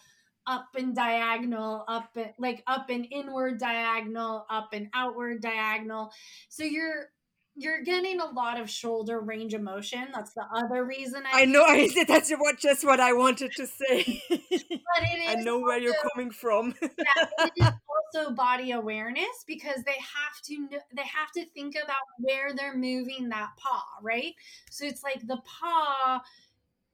up 0.47 0.67
and 0.77 0.95
diagonal 0.95 1.83
up 1.87 2.09
and 2.15 2.31
like 2.37 2.63
up 2.67 2.89
and 2.89 3.07
inward 3.11 3.59
diagonal 3.59 4.45
up 4.49 4.69
and 4.73 4.87
outward 4.93 5.41
diagonal 5.41 6.11
so 6.49 6.63
you're 6.63 7.07
you're 7.55 7.83
getting 7.83 8.19
a 8.19 8.25
lot 8.25 8.59
of 8.59 8.69
shoulder 8.69 9.19
range 9.19 9.53
of 9.53 9.61
motion. 9.61 10.07
That's 10.13 10.33
the 10.33 10.45
other 10.55 10.85
reason 10.85 11.23
I, 11.31 11.41
I 11.41 11.45
know. 11.45 11.63
I 11.63 11.89
that's 12.07 12.31
what 12.31 12.59
just 12.59 12.85
what 12.85 12.99
I 12.99 13.13
wanted 13.13 13.51
to 13.57 13.67
say. 13.67 14.23
but 14.29 14.39
it 14.39 15.21
is 15.21 15.29
I 15.29 15.35
know 15.35 15.59
where 15.59 15.79
you're 15.79 15.95
coming 16.13 16.31
from. 16.31 16.73
yeah, 16.81 17.25
it 17.39 17.53
is 17.57 17.71
also 18.15 18.31
body 18.31 18.71
awareness 18.71 19.43
because 19.45 19.83
they 19.83 19.91
have 19.91 20.41
to 20.45 20.67
they 20.95 21.03
have 21.03 21.31
to 21.35 21.45
think 21.53 21.75
about 21.81 21.97
where 22.19 22.53
they're 22.53 22.77
moving 22.77 23.29
that 23.29 23.49
paw, 23.57 23.83
right? 24.01 24.33
So 24.69 24.85
it's 24.85 25.03
like 25.03 25.27
the 25.27 25.41
paw 25.45 26.21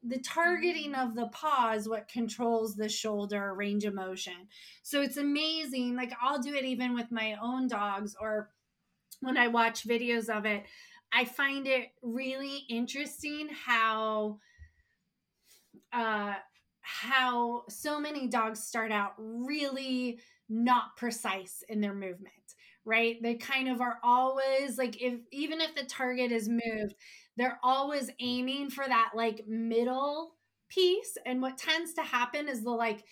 the 0.03 0.19
targeting 0.19 0.93
of 0.95 1.15
the 1.15 1.27
paw 1.27 1.73
is 1.73 1.89
what 1.89 2.07
controls 2.07 2.75
the 2.75 2.87
shoulder 2.87 3.53
range 3.53 3.83
of 3.83 3.93
motion. 3.93 4.47
So 4.83 5.01
it's 5.01 5.17
amazing. 5.17 5.95
Like 5.95 6.13
I'll 6.21 6.41
do 6.41 6.53
it 6.55 6.65
even 6.65 6.93
with 6.93 7.11
my 7.11 7.35
own 7.41 7.67
dogs 7.67 8.15
or 8.19 8.49
when 9.21 9.37
I 9.37 9.47
watch 9.47 9.87
videos 9.87 10.29
of 10.29 10.45
it, 10.45 10.63
I 11.13 11.25
find 11.25 11.67
it 11.67 11.89
really 12.01 12.63
interesting 12.69 13.49
how 13.65 14.39
uh 15.93 16.33
how 16.81 17.63
so 17.67 17.99
many 17.99 18.27
dogs 18.27 18.63
start 18.63 18.91
out 18.93 19.11
really 19.17 20.19
not 20.47 20.95
precise 20.95 21.61
in 21.67 21.81
their 21.81 21.93
movement, 21.93 22.31
right? 22.85 23.17
They 23.21 23.35
kind 23.35 23.67
of 23.67 23.81
are 23.81 23.97
always 24.03 24.77
like 24.77 25.01
if 25.01 25.19
even 25.33 25.59
if 25.59 25.75
the 25.75 25.83
target 25.83 26.31
is 26.31 26.47
moved, 26.47 26.95
they're 27.35 27.59
always 27.61 28.09
aiming 28.21 28.69
for 28.69 28.85
that 28.87 29.11
like 29.15 29.45
middle 29.47 30.35
piece 30.69 31.17
and 31.25 31.41
what 31.41 31.57
tends 31.57 31.93
to 31.93 32.01
happen 32.03 32.47
is 32.47 32.63
they'll 32.63 32.77
like 32.77 33.03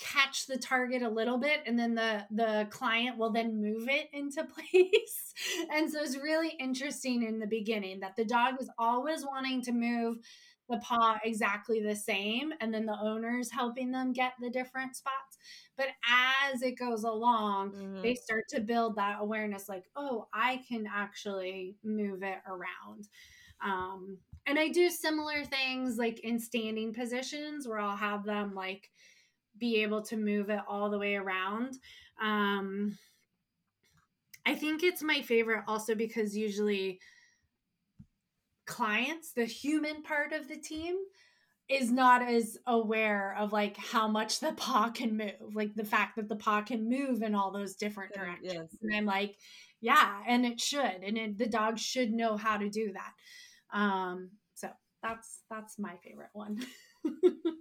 catch 0.00 0.46
the 0.46 0.58
target 0.58 1.02
a 1.02 1.08
little 1.08 1.38
bit 1.38 1.60
and 1.66 1.78
then 1.78 1.94
the 1.94 2.24
the 2.30 2.66
client 2.70 3.18
will 3.18 3.30
then 3.30 3.60
move 3.60 3.88
it 3.88 4.08
into 4.12 4.44
place. 4.56 5.34
And 5.72 5.90
so 5.90 6.00
it's 6.00 6.16
really 6.16 6.56
interesting 6.58 7.22
in 7.22 7.38
the 7.38 7.46
beginning 7.46 8.00
that 8.00 8.16
the 8.16 8.24
dog 8.24 8.54
is 8.60 8.70
always 8.78 9.24
wanting 9.24 9.62
to 9.62 9.72
move 9.72 10.18
the 10.68 10.78
paw 10.78 11.18
exactly 11.24 11.82
the 11.82 11.96
same 11.96 12.52
and 12.60 12.72
then 12.72 12.86
the 12.86 12.96
owner's 13.02 13.50
helping 13.50 13.90
them 13.90 14.12
get 14.12 14.32
the 14.40 14.50
different 14.50 14.96
spots. 14.96 15.38
But 15.76 15.88
as 16.08 16.62
it 16.62 16.78
goes 16.78 17.04
along 17.04 17.72
mm-hmm. 17.72 18.02
they 18.02 18.14
start 18.14 18.44
to 18.50 18.60
build 18.60 18.96
that 18.96 19.18
awareness 19.20 19.68
like 19.68 19.84
oh 19.96 20.28
i 20.32 20.62
can 20.68 20.86
actually 20.92 21.76
move 21.84 22.22
it 22.22 22.38
around. 22.46 23.08
Um, 23.62 24.18
and 24.46 24.58
I 24.58 24.68
do 24.68 24.90
similar 24.90 25.44
things 25.44 25.98
like 25.98 26.20
in 26.20 26.38
standing 26.38 26.94
positions 26.94 27.68
where 27.68 27.78
I'll 27.78 27.96
have 27.96 28.24
them 28.24 28.54
like 28.54 28.90
be 29.60 29.82
able 29.82 30.02
to 30.02 30.16
move 30.16 30.50
it 30.50 30.60
all 30.66 30.90
the 30.90 30.98
way 30.98 31.14
around. 31.14 31.78
Um, 32.20 32.98
I 34.46 34.54
think 34.54 34.82
it's 34.82 35.02
my 35.02 35.22
favorite 35.22 35.64
also 35.68 35.94
because 35.94 36.36
usually 36.36 37.00
clients, 38.66 39.32
the 39.32 39.44
human 39.44 40.02
part 40.02 40.32
of 40.32 40.48
the 40.48 40.56
team, 40.56 40.96
is 41.68 41.90
not 41.92 42.20
as 42.22 42.58
aware 42.66 43.36
of 43.38 43.52
like 43.52 43.76
how 43.76 44.08
much 44.08 44.40
the 44.40 44.52
paw 44.56 44.90
can 44.90 45.16
move, 45.16 45.54
like 45.54 45.74
the 45.74 45.84
fact 45.84 46.16
that 46.16 46.28
the 46.28 46.36
paw 46.36 46.62
can 46.62 46.88
move 46.88 47.22
in 47.22 47.34
all 47.34 47.52
those 47.52 47.76
different 47.76 48.12
directions. 48.12 48.70
Yes. 48.72 48.78
And 48.82 48.94
I'm 48.94 49.06
like, 49.06 49.36
yeah, 49.80 50.20
and 50.26 50.44
it 50.44 50.60
should, 50.60 51.02
and 51.02 51.16
it, 51.16 51.38
the 51.38 51.46
dog 51.46 51.78
should 51.78 52.12
know 52.12 52.36
how 52.36 52.58
to 52.58 52.68
do 52.68 52.92
that. 52.92 53.78
Um, 53.78 54.30
so 54.54 54.68
that's 55.02 55.42
that's 55.48 55.78
my 55.78 55.96
favorite 56.02 56.30
one. 56.32 56.60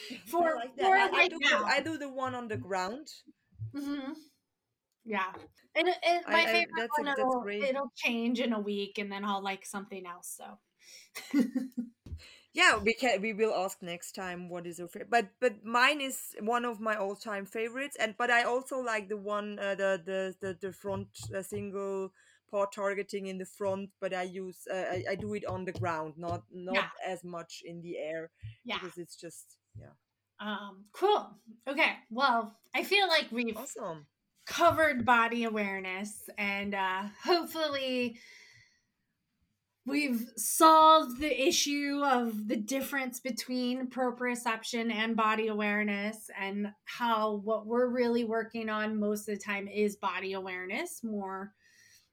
for 0.26 0.48
I 0.48 0.54
like 0.54 0.76
that. 0.76 1.10
I, 1.14 1.22
I, 1.22 1.28
do 1.28 1.38
the, 1.38 1.64
I, 1.64 1.80
do 1.80 1.98
the, 1.98 2.08
one 2.08 2.34
on 2.34 2.48
the 2.48 2.56
ground. 2.56 3.08
Mm-hmm. 3.74 4.12
Yeah, 5.04 5.32
and, 5.76 5.88
and 5.88 6.24
my 6.28 6.42
I, 6.42 6.46
favorite 6.46 6.90
one 6.98 7.08
it'll, 7.08 7.44
it'll 7.48 7.92
change 7.94 8.40
in 8.40 8.52
a 8.52 8.60
week, 8.60 8.98
and 8.98 9.10
then 9.10 9.24
I'll 9.24 9.42
like 9.42 9.64
something 9.64 10.04
else. 10.06 10.36
So. 10.36 11.44
yeah 12.54 12.76
we 12.76 12.94
can 12.94 13.20
we 13.20 13.32
will 13.32 13.52
ask 13.52 13.82
next 13.82 14.12
time 14.12 14.48
what 14.48 14.66
is 14.66 14.78
your 14.78 14.86
favorite 14.86 15.10
but 15.10 15.28
but 15.40 15.64
mine 15.64 16.00
is 16.00 16.34
one 16.40 16.64
of 16.64 16.80
my 16.80 16.94
all-time 16.94 17.44
favorites 17.44 17.96
and 17.98 18.14
but 18.16 18.30
i 18.30 18.44
also 18.44 18.78
like 18.78 19.08
the 19.08 19.16
one 19.16 19.58
uh, 19.58 19.74
the, 19.74 20.00
the 20.06 20.34
the 20.40 20.56
the 20.60 20.72
front 20.72 21.08
uh, 21.36 21.42
single 21.42 22.12
paw 22.50 22.66
targeting 22.66 23.26
in 23.26 23.38
the 23.38 23.44
front, 23.44 23.90
but 24.00 24.14
I 24.14 24.22
use 24.22 24.66
uh, 24.72 24.76
I, 24.76 25.04
I, 25.10 25.14
do 25.14 25.34
it 25.34 25.44
on 25.46 25.64
the 25.64 25.72
ground, 25.72 26.14
not 26.16 26.44
not 26.52 26.74
yeah. 26.74 26.88
as 27.06 27.24
much 27.24 27.62
in 27.64 27.82
the 27.82 27.98
air. 27.98 28.30
Yeah, 28.64 28.78
because 28.78 28.98
it's 28.98 29.16
just 29.16 29.58
yeah. 29.78 29.86
Um, 30.40 30.84
cool. 30.92 31.30
Okay. 31.68 31.92
Well, 32.10 32.56
I 32.74 32.82
feel 32.84 33.08
like 33.08 33.28
we've 33.30 33.56
awesome. 33.56 34.06
covered 34.46 35.04
body 35.04 35.44
awareness, 35.44 36.28
and 36.36 36.74
uh, 36.74 37.04
hopefully 37.24 38.18
we've 39.86 40.30
solved 40.36 41.20
the 41.20 41.48
issue 41.48 42.02
of 42.04 42.48
the 42.48 42.56
difference 42.56 43.20
between 43.20 43.88
proprioception 43.88 44.92
and 44.92 45.16
body 45.16 45.46
awareness 45.46 46.28
and 46.38 46.72
how 46.84 47.36
what 47.44 47.66
we're 47.66 47.86
really 47.86 48.24
working 48.24 48.68
on 48.68 48.98
most 48.98 49.28
of 49.28 49.38
the 49.38 49.42
time 49.42 49.68
is 49.68 49.96
body 49.96 50.32
awareness 50.32 51.02
more 51.04 51.52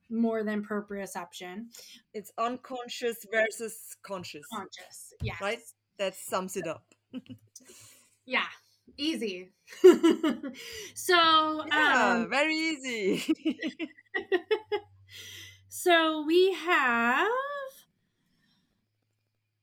more 0.09 0.43
than 0.43 0.63
proprioception. 0.63 1.65
It's 2.13 2.31
unconscious 2.37 3.25
versus 3.31 3.95
conscious. 4.03 4.45
Conscious, 4.53 5.13
yes. 5.23 5.41
Right? 5.41 5.59
That 5.97 6.15
sums 6.15 6.55
it 6.55 6.67
up. 6.67 6.92
yeah, 8.25 8.45
easy. 8.97 9.49
so, 10.93 11.65
yeah, 11.67 12.15
um, 12.21 12.29
very 12.29 12.55
easy. 12.55 13.23
so 15.69 16.23
we 16.25 16.53
have 16.53 17.27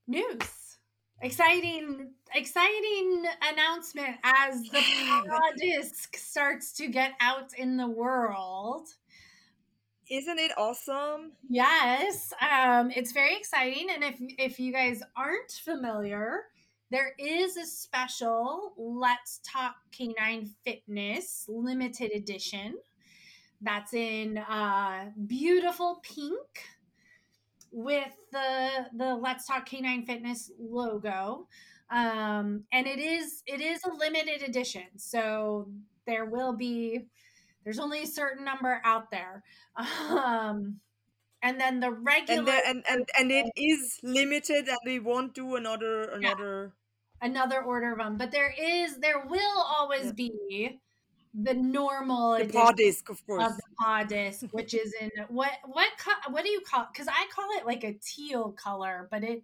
news. 0.06 0.76
Exciting, 1.22 2.12
exciting 2.34 3.24
announcement 3.52 4.16
as 4.24 4.62
the 4.62 4.82
disc 5.58 6.16
starts 6.16 6.72
to 6.72 6.88
get 6.88 7.12
out 7.20 7.52
in 7.58 7.76
the 7.76 7.88
world. 7.88 8.88
Isn't 10.10 10.40
it 10.40 10.50
awesome? 10.58 11.32
Yes. 11.48 12.32
Um, 12.40 12.90
it's 12.90 13.12
very 13.12 13.36
exciting. 13.36 13.88
And 13.94 14.02
if 14.02 14.16
if 14.38 14.58
you 14.58 14.72
guys 14.72 15.02
aren't 15.16 15.52
familiar, 15.52 16.46
there 16.90 17.12
is 17.18 17.56
a 17.56 17.66
special 17.66 18.72
Let's 18.76 19.40
Talk 19.44 19.76
Canine 19.92 20.50
Fitness 20.64 21.46
limited 21.48 22.10
edition 22.12 22.74
that's 23.60 23.94
in 23.94 24.38
uh, 24.38 25.10
beautiful 25.26 26.02
pink 26.02 26.64
with 27.70 28.12
the 28.32 28.86
the 28.96 29.14
Let's 29.14 29.46
Talk 29.46 29.66
Canine 29.66 30.04
Fitness 30.04 30.50
logo. 30.58 31.46
Um, 31.90 32.64
and 32.72 32.86
it 32.86 32.98
is 32.98 33.42
it 33.46 33.60
is 33.60 33.82
a 33.84 33.92
limited 33.92 34.42
edition. 34.42 34.86
So 34.96 35.68
there 36.06 36.24
will 36.24 36.54
be 36.54 37.06
there's 37.62 37.78
only 37.78 38.02
a 38.02 38.06
certain 38.06 38.44
number 38.44 38.80
out 38.84 39.10
there. 39.10 39.42
Um, 39.76 40.80
and 41.42 41.60
then 41.60 41.80
the 41.80 41.90
regular 41.90 42.38
and, 42.38 42.48
the, 42.48 42.68
and 42.68 42.84
and 42.88 43.08
and 43.18 43.30
it 43.30 43.46
is 43.56 43.98
limited, 44.02 44.68
and 44.68 44.78
we 44.84 44.98
won't 44.98 45.34
do 45.34 45.56
another 45.56 46.02
another 46.02 46.72
another 47.20 47.62
order 47.62 47.92
of 47.92 47.98
them. 47.98 48.16
But 48.16 48.30
there 48.30 48.54
is 48.58 48.98
there 48.98 49.24
will 49.26 49.62
always 49.62 50.12
be 50.12 50.78
the 51.34 51.54
normal 51.54 52.38
the 52.38 52.46
paw 52.46 52.72
disc, 52.72 53.08
of 53.08 53.24
course, 53.26 53.44
of 53.44 53.56
the 53.56 53.62
paw 53.80 54.04
disc, 54.04 54.46
which 54.52 54.74
is 54.74 54.94
in 55.00 55.10
what 55.28 55.52
what 55.66 55.88
what 56.30 56.44
do 56.44 56.50
you 56.50 56.60
call? 56.60 56.88
Because 56.92 57.08
I 57.08 57.26
call 57.34 57.48
it 57.58 57.66
like 57.66 57.84
a 57.84 57.94
teal 58.02 58.52
color, 58.52 59.08
but 59.10 59.22
it 59.22 59.42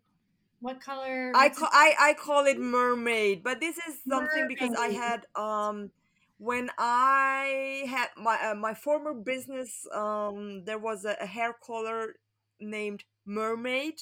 what 0.61 0.81
color? 0.81 1.33
I 1.35 1.49
call 1.51 1.69
I 1.71 1.95
I 1.99 2.15
call 2.15 2.47
it 2.47 2.59
mermaid, 2.59 3.43
but 3.43 3.61
this 3.61 3.77
is 3.79 3.99
something 4.09 4.29
mermaid. 4.43 4.49
because 4.49 4.75
I 4.77 4.89
had 4.89 5.27
um 5.35 5.91
when 6.39 6.71
I 6.79 7.85
had 7.89 8.09
my 8.17 8.39
uh, 8.51 8.55
my 8.55 8.75
former 8.75 9.15
business, 9.15 9.87
um, 9.95 10.65
there 10.65 10.79
was 10.79 11.05
a, 11.05 11.17
a 11.21 11.27
hair 11.27 11.55
color 11.65 12.15
named 12.61 13.05
Mermaid, 13.25 13.95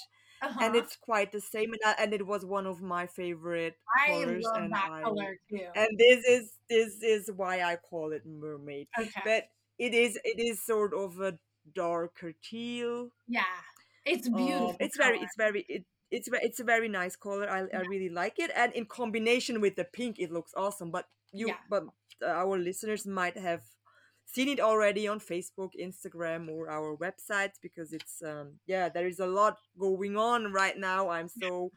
uh-huh. 0.44 0.60
and 0.62 0.76
it's 0.76 0.96
quite 0.96 1.32
the 1.32 1.40
same, 1.40 1.72
and, 1.72 1.80
I, 1.84 2.02
and 2.02 2.12
it 2.12 2.26
was 2.26 2.44
one 2.44 2.66
of 2.66 2.82
my 2.82 3.06
favorite 3.06 3.76
I 4.06 4.10
colors. 4.10 4.44
love 4.44 4.62
and 4.62 4.72
that 4.72 4.90
I, 4.90 5.02
color 5.02 5.38
too. 5.48 5.66
And 5.74 5.88
this 5.98 6.24
is 6.24 6.52
this 6.68 7.02
is 7.02 7.30
why 7.34 7.62
I 7.62 7.76
call 7.76 8.12
it 8.12 8.22
Mermaid. 8.26 8.88
Okay, 8.98 9.20
but 9.24 9.44
it 9.78 9.94
is 9.94 10.18
it 10.24 10.40
is 10.40 10.64
sort 10.64 10.94
of 10.94 11.20
a 11.20 11.38
darker 11.74 12.32
teal. 12.42 13.10
Yeah, 13.28 13.42
it's 14.04 14.28
beautiful. 14.28 14.70
Um, 14.70 14.76
it's 14.80 14.96
color. 14.96 15.10
very 15.10 15.20
it's 15.22 15.36
very 15.36 15.64
it, 15.68 15.84
it's 16.10 16.28
it's 16.32 16.60
a 16.60 16.64
very 16.64 16.88
nice 16.88 17.16
color. 17.16 17.48
I, 17.50 17.60
yeah. 17.60 17.78
I 17.78 17.82
really 17.82 18.10
like 18.10 18.38
it, 18.38 18.50
and 18.54 18.72
in 18.72 18.86
combination 18.86 19.60
with 19.60 19.76
the 19.76 19.84
pink, 19.84 20.16
it 20.18 20.30
looks 20.30 20.52
awesome. 20.56 20.90
But 20.90 21.06
you, 21.32 21.48
yeah. 21.48 21.56
but 21.68 21.84
our 22.24 22.58
listeners 22.58 23.06
might 23.06 23.36
have 23.36 23.62
seen 24.26 24.48
it 24.48 24.60
already 24.60 25.06
on 25.08 25.20
Facebook, 25.20 25.70
Instagram, 25.80 26.48
or 26.48 26.70
our 26.70 26.96
websites 26.96 27.54
because 27.62 27.92
it's 27.92 28.22
um, 28.22 28.54
yeah, 28.66 28.88
there 28.88 29.06
is 29.06 29.20
a 29.20 29.26
lot 29.26 29.58
going 29.78 30.16
on 30.16 30.52
right 30.52 30.76
now. 30.78 31.08
I'm 31.08 31.28
so 31.28 31.70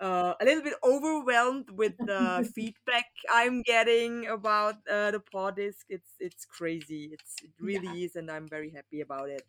uh, 0.00 0.34
a 0.40 0.44
little 0.44 0.62
bit 0.62 0.74
overwhelmed 0.82 1.70
with 1.70 1.92
the 1.98 2.50
feedback 2.54 3.06
I'm 3.32 3.62
getting 3.62 4.26
about 4.26 4.76
uh, 4.90 5.10
the 5.10 5.20
paw 5.20 5.50
disc. 5.50 5.86
It's 5.88 6.12
it's 6.18 6.44
crazy. 6.44 7.10
It's 7.12 7.34
it 7.42 7.50
really 7.60 7.98
yeah. 7.98 8.06
is, 8.06 8.16
and 8.16 8.30
I'm 8.30 8.48
very 8.48 8.70
happy 8.70 9.00
about 9.02 9.28
it. 9.28 9.42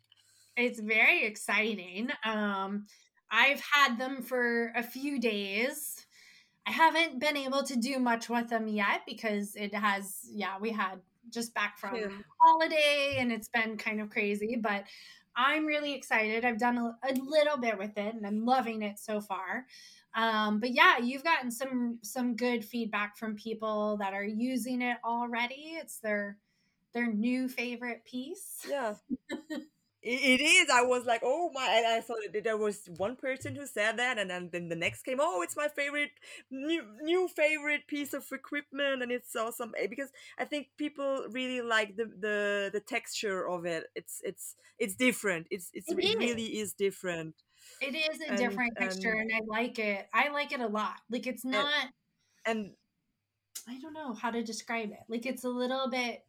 it's 0.56 0.80
very 0.80 1.24
exciting. 1.24 2.10
Um, 2.24 2.86
I've 3.30 3.62
had 3.74 3.98
them 3.98 4.22
for 4.22 4.72
a 4.76 4.82
few 4.82 5.18
days. 5.18 6.04
I 6.66 6.70
haven't 6.70 7.18
been 7.18 7.36
able 7.36 7.62
to 7.64 7.76
do 7.76 7.98
much 7.98 8.28
with 8.28 8.50
them 8.50 8.68
yet 8.68 9.00
because 9.06 9.56
it 9.56 9.74
has, 9.74 10.20
yeah, 10.30 10.58
we 10.60 10.70
had 10.70 11.00
just 11.30 11.54
back 11.54 11.78
from 11.78 11.96
yeah. 11.96 12.08
holiday 12.40 13.16
and 13.18 13.32
it's 13.32 13.48
been 13.48 13.76
kind 13.76 14.00
of 14.00 14.10
crazy, 14.10 14.56
but 14.60 14.84
I'm 15.36 15.64
really 15.64 15.94
excited. 15.94 16.44
I've 16.44 16.58
done 16.58 16.78
a, 16.78 16.96
a, 17.08 17.14
little 17.14 17.56
bit 17.56 17.78
with 17.78 17.96
it 17.96 18.14
and 18.14 18.26
I'm 18.26 18.44
loving 18.44 18.82
it 18.82 18.98
so 18.98 19.20
far. 19.20 19.66
Um, 20.14 20.60
but 20.60 20.72
yeah, 20.72 20.98
you've 20.98 21.24
gotten 21.24 21.50
some 21.50 21.98
some 22.02 22.36
good 22.36 22.64
feedback 22.64 23.16
from 23.16 23.34
people 23.34 23.96
that 23.98 24.12
are 24.12 24.24
using 24.24 24.82
it 24.82 24.98
already. 25.04 25.76
It's 25.80 26.00
their 26.00 26.36
their 26.92 27.10
new 27.10 27.48
favorite 27.48 28.04
piece. 28.04 28.58
Yeah. 28.68 28.94
it 30.02 30.40
is. 30.40 30.68
I 30.68 30.82
was 30.82 31.04
like, 31.06 31.22
oh 31.24 31.50
my! 31.54 31.66
And 31.76 31.86
I 31.86 32.00
thought 32.00 32.18
that 32.32 32.44
there 32.44 32.56
was 32.56 32.88
one 32.96 33.14
person 33.14 33.54
who 33.54 33.66
said 33.66 33.98
that, 33.98 34.18
and 34.18 34.30
then, 34.30 34.50
then 34.52 34.68
the 34.68 34.74
next 34.74 35.02
came. 35.02 35.18
Oh, 35.20 35.42
it's 35.42 35.56
my 35.56 35.68
favorite 35.68 36.10
new 36.50 36.82
new 37.00 37.28
favorite 37.28 37.86
piece 37.86 38.12
of 38.12 38.24
equipment, 38.32 39.02
and 39.02 39.12
it's 39.12 39.36
awesome 39.36 39.72
eh, 39.78 39.86
because 39.86 40.10
I 40.38 40.44
think 40.44 40.68
people 40.76 41.26
really 41.30 41.60
like 41.60 41.96
the 41.96 42.06
the 42.06 42.70
the 42.72 42.80
texture 42.80 43.48
of 43.48 43.64
it. 43.64 43.84
It's 43.94 44.20
it's 44.24 44.56
it's 44.78 44.96
different. 44.96 45.46
It's 45.50 45.70
it's 45.72 45.90
it, 45.90 45.98
it 45.98 46.18
really 46.18 46.58
is 46.58 46.72
different. 46.72 47.36
It 47.80 47.94
is 47.94 48.20
a 48.26 48.30
and, 48.30 48.38
different 48.38 48.76
texture, 48.76 49.12
and, 49.12 49.30
and, 49.30 49.32
I 49.32 49.60
like 49.60 49.78
it. 49.78 50.08
I 50.12 50.30
like 50.30 50.52
it 50.52 50.60
a 50.60 50.66
lot. 50.66 50.96
Like 51.10 51.28
it's 51.28 51.44
not. 51.44 51.72
and, 52.44 52.58
and 52.58 52.70
I 53.68 53.78
don't 53.80 53.92
know 53.92 54.14
how 54.14 54.32
to 54.32 54.42
describe 54.42 54.90
it. 54.90 55.04
Like 55.08 55.26
it's 55.26 55.44
a 55.44 55.48
little 55.48 55.88
bit 55.88 56.24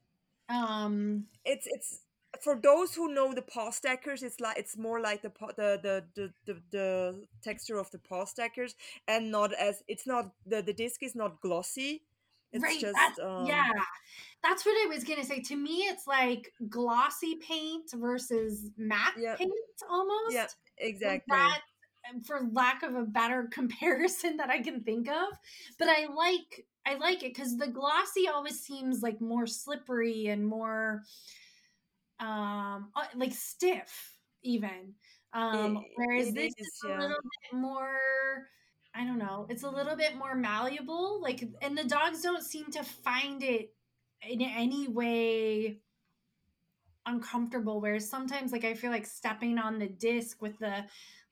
um 0.49 1.23
it's 1.45 1.65
it's 1.67 1.99
for 2.41 2.55
those 2.55 2.95
who 2.95 3.13
know 3.13 3.33
the 3.33 3.41
paw 3.41 3.69
stackers, 3.69 4.23
it's 4.23 4.39
like 4.39 4.57
it's 4.57 4.77
more 4.77 4.99
like 4.99 5.21
the 5.21 5.31
the 5.55 5.79
the 5.81 6.03
the, 6.15 6.33
the, 6.45 6.61
the 6.71 7.23
texture 7.41 7.77
of 7.77 7.91
the 7.91 7.99
paw 7.99 8.25
stackers, 8.25 8.75
and 9.07 9.31
not 9.31 9.53
as 9.53 9.83
it's 9.87 10.07
not 10.07 10.31
the 10.45 10.61
the 10.61 10.73
disc 10.73 11.03
is 11.03 11.15
not 11.15 11.41
glossy. 11.41 12.03
It's 12.51 12.63
right. 12.63 12.79
Just, 12.79 12.95
that's, 12.95 13.19
um, 13.19 13.47
yeah, 13.47 13.71
that's 14.43 14.63
what 14.65 14.73
I 14.73 14.87
was 14.93 15.03
gonna 15.03 15.23
say. 15.23 15.41
To 15.41 15.55
me, 15.55 15.85
it's 15.89 16.07
like 16.07 16.53
glossy 16.69 17.35
paint 17.35 17.91
versus 17.93 18.69
matte 18.77 19.15
yep. 19.17 19.37
paint, 19.37 19.51
almost. 19.89 20.33
Yeah, 20.33 20.47
exactly. 20.77 21.35
that, 21.35 21.61
for 22.25 22.47
lack 22.51 22.83
of 22.83 22.95
a 22.95 23.03
better 23.03 23.47
comparison 23.51 24.37
that 24.37 24.49
I 24.49 24.61
can 24.61 24.83
think 24.83 25.09
of, 25.09 25.29
but 25.79 25.87
I 25.87 26.07
like 26.13 26.65
I 26.85 26.95
like 26.95 27.23
it 27.23 27.33
because 27.33 27.57
the 27.57 27.67
glossy 27.67 28.27
always 28.27 28.59
seems 28.59 29.01
like 29.01 29.21
more 29.21 29.47
slippery 29.47 30.27
and 30.27 30.45
more 30.45 31.03
um 32.19 32.89
uh, 32.95 33.05
like 33.15 33.33
stiff 33.33 34.17
even 34.43 34.93
um 35.33 35.77
it, 35.77 35.83
whereas 35.95 36.27
it 36.27 36.35
this 36.35 36.53
is, 36.57 36.67
is 36.67 36.79
yeah. 36.87 36.97
a 36.97 36.99
little 36.99 37.17
bit 37.17 37.59
more 37.59 37.97
i 38.95 39.03
don't 39.03 39.17
know 39.17 39.45
it's 39.49 39.63
a 39.63 39.69
little 39.69 39.95
bit 39.95 40.15
more 40.15 40.35
malleable 40.35 41.21
like 41.21 41.43
and 41.61 41.77
the 41.77 41.83
dogs 41.83 42.21
don't 42.21 42.43
seem 42.43 42.65
to 42.71 42.83
find 42.83 43.43
it 43.43 43.73
in 44.27 44.41
any 44.41 44.87
way 44.87 45.79
uncomfortable 47.05 47.81
whereas 47.81 48.09
sometimes 48.09 48.51
like 48.51 48.63
i 48.63 48.73
feel 48.73 48.91
like 48.91 49.05
stepping 49.05 49.57
on 49.57 49.79
the 49.79 49.87
disc 49.87 50.41
with 50.41 50.57
the 50.59 50.85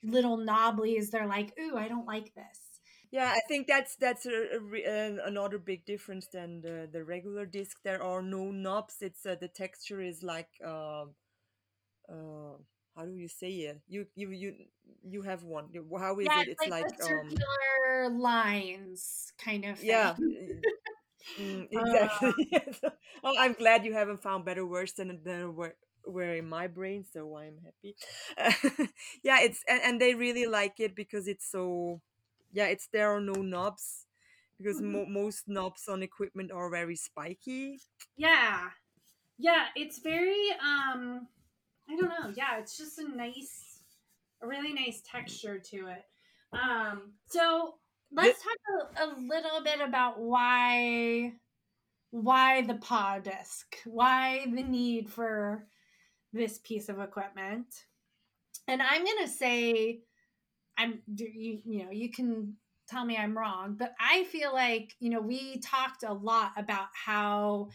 little 0.03 0.35
knobblies 0.35 1.09
they're 1.09 1.27
like 1.27 1.53
ooh 1.59 1.77
i 1.77 1.87
don't 1.87 2.07
like 2.07 2.33
this 2.35 2.70
yeah 3.11 3.31
i 3.35 3.39
think 3.47 3.67
that's 3.67 3.95
that's 3.95 4.25
a, 4.25 4.59
a, 4.87 5.17
another 5.25 5.57
big 5.57 5.85
difference 5.85 6.27
than 6.27 6.61
the, 6.61 6.87
the 6.91 7.03
regular 7.03 7.45
disc. 7.45 7.77
There 7.83 8.01
are 8.01 8.21
no 8.21 8.51
knobs. 8.51 8.95
It's 9.01 9.25
uh, 9.25 9.35
the 9.39 9.47
texture 9.47 10.01
is 10.01 10.23
like 10.23 10.49
uh, 10.65 11.05
uh, 12.09 12.57
how 12.95 13.05
do 13.05 13.13
you 13.13 13.27
say 13.27 13.51
it? 13.51 13.81
You 13.87 14.05
you 14.15 14.31
you 14.31 14.53
you 15.03 15.21
have 15.23 15.43
one. 15.43 15.69
How 15.97 16.19
is 16.19 16.27
yeah, 16.27 16.41
it? 16.41 16.49
it's 16.49 16.61
like, 16.61 16.85
like 16.85 17.01
circular 17.01 18.05
um, 18.05 18.19
lines 18.19 19.31
kind 19.43 19.65
of 19.65 19.77
thing. 19.79 19.87
yeah 19.87 20.15
mm, 21.39 21.67
exactly. 21.71 22.33
Uh, 22.83 22.89
well, 23.23 23.33
i'm 23.39 23.53
glad 23.53 23.85
you 23.85 23.93
haven't 23.93 24.21
found 24.21 24.45
better 24.45 24.65
words 24.65 24.93
than, 24.93 25.19
than 25.23 25.55
where, 25.55 25.75
where 26.03 26.35
in 26.35 26.47
my 26.49 26.67
brain 26.67 27.05
so 27.11 27.37
i'm 27.37 27.57
happy. 27.63 27.95
Yeah 29.23 29.39
it's 29.41 29.63
and, 29.67 29.81
and 29.83 30.01
they 30.01 30.15
really 30.15 30.45
like 30.45 30.79
it 30.79 30.95
because 30.95 31.27
it's 31.27 31.49
so 31.49 32.01
yeah, 32.51 32.67
it's 32.67 32.87
there 32.91 33.15
are 33.15 33.21
no 33.21 33.41
knobs 33.41 34.05
because 34.57 34.77
mm-hmm. 34.77 34.91
mo- 34.91 35.05
most 35.05 35.47
knobs 35.47 35.87
on 35.87 36.03
equipment 36.03 36.51
are 36.51 36.69
very 36.69 36.95
spiky. 36.95 37.79
Yeah, 38.17 38.69
yeah, 39.37 39.65
it's 39.75 39.99
very 39.99 40.51
um, 40.61 41.27
I 41.89 41.95
don't 41.95 42.09
know. 42.09 42.33
Yeah, 42.35 42.59
it's 42.59 42.77
just 42.77 42.99
a 42.99 43.07
nice, 43.15 43.83
a 44.41 44.47
really 44.47 44.73
nice 44.73 45.01
texture 45.09 45.59
to 45.71 45.87
it. 45.87 46.03
Um, 46.53 47.13
so 47.27 47.75
let's 48.11 48.41
talk 48.43 48.91
a, 48.97 49.05
a 49.05 49.07
little 49.19 49.63
bit 49.63 49.81
about 49.81 50.19
why 50.19 51.33
why 52.11 52.61
the 52.63 52.75
paw 52.75 53.19
disc 53.19 53.77
why 53.85 54.45
the 54.53 54.63
need 54.63 55.09
for 55.09 55.65
this 56.33 56.59
piece 56.59 56.89
of 56.89 56.99
equipment 56.99 57.67
and 58.67 58.81
i'm 58.81 59.05
going 59.05 59.23
to 59.23 59.29
say 59.29 60.01
I'm 60.77 60.99
you 61.15 61.61
you 61.65 61.85
know 61.85 61.91
you 61.91 62.11
can 62.11 62.55
tell 62.87 63.05
me 63.05 63.17
I'm 63.17 63.37
wrong, 63.37 63.75
but 63.77 63.93
I 63.99 64.25
feel 64.25 64.53
like 64.53 64.95
you 64.99 65.09
know 65.09 65.21
we 65.21 65.59
talked 65.59 66.03
a 66.03 66.13
lot 66.13 66.51
about 66.57 66.87
how 66.93 67.69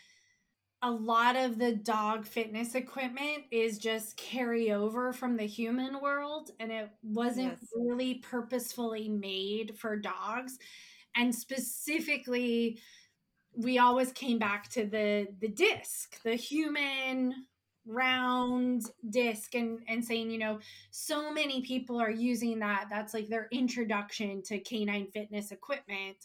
a 0.82 0.90
lot 0.90 1.36
of 1.36 1.58
the 1.58 1.72
dog 1.72 2.26
fitness 2.26 2.74
equipment 2.74 3.44
is 3.50 3.78
just 3.78 4.16
carry 4.16 4.72
over 4.72 5.12
from 5.12 5.36
the 5.36 5.46
human 5.46 6.00
world 6.00 6.50
and 6.60 6.70
it 6.70 6.90
wasn't 7.02 7.58
yes. 7.60 7.70
really 7.74 8.16
purposefully 8.16 9.08
made 9.08 9.76
for 9.78 9.96
dogs 9.96 10.58
and 11.16 11.34
specifically 11.34 12.78
we 13.56 13.78
always 13.78 14.12
came 14.12 14.38
back 14.38 14.68
to 14.68 14.84
the 14.84 15.26
the 15.40 15.48
disc 15.48 16.22
the 16.22 16.36
human 16.36 17.34
round 17.86 18.82
disc 19.10 19.54
and 19.54 19.78
and 19.88 20.04
saying 20.04 20.30
you 20.30 20.38
know 20.38 20.58
so 20.90 21.32
many 21.32 21.62
people 21.62 22.00
are 22.00 22.10
using 22.10 22.58
that. 22.60 22.86
That's 22.90 23.14
like 23.14 23.28
their 23.28 23.48
introduction 23.52 24.42
to 24.46 24.58
canine 24.58 25.08
fitness 25.12 25.52
equipment. 25.52 26.16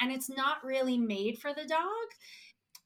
And 0.00 0.10
it's 0.10 0.30
not 0.30 0.64
really 0.64 0.98
made 0.98 1.38
for 1.38 1.52
the 1.52 1.66
dog. 1.66 2.08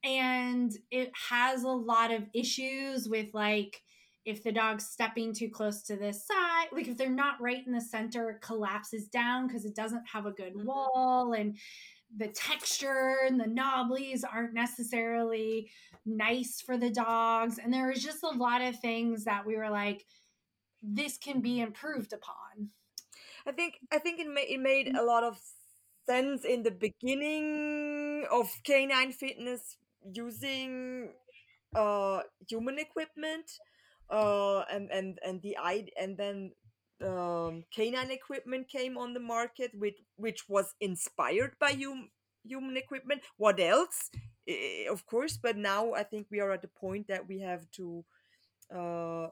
And 0.05 0.73
it 0.91 1.13
has 1.31 1.63
a 1.63 1.69
lot 1.69 2.13
of 2.13 2.25
issues 2.35 3.09
with 3.09 3.33
like 3.33 3.81
if 4.25 4.43
the 4.43 4.53
dog's 4.53 4.87
stepping 4.87 5.35
too 5.35 5.51
close 5.51 5.83
to 5.83 5.97
this 5.97 6.27
side 6.27 6.67
like 6.73 6.89
if 6.89 6.97
they're 6.97 7.11
not 7.11 7.41
right 7.41 7.67
in 7.67 7.73
the 7.73 7.81
center 7.81 8.31
it 8.31 8.41
collapses 8.41 9.07
down 9.09 9.47
because 9.47 9.67
it 9.67 9.75
doesn't 9.75 10.07
have 10.11 10.25
a 10.25 10.31
good 10.31 10.55
mm-hmm. 10.55 10.67
wall 10.67 11.35
and 11.35 11.59
the 12.17 12.29
texture 12.29 13.17
and 13.27 13.41
the 13.41 13.47
knobblies 13.47 14.25
aren't 14.25 14.55
necessarily 14.55 15.71
nice 16.07 16.61
for 16.61 16.77
the 16.77 16.91
dogs. 16.91 17.59
And 17.59 17.73
there 17.73 17.89
was 17.89 18.03
just 18.03 18.23
a 18.23 18.29
lot 18.29 18.63
of 18.63 18.79
things 18.79 19.25
that 19.25 19.47
we 19.47 19.57
were 19.57 19.71
like, 19.71 20.05
this 20.83 21.19
can 21.19 21.41
be 21.41 21.61
improved 21.61 22.13
upon. 22.13 22.71
I 23.47 23.53
think 23.53 23.79
I 23.93 23.99
think 23.99 24.21
it 24.21 24.29
made 24.29 24.49
it 24.49 24.61
made 24.61 24.95
a 24.95 25.03
lot 25.03 25.25
of 25.25 25.39
sense 26.07 26.45
in 26.45 26.63
the 26.63 26.71
beginning 26.71 28.27
of 28.31 28.51
canine 28.65 29.13
fitness 29.13 29.77
using 30.13 31.11
uh 31.75 32.21
human 32.49 32.79
equipment 32.79 33.51
uh 34.11 34.61
and 34.71 34.91
and 34.91 35.19
and 35.25 35.41
the 35.43 35.57
i 35.57 35.87
and 35.99 36.17
then 36.17 36.53
um, 37.03 37.65
canine 37.71 38.11
equipment 38.11 38.69
came 38.69 38.97
on 38.97 39.15
the 39.15 39.21
market, 39.21 39.73
which 39.75 39.99
which 40.17 40.49
was 40.49 40.75
inspired 40.81 41.57
by 41.59 41.73
hum, 41.73 42.11
human 42.45 42.77
equipment. 42.77 43.23
What 43.37 43.59
else? 43.61 44.11
I, 44.49 44.87
of 44.91 45.07
course, 45.07 45.37
but 45.37 45.57
now 45.57 45.95
I 45.95 46.03
think 46.03 46.29
we 46.31 46.41
are 46.41 46.53
at 46.53 46.63
the 46.63 46.69
point 46.69 47.09
that 47.09 47.27
we 47.27 47.41
have 47.41 47.71
to. 47.73 48.05
Uh, 48.75 49.29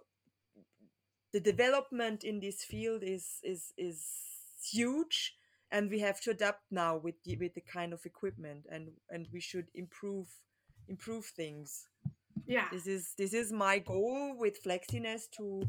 the 1.33 1.41
development 1.41 2.25
in 2.25 2.41
this 2.41 2.65
field 2.65 3.03
is 3.03 3.39
is 3.43 3.73
is 3.77 4.07
huge, 4.71 5.35
and 5.71 5.91
we 5.91 6.01
have 6.01 6.21
to 6.23 6.31
adapt 6.31 6.65
now 6.71 6.97
with 6.97 7.15
the, 7.25 7.37
with 7.37 7.55
the 7.55 7.63
kind 7.63 7.93
of 7.93 8.05
equipment, 8.05 8.67
and 8.71 8.91
and 9.11 9.29
we 9.33 9.41
should 9.41 9.69
improve 9.75 10.29
improve 10.89 11.27
things. 11.27 11.87
Yeah, 12.47 12.67
this 12.73 12.87
is 12.87 13.15
this 13.17 13.33
is 13.33 13.53
my 13.53 13.79
goal 13.79 14.37
with 14.37 14.63
Flexiness 14.63 15.31
to 15.37 15.63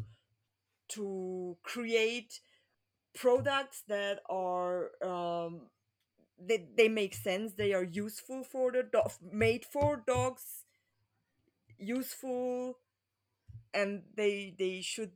to 0.89 1.57
create 1.63 2.39
products 3.15 3.83
that 3.87 4.21
are 4.29 4.91
um, 5.03 5.63
they, 6.39 6.65
they 6.77 6.89
make 6.89 7.15
sense 7.15 7.53
they 7.53 7.73
are 7.73 7.83
useful 7.83 8.43
for 8.43 8.71
the 8.71 8.83
dog 8.83 9.11
made 9.31 9.65
for 9.65 10.03
dogs 10.07 10.65
useful 11.77 12.77
and 13.73 14.03
they 14.15 14.55
they 14.57 14.81
should 14.81 15.11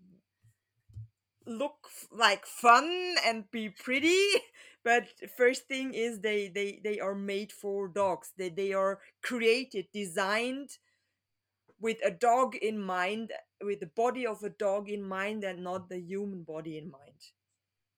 look 1.45 1.89
like 2.11 2.45
fun 2.45 3.15
and 3.25 3.49
be 3.51 3.69
pretty. 3.69 4.23
But 4.83 5.07
first 5.35 5.67
thing 5.67 5.93
is 5.93 6.21
they 6.21 6.47
they 6.47 6.79
they 6.81 6.97
are 7.01 7.13
made 7.15 7.51
for 7.51 7.89
dogs. 7.89 8.31
They 8.37 8.47
they 8.47 8.71
are 8.71 8.99
created 9.21 9.87
designed 9.93 10.77
with 11.79 11.97
a 12.05 12.11
dog 12.11 12.55
in 12.55 12.79
mind 12.81 13.31
with 13.61 13.79
the 13.79 13.87
body 13.95 14.25
of 14.25 14.43
a 14.43 14.49
dog 14.49 14.89
in 14.89 15.03
mind 15.03 15.43
and 15.43 15.63
not 15.63 15.89
the 15.89 15.99
human 15.99 16.43
body 16.43 16.77
in 16.77 16.89
mind. 16.89 17.31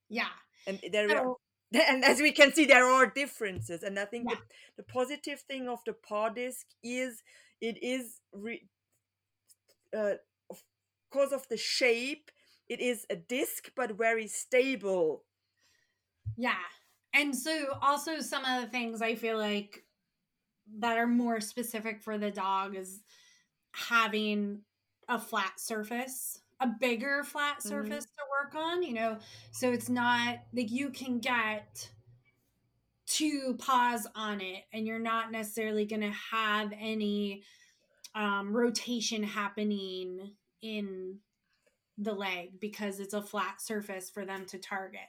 Yeah. 0.09 0.33
And 0.67 0.79
there 0.91 1.15
are. 1.17 1.35
And 1.71 2.03
as 2.03 2.19
we 2.19 2.31
can 2.31 2.51
see 2.51 2.65
there 2.65 2.85
are 2.85 3.05
differences. 3.05 3.83
And 3.83 3.99
i 3.99 4.05
think 4.05 4.29
Yeah. 4.29 4.37
the, 4.77 4.83
the 4.83 4.83
positive 4.83 5.41
thing 5.41 5.69
of 5.69 5.79
the 5.85 5.93
paw 5.93 6.29
disc 6.29 6.65
is 6.81 7.21
it 7.61 7.77
is 7.83 8.21
re, 8.33 8.67
uh, 9.95 10.15
of 10.49 10.63
course 11.11 11.31
of 11.31 11.47
the 11.47 11.57
shape 11.57 12.31
it 12.67 12.79
is 12.79 13.05
a 13.09 13.15
disc 13.15 13.71
but 13.75 13.91
very 13.97 14.27
stable. 14.27 15.25
Yeah. 16.37 16.53
And 17.13 17.35
so 17.35 17.77
also 17.81 18.19
some 18.19 18.45
of 18.45 18.61
the 18.61 18.69
things 18.69 19.01
I 19.01 19.15
feel 19.15 19.37
like 19.37 19.83
that 20.79 20.97
are 20.97 21.07
more 21.07 21.41
specific 21.41 22.01
for 22.01 22.17
the 22.17 22.31
dog 22.31 22.75
is 22.75 23.01
having 23.71 24.65
a 25.07 25.19
flat 25.19 25.59
surface, 25.59 26.41
a 26.59 26.67
bigger 26.67 27.23
flat 27.23 27.59
Mhm. 27.59 27.63
surface 27.63 28.05
to 28.05 28.23
work 28.29 28.55
on, 28.55 28.83
you 28.83 28.93
know. 28.93 29.19
So 29.51 29.71
it's 29.71 29.89
not 29.89 30.39
like 30.53 30.71
you 30.71 30.89
can 30.91 31.19
get 31.19 31.91
two 33.05 33.55
paws 33.57 34.07
on 34.15 34.39
it 34.41 34.65
and 34.71 34.85
you're 34.85 34.99
not 34.99 35.31
necessarily 35.31 35.85
going 35.85 36.01
to 36.01 36.11
have 36.11 36.71
any 36.73 37.43
um, 38.15 38.55
rotation 38.55 39.23
happening 39.23 40.35
in 40.61 41.21
the 41.97 42.13
leg 42.13 42.59
because 42.59 42.99
it's 42.99 43.13
a 43.13 43.21
flat 43.21 43.61
surface 43.61 44.09
for 44.09 44.25
them 44.25 44.45
to 44.47 44.57
target. 44.57 45.01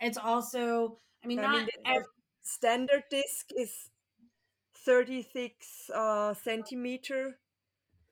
It's 0.00 0.18
also, 0.18 0.98
I 1.22 1.26
mean, 1.26 1.38
I 1.38 1.42
not 1.42 1.52
mean, 1.52 1.66
the- 1.66 1.72
the 1.84 1.88
ev- 1.90 2.06
standard 2.42 3.04
disc 3.10 3.50
is 3.56 3.90
36 4.74 5.90
uh, 5.90 6.34
centimeter 6.34 7.39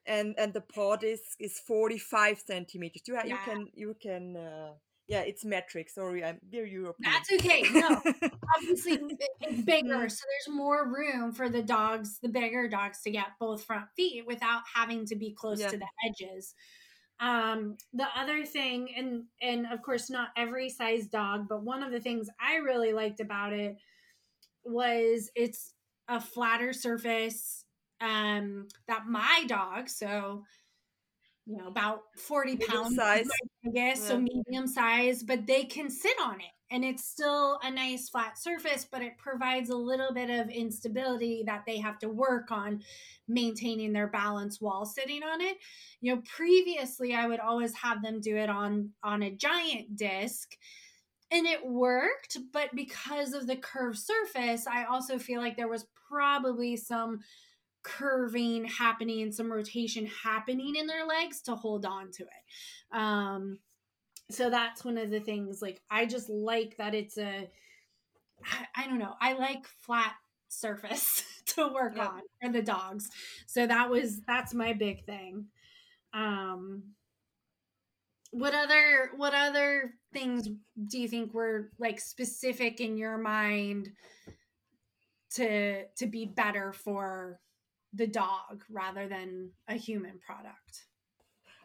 and 0.09 0.35
and 0.37 0.53
the 0.53 0.61
paw 0.61 0.95
disc 0.97 1.37
is 1.39 1.59
45 1.59 2.39
centimeters 2.39 3.01
you, 3.07 3.15
ha- 3.15 3.23
you 3.25 3.37
can 3.45 3.67
you 3.73 3.95
can 4.01 4.35
uh, 4.35 4.71
yeah 5.07 5.21
it's 5.21 5.45
metric 5.45 5.89
sorry 5.89 6.23
i'm 6.23 6.39
we're 6.51 6.65
european 6.65 7.11
that's 7.11 7.31
okay. 7.33 7.63
No, 7.73 8.01
obviously 8.55 8.99
it's 9.41 9.61
bigger, 9.63 10.05
Mm. 10.05 10.11
so 10.11 10.23
there's 10.31 10.55
more 10.55 10.87
room 10.87 11.31
for 11.31 11.47
the 11.49 11.61
dogs, 11.63 12.19
the 12.21 12.29
bigger 12.29 12.67
dogs, 12.67 13.01
to 13.03 13.11
get 13.11 13.27
both 13.39 13.63
front 13.63 13.85
feet 13.95 14.25
without 14.27 14.61
having 14.75 15.05
to 15.07 15.15
be 15.15 15.33
close 15.33 15.59
Yeah. 15.59 15.69
to 15.69 15.77
the 15.77 15.87
edges. 16.07 16.53
Um, 17.19 17.77
the 17.93 18.07
other 18.15 18.45
thing, 18.45 18.89
and 18.97 19.23
and 19.41 19.65
of 19.73 19.81
course 19.81 20.09
not 20.09 20.29
every 20.37 20.69
size 20.69 21.07
dog, 21.07 21.47
but 21.49 21.63
one 21.63 21.83
of 21.83 21.91
the 21.91 21.99
things 21.99 22.29
I 22.39 22.55
really 22.57 22.93
liked 22.93 23.19
about 23.19 23.51
it 23.53 23.75
was 24.63 25.29
it's 25.35 25.73
a 26.07 26.19
flatter 26.21 26.73
surface 26.73 27.65
um 28.01 28.67
that 28.87 29.05
my 29.07 29.43
dog 29.47 29.89
so 29.89 30.43
you 31.45 31.57
know 31.57 31.67
about 31.67 32.01
40 32.17 32.51
Medium 32.51 32.69
pounds 32.69 32.95
size. 32.95 33.27
I 33.65 33.69
guess 33.71 34.01
so 34.01 34.19
medium 34.19 34.67
size 34.67 35.23
but 35.23 35.47
they 35.47 35.63
can 35.63 35.89
sit 35.89 36.15
on 36.23 36.39
it 36.39 36.53
and 36.71 36.85
it's 36.85 37.03
still 37.03 37.59
a 37.63 37.71
nice 37.71 38.09
flat 38.09 38.37
surface 38.37 38.87
but 38.89 39.01
it 39.01 39.17
provides 39.17 39.69
a 39.69 39.75
little 39.75 40.13
bit 40.13 40.29
of 40.29 40.49
instability 40.49 41.43
that 41.45 41.63
they 41.65 41.79
have 41.79 41.97
to 41.99 42.09
work 42.09 42.51
on 42.51 42.81
maintaining 43.27 43.93
their 43.93 44.07
balance 44.07 44.61
while 44.61 44.85
sitting 44.85 45.23
on 45.23 45.41
it 45.41 45.57
you 46.01 46.13
know 46.13 46.21
previously 46.35 47.13
i 47.13 47.25
would 47.27 47.39
always 47.39 47.73
have 47.73 48.01
them 48.03 48.21
do 48.21 48.37
it 48.37 48.49
on 48.49 48.89
on 49.03 49.23
a 49.23 49.31
giant 49.31 49.95
disc 49.95 50.55
and 51.31 51.45
it 51.45 51.65
worked 51.65 52.37
but 52.53 52.69
because 52.75 53.33
of 53.33 53.47
the 53.47 53.55
curved 53.55 53.97
surface 53.97 54.67
i 54.67 54.83
also 54.83 55.17
feel 55.17 55.41
like 55.41 55.57
there 55.57 55.67
was 55.67 55.87
probably 56.09 56.75
some 56.75 57.19
curving 57.83 58.65
happening 58.65 59.21
and 59.21 59.33
some 59.33 59.51
rotation 59.51 60.05
happening 60.23 60.75
in 60.75 60.87
their 60.87 61.05
legs 61.05 61.41
to 61.41 61.55
hold 61.55 61.85
on 61.85 62.11
to 62.11 62.23
it. 62.23 62.97
Um 62.97 63.59
so 64.31 64.49
that's 64.49 64.85
one 64.85 64.97
of 64.97 65.09
the 65.09 65.19
things 65.19 65.59
like 65.61 65.81
i 65.89 66.05
just 66.05 66.29
like 66.29 66.77
that 66.77 66.93
it's 66.93 67.17
a 67.17 67.49
i, 68.45 68.83
I 68.83 68.85
don't 68.87 68.99
know 68.99 69.15
i 69.19 69.33
like 69.33 69.65
flat 69.65 70.13
surface 70.49 71.23
to 71.47 71.67
work 71.73 71.93
Yeah. 71.95 72.07
on 72.07 72.21
for 72.41 72.51
the 72.51 72.61
dogs. 72.61 73.09
So 73.47 73.65
that 73.67 73.89
was 73.89 74.21
that's 74.27 74.53
my 74.53 74.73
big 74.73 75.05
thing. 75.05 75.45
Um 76.13 76.83
what 78.31 78.53
other 78.53 79.11
what 79.17 79.33
other 79.33 79.95
things 80.13 80.47
do 80.87 80.99
you 80.99 81.07
think 81.07 81.33
were 81.33 81.71
like 81.79 81.99
specific 81.99 82.79
in 82.79 82.97
your 82.97 83.17
mind 83.17 83.89
to 85.31 85.85
to 85.95 86.07
be 86.07 86.25
better 86.25 86.73
for 86.73 87.39
the 87.93 88.07
dog 88.07 88.63
rather 88.69 89.07
than 89.07 89.51
a 89.67 89.75
human 89.75 90.19
product. 90.25 90.85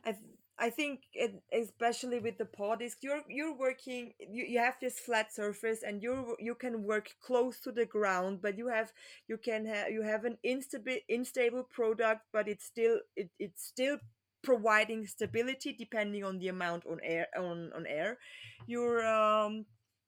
I, 0.04 0.16
I 0.58 0.70
think 0.70 1.00
it, 1.12 1.42
especially 1.52 2.20
with 2.20 2.38
the 2.38 2.44
paw 2.44 2.76
disc 2.76 2.98
you're 3.02 3.22
you're 3.28 3.56
working 3.56 4.12
you, 4.20 4.44
you 4.44 4.58
have 4.60 4.76
this 4.80 5.00
flat 5.00 5.34
surface 5.34 5.82
and 5.82 6.02
you 6.02 6.36
you 6.38 6.54
can 6.54 6.84
work 6.84 7.10
close 7.20 7.58
to 7.60 7.72
the 7.72 7.86
ground 7.86 8.38
but 8.40 8.56
you 8.56 8.68
have 8.68 8.92
you 9.26 9.36
can 9.36 9.66
have 9.66 9.90
you 9.90 10.02
have 10.02 10.24
an 10.24 10.38
instable 10.46 10.98
unstable 11.08 11.64
product 11.64 12.20
but 12.32 12.46
it's 12.46 12.64
still 12.64 13.00
it, 13.16 13.30
it's 13.40 13.64
still 13.64 13.98
providing 14.42 15.06
stability 15.06 15.72
depending 15.72 16.22
on 16.22 16.38
the 16.38 16.48
amount 16.48 16.86
on 16.86 17.00
air 17.02 17.26
on 17.36 17.72
on 17.74 17.84
air 17.86 18.18
you're 18.66 19.04
um 19.04 19.64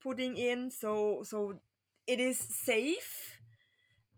putting 0.06 0.36
in. 0.36 0.70
So 0.70 1.22
so 1.24 1.54
it 2.06 2.20
is 2.20 2.38
safe 2.38 3.35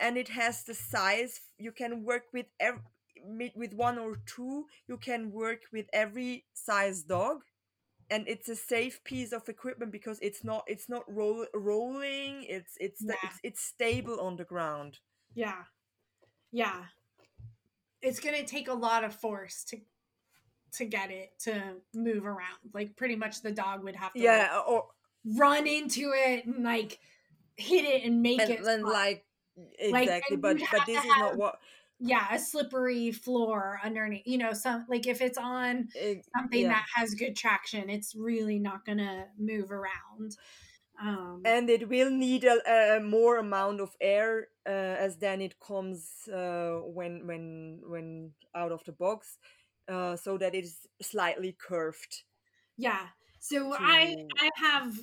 and 0.01 0.17
it 0.17 0.29
has 0.29 0.65
the 0.65 0.75
size 0.75 1.41
you 1.59 1.73
can 1.73 2.05
work 2.05 2.25
with 2.33 2.47
every 2.61 2.83
with 3.25 3.53
with 3.57 3.75
one 3.75 3.99
or 3.99 4.17
two 4.27 4.67
you 4.87 4.97
can 4.97 5.33
work 5.33 5.63
with 5.73 5.87
every 5.93 6.45
size 6.55 7.03
dog. 7.03 7.43
And 8.11 8.27
it's 8.27 8.49
a 8.49 8.57
safe 8.57 9.05
piece 9.05 9.33
of 9.33 9.49
equipment 9.49 9.93
because 9.93 10.19
it's 10.23 10.43
not 10.43 10.65
it's 10.67 10.89
not 10.89 11.05
roll, 11.07 11.47
rolling 11.53 12.45
it's 12.49 12.77
it's, 12.81 13.03
Yeah. 13.05 13.15
it's 13.23 13.39
it's 13.43 13.61
stable 13.61 14.21
on 14.21 14.37
the 14.37 14.45
ground. 14.45 14.99
Yeah. 15.35 15.65
Yeah. 16.53 16.85
It's 18.01 18.21
gonna 18.21 18.45
take 18.45 18.69
a 18.69 18.73
lot 18.75 19.05
of 19.05 19.15
force 19.15 19.65
to 19.65 19.81
to 20.73 20.85
get 20.85 21.11
it 21.11 21.33
to 21.41 21.61
move 21.93 22.25
around. 22.25 22.59
Like 22.73 22.97
pretty 22.97 23.17
much 23.17 23.43
the 23.43 23.53
dog 23.53 23.85
would 23.85 23.97
have 23.97 24.13
to 24.15 24.19
like, 24.21 24.25
yeah 24.25 24.61
or 24.67 24.87
run 25.25 25.67
into 25.67 26.13
it 26.15 26.47
and 26.47 26.65
like 26.65 26.99
hit 27.57 27.85
it 27.85 28.05
and 28.05 28.23
make 28.23 28.41
and 28.41 28.51
it 28.51 28.63
like 28.63 28.81
Like, 28.85 29.25
exactly 29.79 30.35
and 30.35 30.43
but 30.43 30.59
but 30.71 30.87
this 30.87 31.01
to 31.03 31.09
is 31.09 31.19
not 31.19 31.37
what 31.37 31.59
yeah 32.01 32.27
a 32.33 32.39
slippery 32.39 33.11
floor 33.11 33.81
underneath 33.85 34.23
you 34.27 34.39
know 34.39 34.53
some 34.53 34.87
like 34.89 35.07
if 35.07 35.21
it's 35.21 35.39
on 35.39 35.89
eh, 35.99 36.17
something 36.37 36.63
yeah. 36.63 36.69
that 36.69 36.85
has 36.95 37.15
good 37.15 37.35
traction 37.37 37.91
it's 37.91 38.15
really 38.15 38.59
not 38.59 38.85
gonna 38.85 39.27
move 39.39 39.73
around 39.73 40.37
um 41.03 41.43
and 41.45 41.69
it 41.69 41.89
will 41.89 42.11
need 42.11 42.45
a, 42.45 42.97
a 42.97 43.01
more 43.01 43.39
amount 43.39 43.81
of 43.81 43.97
air 44.01 44.49
uh, 44.67 44.71
as 44.71 45.17
then 45.17 45.41
it 45.41 45.59
comes 45.61 46.29
uh, 46.33 46.79
when 46.85 47.27
when 47.27 47.81
when 47.87 48.31
out 48.55 48.73
of 48.73 48.85
the 48.85 48.93
box 48.93 49.39
uh, 49.89 50.15
so 50.15 50.39
that 50.39 50.55
it 50.55 50.65
is 50.65 50.87
slightly 51.03 51.57
curved 51.59 52.23
yeah 52.77 53.07
so 53.41 53.75
i 53.77 54.17
i 54.39 54.51
have 54.57 54.97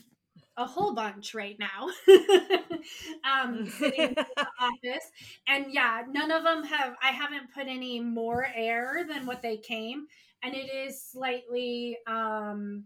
a 0.57 0.65
whole 0.65 0.93
bunch 0.93 1.33
right 1.33 1.57
now 1.59 1.89
um 3.23 3.65
sitting 3.67 4.09
in 4.09 4.15
the 4.37 4.47
office. 4.59 5.09
And 5.47 5.67
yeah 5.73 6.03
none 6.09 6.31
of 6.31 6.43
them 6.43 6.63
have 6.63 6.95
i 7.01 7.09
haven't 7.09 7.53
put 7.53 7.67
any 7.67 7.99
more 7.99 8.47
air 8.55 9.05
than 9.07 9.25
what 9.25 9.41
they 9.41 9.57
came. 9.57 10.07
And 10.43 10.53
it 10.55 10.71
is 10.73 11.01
slightly 11.03 11.97
um 12.07 12.85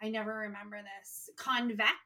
i 0.00 0.08
never 0.08 0.34
remember 0.34 0.78
this 0.82 1.30
convex 1.36 1.96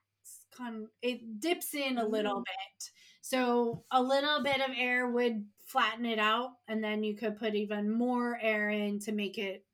con 0.57 0.89
it 1.03 1.41
dips 1.41 1.75
in 1.75 1.99
a 1.99 2.07
little 2.07 2.41
Mm. 2.41 2.45
bit. 2.45 2.91
So 3.21 3.85
a 3.91 4.03
little 4.03 4.43
bit 4.43 4.61
of 4.61 4.71
air 4.77 5.09
would 5.11 5.45
flatten 5.67 6.07
it 6.07 6.19
out 6.19 6.53
and 6.69 6.83
then 6.83 7.03
you 7.05 7.17
could 7.17 7.37
put 7.37 7.55
even 7.55 7.91
more 7.91 8.39
air 8.41 8.71
in 8.71 9.01
to 9.01 9.13
make 9.13 9.39
it 9.39 9.65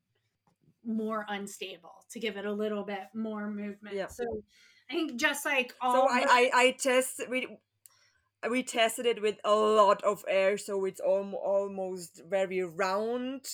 more 0.85 1.25
unstable 1.29 2.05
to 2.11 2.19
give 2.19 2.37
it 2.37 2.45
a 2.45 2.51
little 2.53 2.83
bit 2.83 3.07
more 3.15 3.49
movement. 3.49 4.11
So 4.11 4.43
i 4.93 4.95
think 4.95 5.19
just 5.19 5.45
like 5.45 5.73
all 5.81 5.93
so 5.93 6.07
I, 6.09 6.25
I 6.29 6.51
i 6.63 6.71
test 6.71 7.21
we 7.29 7.47
we 8.49 8.63
tested 8.63 9.05
it 9.05 9.21
with 9.21 9.37
a 9.43 9.55
lot 9.55 10.03
of 10.03 10.23
air 10.27 10.57
so 10.57 10.85
it's 10.85 10.99
almo- 10.99 11.37
almost 11.37 12.21
very 12.29 12.61
round. 12.63 13.45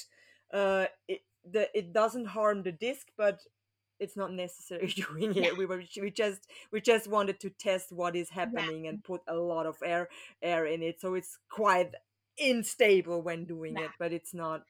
Uh 0.51 0.85
it 1.07 1.21
the 1.49 1.69
it 1.77 1.93
doesn't 1.93 2.25
harm 2.25 2.63
the 2.63 2.71
disc 2.71 3.07
but 3.17 3.39
it's 3.99 4.17
not 4.17 4.31
necessary 4.33 4.87
doing 5.09 5.35
it. 5.35 5.57
We 5.57 5.65
were 5.65 5.83
we 6.01 6.09
just 6.11 6.47
we 6.71 6.81
just 6.81 7.07
wanted 7.07 7.39
to 7.41 7.49
test 7.51 7.91
what 7.91 8.15
is 8.15 8.29
happening 8.29 8.87
and 8.87 9.03
put 9.03 9.21
a 9.27 9.35
lot 9.35 9.65
of 9.67 9.77
air 9.83 10.09
air 10.41 10.65
in 10.65 10.81
it. 10.81 10.99
So 11.01 11.13
it's 11.15 11.37
quite 11.49 11.93
unstable 12.39 13.21
when 13.21 13.45
doing 13.45 13.77
Yeah. 13.77 13.85
it 13.85 13.91
but 13.99 14.13
it's 14.13 14.33
not 14.33 14.63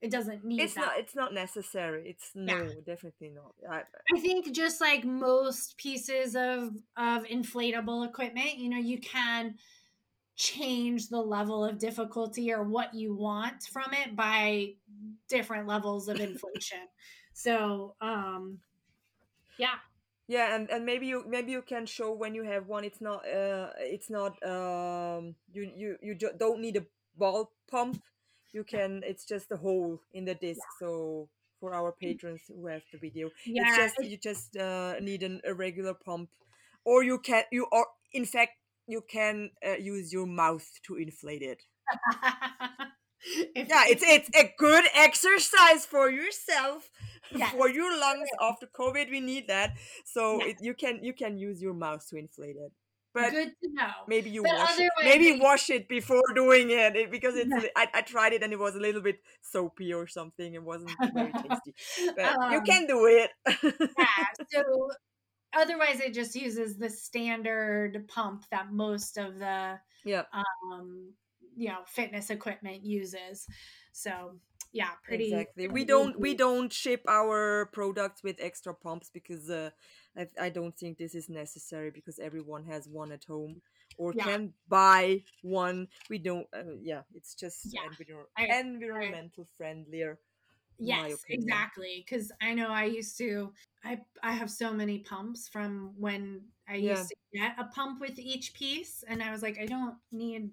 it 0.00 0.10
doesn't 0.10 0.44
need 0.44 0.60
it's 0.60 0.74
that 0.74 0.80
not 0.82 0.98
it's 0.98 1.14
not 1.14 1.32
necessary 1.34 2.08
it's 2.08 2.30
no 2.34 2.58
Yeah. 2.58 2.80
definitely 2.86 3.30
not 3.30 3.54
I, 3.70 3.82
I 4.14 4.20
think 4.20 4.52
just 4.52 4.80
like 4.80 5.04
most 5.04 5.76
pieces 5.78 6.36
of 6.36 6.74
of 6.96 7.24
inflatable 7.24 8.06
equipment, 8.06 8.58
you 8.58 8.68
know, 8.68 8.78
you 8.78 8.98
can 9.00 9.54
change 10.36 11.08
the 11.08 11.20
level 11.20 11.64
of 11.64 11.78
difficulty 11.78 12.52
or 12.52 12.62
what 12.62 12.94
you 12.94 13.14
want 13.14 13.62
from 13.62 13.92
it 13.92 14.16
by 14.16 14.74
different 15.28 15.66
levels 15.68 16.08
of 16.08 16.20
inflation. 16.20 16.88
so, 17.32 17.94
um 18.00 18.58
yeah. 19.58 19.76
Yeah, 20.26 20.54
and, 20.56 20.70
and 20.70 20.86
maybe 20.86 21.06
you 21.06 21.24
maybe 21.28 21.52
you 21.52 21.62
can 21.62 21.86
show 21.86 22.12
when 22.12 22.34
you 22.34 22.44
have 22.44 22.66
one 22.66 22.84
it's 22.84 23.00
not 23.00 23.26
uh 23.28 23.70
it's 23.78 24.08
not 24.10 24.32
um 24.42 25.34
you 25.52 25.70
you 25.76 25.96
you 26.02 26.14
don't 26.14 26.60
need 26.60 26.76
a 26.76 26.86
ball 27.16 27.52
pump. 27.70 28.02
You 28.54 28.64
can 28.64 29.02
it's 29.04 29.26
just 29.26 29.52
a 29.52 29.58
hole 29.58 30.00
in 30.14 30.24
the 30.26 30.34
disc 30.34 30.66
so 30.78 31.28
for 31.60 31.74
our 31.74 31.92
patrons 31.92 32.42
who 32.48 32.66
have 32.68 32.82
the 32.92 32.98
video. 32.98 33.32
Yeah. 33.46 33.62
It's 33.64 33.76
just 33.76 34.02
you 34.02 34.16
just 34.18 34.56
uh, 34.56 34.96
need 35.00 35.22
an, 35.24 35.42
a 35.44 35.54
regular 35.54 35.94
pump, 35.94 36.30
or 36.84 37.04
you 37.04 37.18
can 37.18 37.44
you 37.52 37.66
or 37.72 37.86
in 38.12 38.24
fact 38.26 38.52
you 38.88 39.02
can 39.02 39.50
uh, 39.66 39.76
use 39.76 40.12
your 40.12 40.26
mouth 40.26 40.66
to 40.86 40.96
inflate 40.96 41.42
it. 41.42 41.62
If- 43.54 43.68
Yeah, 43.68 43.84
it's 43.88 44.02
it's 44.06 44.30
a 44.36 44.52
good 44.58 44.84
exercise 44.94 45.86
for 45.86 46.10
yourself, 46.10 46.90
for 47.50 47.68
your 47.68 47.90
lungs 47.98 48.30
after 48.40 48.66
COVID. 48.66 49.10
We 49.10 49.20
need 49.20 49.48
that, 49.48 49.76
so 50.04 50.40
it, 50.42 50.56
you 50.60 50.74
can 50.74 51.02
you 51.02 51.14
can 51.14 51.38
use 51.38 51.62
your 51.62 51.74
mouth 51.74 52.06
to 52.10 52.16
inflate 52.16 52.56
it. 52.56 52.72
But 53.14 53.30
good 53.30 53.48
to 53.62 53.68
know. 53.72 53.92
maybe 54.06 54.30
you 54.30 54.42
But 54.42 54.52
wash 54.52 54.78
it. 54.78 54.92
maybe 55.04 55.40
wash 55.40 55.70
it 55.70 55.88
before 55.88 56.22
doing 56.34 56.70
it 56.70 57.10
because 57.10 57.36
it's 57.36 57.50
Yeah. 57.50 57.68
I, 57.76 57.88
I 57.94 58.02
tried 58.02 58.32
it 58.34 58.42
and 58.42 58.52
it 58.52 58.58
was 58.58 58.74
a 58.76 58.80
little 58.80 59.00
bit 59.00 59.20
soapy 59.42 59.92
or 59.94 60.06
something 60.06 60.54
it 60.54 60.62
wasn't 60.62 60.98
very 61.14 61.34
tasty 61.34 61.74
but 62.16 62.36
you 62.48 62.60
Um, 62.60 62.66
can 62.66 62.86
do 62.86 63.06
it 63.06 63.30
yeah. 63.98 64.04
So 64.52 64.90
otherwise, 65.54 66.00
it 66.00 66.14
just 66.14 66.36
uses 66.36 66.78
the 66.78 66.90
standard 66.90 68.08
pump 68.08 68.46
that 68.50 68.72
most 68.72 69.18
of 69.18 69.38
the 69.38 69.80
yeah 70.04 70.24
um, 70.32 71.14
you 71.56 71.68
know 71.68 71.80
fitness 71.86 72.30
equipment 72.30 72.84
uses. 72.84 73.46
So 73.92 74.40
yeah, 74.72 74.92
pretty 75.04 75.48
exactly 75.54 75.68
we 75.68 75.84
don't 75.84 76.18
we 76.18 76.34
don't 76.34 76.72
ship 76.72 77.02
our 77.08 77.66
products 77.72 78.22
with 78.22 78.36
extra 78.40 78.74
pumps 78.74 79.10
because 79.12 79.50
uh, 79.50 79.70
I, 80.16 80.28
I 80.40 80.48
don't 80.50 80.76
think 80.76 80.98
this 80.98 81.14
is 81.14 81.28
necessary 81.28 81.90
because 81.90 82.18
everyone 82.18 82.64
has 82.66 82.88
one 82.88 83.12
at 83.12 83.24
home 83.24 83.60
or 83.98 84.12
Yeah. 84.14 84.24
can 84.24 84.52
buy 84.68 85.22
one 85.42 85.88
we 86.08 86.18
don't 86.18 86.46
uh, 86.56 86.76
yeah 86.82 87.02
it's 87.14 87.34
just 87.34 87.72
Yeah, 87.72 87.80
enviro- 87.88 88.30
I- 88.36 88.58
environmental 88.60 89.46
friendlier 89.56 90.18
Yes, 90.78 91.24
exactly. 91.30 92.04
Because 92.04 92.32
I 92.42 92.54
know 92.54 92.68
I 92.68 92.84
used 92.84 93.16
to. 93.18 93.52
I 93.84 94.00
I 94.22 94.32
have 94.32 94.50
so 94.50 94.72
many 94.72 94.98
pumps 95.00 95.48
from 95.48 95.94
when 95.98 96.42
I 96.68 96.76
Yeah. 96.76 96.90
used 96.90 97.08
to 97.10 97.16
get 97.32 97.54
a 97.58 97.64
pump 97.66 98.00
with 98.00 98.18
each 98.18 98.54
piece, 98.54 99.04
and 99.06 99.22
I 99.22 99.30
was 99.30 99.42
like, 99.42 99.58
I 99.60 99.66
don't 99.66 99.96
need 100.10 100.50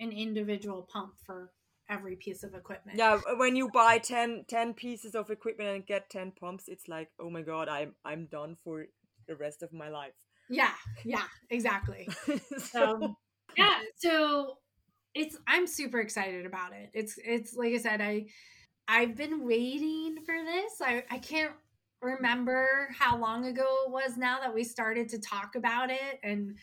an 0.00 0.12
individual 0.12 0.82
pump 0.92 1.14
for 1.24 1.52
every 1.88 2.16
piece 2.16 2.42
of 2.42 2.54
equipment. 2.54 2.98
Yeah, 2.98 3.20
when 3.36 3.56
you 3.56 3.68
buy 3.68 3.98
10, 3.98 4.44
10 4.48 4.74
pieces 4.74 5.14
of 5.14 5.30
equipment 5.30 5.70
and 5.70 5.86
get 5.86 6.10
10 6.10 6.32
pumps, 6.32 6.64
it's 6.68 6.88
like, 6.88 7.10
oh 7.18 7.30
my 7.30 7.42
god, 7.42 7.68
I'm 7.68 7.94
I'm 8.04 8.26
done 8.26 8.56
for 8.62 8.86
the 9.26 9.36
rest 9.36 9.62
of 9.62 9.72
my 9.72 9.88
life. 9.88 10.14
yeah, 10.48 10.72
yeah, 11.04 11.24
exactly. 11.50 12.08
so, 12.58 12.98
So 12.98 13.16
yeah, 13.56 13.78
so 13.96 14.58
it's 15.14 15.36
I'm 15.46 15.66
super 15.66 16.00
excited 16.00 16.46
about 16.46 16.72
it. 16.72 16.90
It's 16.92 17.18
it's 17.24 17.54
like 17.54 17.74
I 17.74 17.78
said, 17.78 18.00
I 18.00 18.26
I've 18.88 19.16
been 19.16 19.46
waiting 19.46 20.16
for 20.26 20.34
this. 20.34 20.80
I 20.82 21.04
I 21.10 21.18
can't 21.18 21.52
remember 22.02 22.88
how 22.98 23.16
long 23.16 23.46
ago 23.46 23.66
it 23.86 23.90
was 23.90 24.16
now 24.16 24.40
that 24.40 24.54
we 24.54 24.62
started 24.64 25.08
to 25.08 25.18
talk 25.18 25.54
about 25.56 25.90
it 25.90 26.20
and 26.22 26.56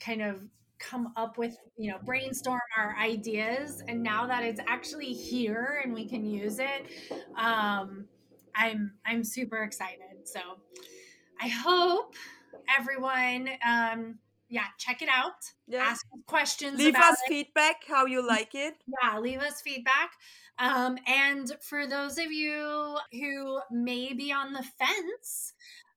kind 0.00 0.22
of 0.22 0.40
come 0.78 1.12
up 1.16 1.38
with 1.38 1.56
you 1.76 1.90
know 1.90 1.98
brainstorm 2.04 2.60
our 2.76 2.96
ideas 2.96 3.82
and 3.88 4.02
now 4.02 4.26
that 4.26 4.42
it's 4.42 4.60
actually 4.68 5.12
here 5.12 5.80
and 5.82 5.94
we 5.94 6.06
can 6.06 6.24
use 6.24 6.58
it 6.58 6.86
um 7.36 8.06
i'm 8.54 8.92
i'm 9.06 9.24
super 9.24 9.62
excited 9.62 10.24
so 10.24 10.40
i 11.40 11.48
hope 11.48 12.14
everyone 12.78 13.48
um 13.66 14.18
yeah 14.48 14.66
check 14.78 15.02
it 15.02 15.08
out 15.08 15.32
yeah. 15.66 15.78
ask 15.78 16.06
questions 16.26 16.78
Leave 16.78 16.94
us 16.94 17.16
it 17.26 17.28
feedback 17.28 17.82
how 17.88 18.06
you 18.06 18.26
like 18.26 18.54
it. 18.54 18.74
yeah 19.02 19.18
leave 19.18 19.40
us 19.40 19.60
feedback 19.60 20.12
um, 20.58 20.96
and 21.06 21.52
for 21.60 21.86
those 21.86 22.16
of 22.16 22.32
you 22.32 22.96
who 23.12 23.60
may 23.70 24.14
be 24.14 24.32
on 24.32 24.52
the 24.52 24.64
fence 24.78 25.52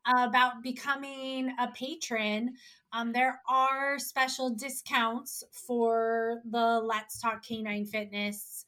about 0.06 0.64
becoming 0.64 1.54
a 1.60 1.68
patron 1.74 2.56
um, 2.94 3.12
there 3.12 3.42
are 3.48 4.00
special 4.00 4.50
discounts 4.50 5.44
for 5.52 6.42
the 6.50 6.80
let's 6.80 7.20
talk 7.20 7.44
canine 7.46 7.86
fitness 7.86 8.66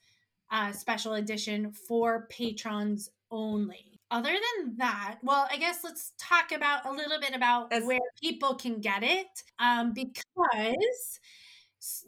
uh, 0.51 0.71
special 0.71 1.13
edition 1.13 1.71
for 1.71 2.27
patrons 2.29 3.09
only. 3.31 3.99
Other 4.11 4.33
than 4.33 4.75
that 4.77 5.19
well 5.23 5.47
i 5.49 5.57
guess 5.57 5.85
let's 5.85 6.11
talk 6.17 6.51
about 6.51 6.85
a 6.85 6.91
little 6.91 7.19
bit 7.19 7.33
about 7.33 7.71
As- 7.71 7.85
where 7.85 7.99
people 8.21 8.55
can 8.55 8.81
get 8.81 9.03
it. 9.03 9.43
Um, 9.57 9.93
because 9.93 11.19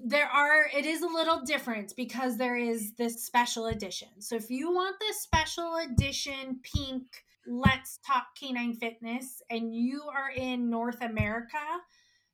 there 0.04 0.28
are 0.28 0.68
it 0.76 0.86
is 0.86 1.02
a 1.02 1.08
little 1.08 1.42
different 1.46 1.96
because 1.96 2.38
there 2.38 2.58
is 2.58 2.94
this 2.94 3.26
special 3.26 3.68
edition. 3.68 4.10
So 4.20 4.36
if 4.36 4.52
you 4.52 4.72
want 4.72 4.98
this 5.00 5.22
special 5.22 5.78
edition 5.78 6.60
pink 6.62 7.04
let's 7.46 8.00
talk 8.06 8.28
canine 8.40 8.74
fitness 8.74 9.42
and 9.50 9.76
you 9.76 10.04
are 10.04 10.32
in 10.32 10.70
north 10.70 11.02
america 11.02 11.58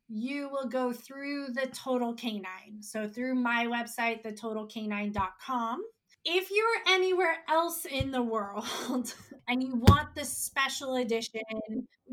you 0.10 0.50
will 0.50 0.68
go 0.68 0.92
through 0.92 1.48
the 1.54 1.68
total 1.68 2.14
canine 2.14 2.82
so 2.82 3.08
through 3.08 3.36
my 3.36 3.66
website 3.68 4.24
thetotalcanine.com 4.24 5.82
if 6.26 6.50
you're 6.52 6.94
anywhere 6.96 7.38
else 7.48 7.86
in 7.86 8.12
the 8.12 8.22
world 8.22 9.14
and 9.48 9.64
you 9.64 9.76
want 9.76 10.14
the 10.16 10.26
special 10.26 10.96
edition 10.96 11.42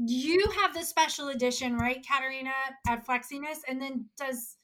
you 0.06 0.44
have 0.60 0.74
the 0.74 0.82
special 0.84 1.28
edition 1.28 1.76
right 1.76 2.04
katarina 2.06 2.50
at 2.88 3.06
flexiness 3.06 3.58
and 3.68 3.80
then 3.80 4.06
does 4.18 4.56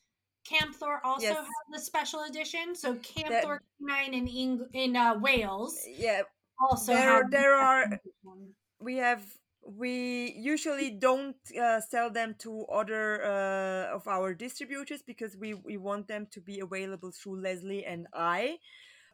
Camthor 0.51 0.99
also 1.05 1.25
Yes. 1.27 1.37
have 1.37 1.47
the 1.73 1.79
special 1.79 2.25
edition. 2.25 2.75
So 2.75 2.97
Camthor 2.97 3.59
Nine 3.79 4.13
in 4.13 4.27
Eng- 4.27 4.67
in 4.73 4.97
uh, 4.97 5.17
Wales 5.21 5.79
Yeah, 5.87 6.23
also 6.61 6.93
There- 6.95 7.29
there 7.31 7.55
are- 7.55 7.85
edition. 7.85 8.55
we 8.81 8.97
have 8.97 9.23
we 9.65 10.35
usually 10.37 10.91
don't 10.91 11.37
uh, 11.61 11.81
sell 11.81 12.11
them 12.11 12.35
to 12.41 12.65
other 12.67 13.25
uh, 13.25 13.95
of 13.95 14.07
our 14.09 14.35
distributors 14.35 15.03
because 15.03 15.37
we 15.37 15.55
we 15.55 15.77
want 15.77 16.09
them 16.09 16.27
to 16.33 16.41
be 16.41 16.61
available 16.61 17.13
through 17.13 17.41
Leslie 17.41 17.85
and 17.85 18.07
I. 18.13 18.59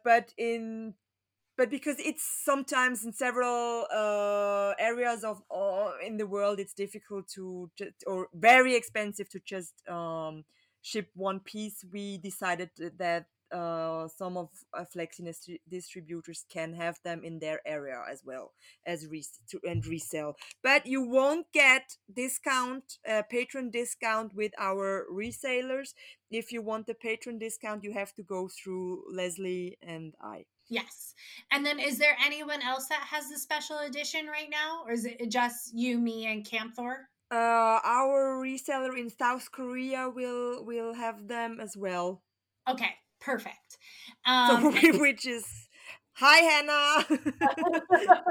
But 0.03 0.33
in 0.37 0.95
but 1.57 1.69
because 1.69 1.97
it's 1.99 2.23
sometimes 2.45 3.03
in 3.03 3.13
several 3.13 3.85
uh, 3.93 4.73
areas 4.79 5.23
of 5.23 5.41
uh, 5.51 5.91
in 6.05 6.17
the 6.17 6.25
world 6.25 6.59
it's 6.59 6.73
difficult 6.73 7.27
to 7.35 7.69
just 7.77 8.03
or 8.07 8.27
very 8.33 8.75
expensive 8.75 9.29
to 9.29 9.39
just 9.45 9.73
um, 9.89 10.45
ship 10.81 11.09
one 11.15 11.41
piece 11.41 11.83
we 11.91 12.17
decided 12.17 12.69
that 12.97 13.25
uh, 13.51 14.07
some 14.07 14.37
of 14.37 14.49
uh, 14.73 14.85
Flexiness 14.95 15.39
distri- 15.39 15.59
distributors 15.69 16.45
can 16.49 16.73
have 16.73 16.99
them 17.03 17.23
in 17.23 17.39
their 17.39 17.61
area 17.65 18.01
as 18.09 18.23
well 18.25 18.53
as 18.85 19.07
res- 19.07 19.39
to, 19.49 19.59
and 19.67 19.85
resell. 19.85 20.35
But 20.63 20.85
you 20.85 21.01
won't 21.01 21.51
get 21.53 21.97
discount, 22.13 22.97
uh, 23.09 23.23
patron 23.29 23.71
discount 23.71 24.35
with 24.35 24.51
our 24.57 25.05
resellers. 25.11 25.93
If 26.31 26.51
you 26.51 26.61
want 26.61 26.87
the 26.87 26.93
patron 26.93 27.39
discount, 27.39 27.83
you 27.83 27.93
have 27.93 28.13
to 28.15 28.23
go 28.23 28.47
through 28.49 29.03
Leslie 29.11 29.77
and 29.81 30.13
I. 30.21 30.45
Yes. 30.69 31.15
And 31.51 31.65
then 31.65 31.79
is 31.79 31.97
there 31.97 32.15
anyone 32.23 32.61
else 32.61 32.87
that 32.87 33.01
has 33.09 33.29
the 33.29 33.39
special 33.39 33.79
edition 33.79 34.27
right 34.27 34.49
now? 34.49 34.83
Or 34.85 34.91
is 34.91 35.05
it 35.05 35.29
just 35.29 35.73
you, 35.73 35.97
me, 35.97 36.27
and 36.27 36.45
Camthor? 36.45 37.05
Uh, 37.31 37.79
our 37.83 38.39
reseller 38.41 38.97
in 38.97 39.09
South 39.09 39.51
Korea 39.51 40.09
will 40.09 40.63
will 40.65 40.93
have 40.93 41.27
them 41.27 41.59
as 41.59 41.75
well. 41.77 42.23
Okay, 42.67 42.89
perfect. 43.19 43.77
Um, 44.25 44.73
so 44.73 44.99
which 44.99 45.25
is 45.25 45.45
hi 46.13 46.37
Hannah. 46.39 47.05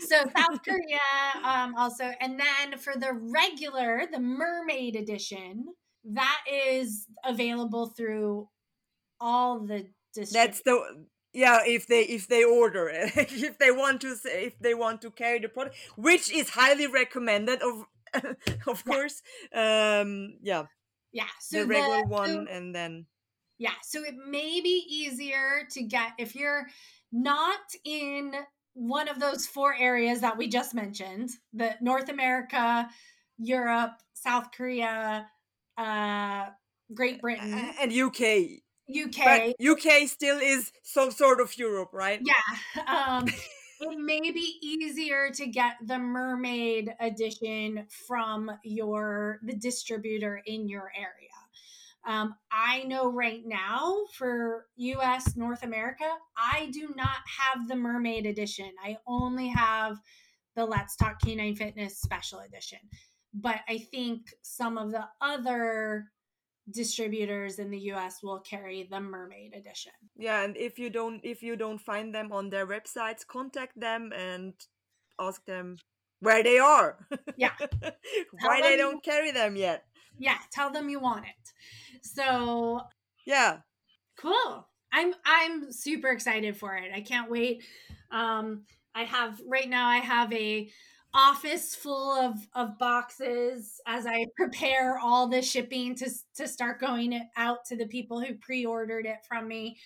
so 0.00 0.24
South 0.36 0.62
Korea 0.64 1.44
um, 1.44 1.74
also, 1.76 2.12
and 2.20 2.38
then 2.38 2.78
for 2.78 2.94
the 2.94 3.12
regular, 3.12 4.02
the 4.10 4.20
mermaid 4.20 4.96
edition, 4.96 5.66
that 6.04 6.40
is 6.50 7.06
available 7.24 7.86
through 7.86 8.48
all 9.20 9.60
the. 9.60 9.86
That's 10.14 10.60
the 10.62 11.06
yeah. 11.32 11.60
If 11.64 11.86
they 11.86 12.02
if 12.02 12.28
they 12.28 12.44
order 12.44 12.90
it, 12.90 13.12
if 13.16 13.58
they 13.58 13.70
want 13.70 14.02
to 14.02 14.14
say, 14.14 14.46
if 14.46 14.58
they 14.58 14.74
want 14.74 15.00
to 15.02 15.10
carry 15.10 15.38
the 15.38 15.48
product, 15.48 15.76
which 15.96 16.30
is 16.30 16.50
highly 16.50 16.86
recommended 16.86 17.62
of 17.62 17.86
of 18.66 18.84
course. 18.84 19.22
Um, 19.54 20.34
yeah, 20.42 20.64
yeah. 21.12 21.28
So 21.40 21.60
the 21.60 21.66
regular 21.66 22.00
so- 22.00 22.08
one, 22.08 22.48
and 22.48 22.74
then 22.74 23.06
Yeah, 23.62 23.74
so 23.84 24.02
it 24.02 24.16
may 24.28 24.60
be 24.60 24.84
easier 24.88 25.68
to 25.70 25.84
get 25.84 26.14
if 26.18 26.34
you're 26.34 26.66
not 27.12 27.60
in 27.84 28.34
one 28.74 29.06
of 29.06 29.20
those 29.20 29.46
four 29.46 29.72
areas 29.72 30.20
that 30.22 30.36
we 30.36 30.48
just 30.48 30.74
mentioned 30.74 31.30
the 31.52 31.76
North 31.80 32.08
America, 32.08 32.88
Europe, 33.38 33.92
South 34.14 34.48
Korea, 34.50 35.28
uh, 35.78 36.46
Great 36.92 37.20
Britain, 37.20 37.54
and 37.80 37.92
UK. 37.92 38.62
UK. 38.90 39.54
But 39.60 39.64
UK 39.64 40.08
still 40.08 40.40
is 40.40 40.72
some 40.82 41.12
sort 41.12 41.40
of 41.40 41.56
Europe, 41.56 41.90
right? 41.92 42.20
Yeah. 42.20 42.82
Um, 42.88 43.26
it 43.28 43.98
may 43.98 44.32
be 44.32 44.58
easier 44.60 45.30
to 45.34 45.46
get 45.46 45.74
the 45.86 45.98
mermaid 45.98 46.92
edition 46.98 47.86
from 48.08 48.50
your 48.64 49.38
the 49.44 49.54
distributor 49.54 50.42
in 50.46 50.68
your 50.68 50.90
area. 50.96 51.31
Um, 52.06 52.34
I 52.50 52.82
know 52.84 53.10
right 53.12 53.42
now 53.44 53.96
for 54.14 54.66
US 54.76 55.36
North 55.36 55.62
America, 55.62 56.10
I 56.36 56.70
do 56.72 56.92
not 56.96 57.18
have 57.38 57.68
the 57.68 57.76
mermaid 57.76 58.26
edition. 58.26 58.70
I 58.84 58.96
only 59.06 59.48
have 59.48 59.98
the 60.56 60.66
Let's 60.66 60.96
Talk 60.96 61.20
Canine 61.20 61.54
Fitness 61.54 62.00
Special 62.00 62.40
Edition. 62.40 62.78
But 63.32 63.60
I 63.68 63.78
think 63.78 64.34
some 64.42 64.76
of 64.76 64.90
the 64.90 65.04
other 65.20 66.06
distributors 66.70 67.58
in 67.58 67.70
the 67.70 67.78
US 67.92 68.22
will 68.22 68.40
carry 68.40 68.86
the 68.90 69.00
mermaid 69.00 69.54
edition. 69.54 69.92
Yeah, 70.16 70.42
and 70.42 70.56
if 70.56 70.78
you 70.78 70.90
don't 70.90 71.20
if 71.24 71.42
you 71.42 71.56
don't 71.56 71.80
find 71.80 72.14
them 72.14 72.32
on 72.32 72.50
their 72.50 72.66
websites, 72.66 73.26
contact 73.26 73.78
them 73.78 74.12
and 74.14 74.54
ask 75.20 75.44
them 75.46 75.76
where 76.20 76.42
they 76.42 76.58
are. 76.58 77.06
Yeah. 77.36 77.52
Why 78.40 78.60
they 78.62 78.76
don't 78.76 79.02
carry 79.02 79.32
them 79.32 79.56
yet. 79.56 79.84
Yeah, 80.18 80.38
tell 80.52 80.70
them 80.70 80.88
you 80.88 81.00
want 81.00 81.24
it. 81.24 81.52
So, 82.02 82.80
yeah. 83.26 83.58
Cool. 84.16 84.66
I'm 84.92 85.14
I'm 85.24 85.72
super 85.72 86.08
excited 86.08 86.56
for 86.56 86.76
it. 86.76 86.92
I 86.94 87.00
can't 87.00 87.30
wait. 87.30 87.64
Um 88.10 88.64
I 88.94 89.04
have 89.04 89.40
right 89.46 89.68
now 89.68 89.88
I 89.88 89.98
have 89.98 90.32
a 90.32 90.70
office 91.14 91.74
full 91.74 92.12
of 92.12 92.36
of 92.54 92.78
boxes 92.78 93.80
as 93.86 94.06
I 94.06 94.26
prepare 94.36 94.98
all 94.98 95.28
the 95.28 95.42
shipping 95.42 95.94
to 95.96 96.10
to 96.36 96.48
start 96.48 96.80
going 96.80 97.20
out 97.36 97.64
to 97.66 97.76
the 97.76 97.86
people 97.86 98.20
who 98.20 98.34
pre-ordered 98.34 99.06
it 99.06 99.18
from 99.28 99.48
me. 99.48 99.78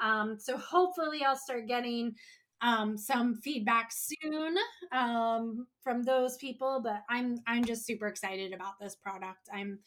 Um, 0.00 0.38
so 0.38 0.56
hopefully 0.56 1.22
I'll 1.24 1.36
start 1.36 1.68
getting 1.68 2.14
um, 2.60 2.96
some 2.96 3.34
feedback 3.34 3.90
soon 3.92 4.56
um, 4.92 5.66
from 5.82 6.02
those 6.02 6.36
people. 6.36 6.80
But 6.82 7.02
I'm 7.08 7.38
I'm 7.46 7.64
just 7.64 7.86
super 7.86 8.06
excited 8.08 8.52
about 8.52 8.78
this 8.80 8.94
product. 8.96 9.48
I'm 9.52 9.78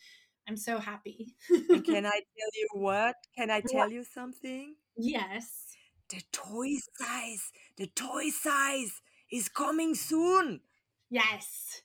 I'm 0.47 0.57
so 0.57 0.77
happy. 0.79 1.35
can 1.47 1.65
I 2.05 2.19
tell 2.19 2.51
you 2.53 2.67
what? 2.73 3.15
Can 3.35 3.49
I 3.49 3.61
tell 3.61 3.81
what? 3.81 3.91
you 3.91 4.03
something? 4.03 4.75
Yes. 4.97 5.65
The 6.09 6.21
toy 6.31 6.75
size, 6.99 7.51
the 7.77 7.87
toy 7.87 8.29
size 8.29 9.01
is 9.31 9.49
coming 9.49 9.95
soon. 9.95 10.61
Yes. 11.09 11.81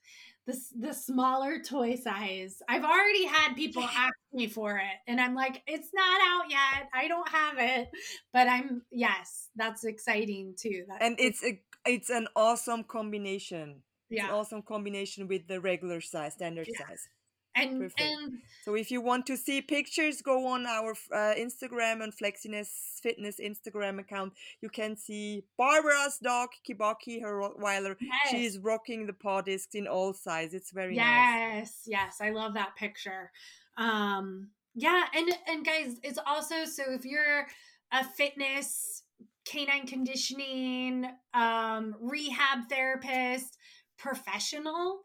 The, 0.46 0.58
the 0.78 0.92
smaller 0.92 1.60
toy 1.60 1.96
size. 1.96 2.60
I've 2.68 2.84
already 2.84 3.24
had 3.24 3.54
people 3.54 3.82
ask 3.82 4.14
me 4.32 4.48
for 4.48 4.76
it, 4.76 4.96
and 5.06 5.20
I'm 5.20 5.34
like, 5.34 5.62
it's 5.66 5.90
not 5.94 6.20
out 6.20 6.50
yet. 6.50 6.88
I 6.92 7.08
don't 7.08 7.28
have 7.28 7.54
it, 7.58 7.90
but 8.32 8.48
I'm 8.48 8.82
yes, 8.90 9.48
that's 9.54 9.84
exciting 9.84 10.54
too. 10.58 10.86
That, 10.88 11.02
and 11.02 11.20
it's 11.20 11.44
a 11.44 11.60
it's 11.86 12.10
an 12.10 12.26
awesome 12.34 12.82
combination. 12.84 13.82
Yeah, 14.08 14.24
an 14.24 14.30
awesome 14.32 14.62
combination 14.62 15.28
with 15.28 15.46
the 15.46 15.60
regular 15.60 16.00
size, 16.00 16.32
standard 16.32 16.66
yeah. 16.68 16.86
size 16.86 17.06
and 17.54 17.80
Perfect. 17.80 18.00
and 18.00 18.38
so 18.64 18.74
if 18.74 18.90
you 18.90 19.00
want 19.00 19.26
to 19.26 19.36
see 19.36 19.60
pictures 19.60 20.22
go 20.22 20.46
on 20.46 20.66
our 20.66 20.92
uh, 21.12 21.34
instagram 21.34 22.02
and 22.02 22.12
flexiness 22.16 23.00
fitness 23.02 23.40
instagram 23.40 23.98
account 23.98 24.32
you 24.60 24.68
can 24.68 24.96
see 24.96 25.42
barbara's 25.58 26.18
dog 26.22 26.50
kibaki 26.68 27.20
her 27.20 27.40
rottweiler 27.40 27.96
yes. 28.00 28.30
she's 28.30 28.58
rocking 28.58 29.06
the 29.06 29.12
paw 29.12 29.40
discs 29.40 29.74
in 29.74 29.86
all 29.86 30.12
sizes 30.12 30.54
it's 30.54 30.70
very 30.70 30.94
yes 30.94 31.58
nice. 31.58 31.82
yes 31.86 32.16
i 32.20 32.30
love 32.30 32.54
that 32.54 32.76
picture 32.76 33.30
um 33.76 34.48
yeah 34.74 35.04
and 35.14 35.28
and 35.48 35.64
guys 35.64 35.96
it's 36.02 36.18
also 36.24 36.64
so 36.64 36.82
if 36.88 37.04
you're 37.04 37.46
a 37.92 38.04
fitness 38.04 39.02
canine 39.44 39.86
conditioning 39.86 41.06
um 41.34 41.96
rehab 42.00 42.68
therapist 42.68 43.56
professional 43.98 45.00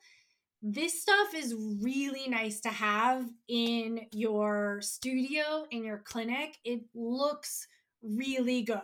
this 0.67 0.99
stuff 0.99 1.35
is 1.35 1.53
really 1.79 2.27
nice 2.27 2.59
to 2.61 2.69
have 2.69 3.29
in 3.47 4.07
your 4.11 4.79
studio, 4.81 5.67
in 5.69 5.83
your 5.83 5.99
clinic. 5.99 6.57
It 6.65 6.81
looks 6.95 7.67
really 8.01 8.63
good. 8.63 8.79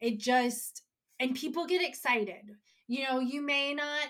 It 0.00 0.18
just, 0.18 0.82
and 1.20 1.34
people 1.34 1.66
get 1.66 1.86
excited. 1.86 2.56
You 2.88 3.04
know, 3.04 3.20
you 3.20 3.42
may 3.42 3.74
not 3.74 4.08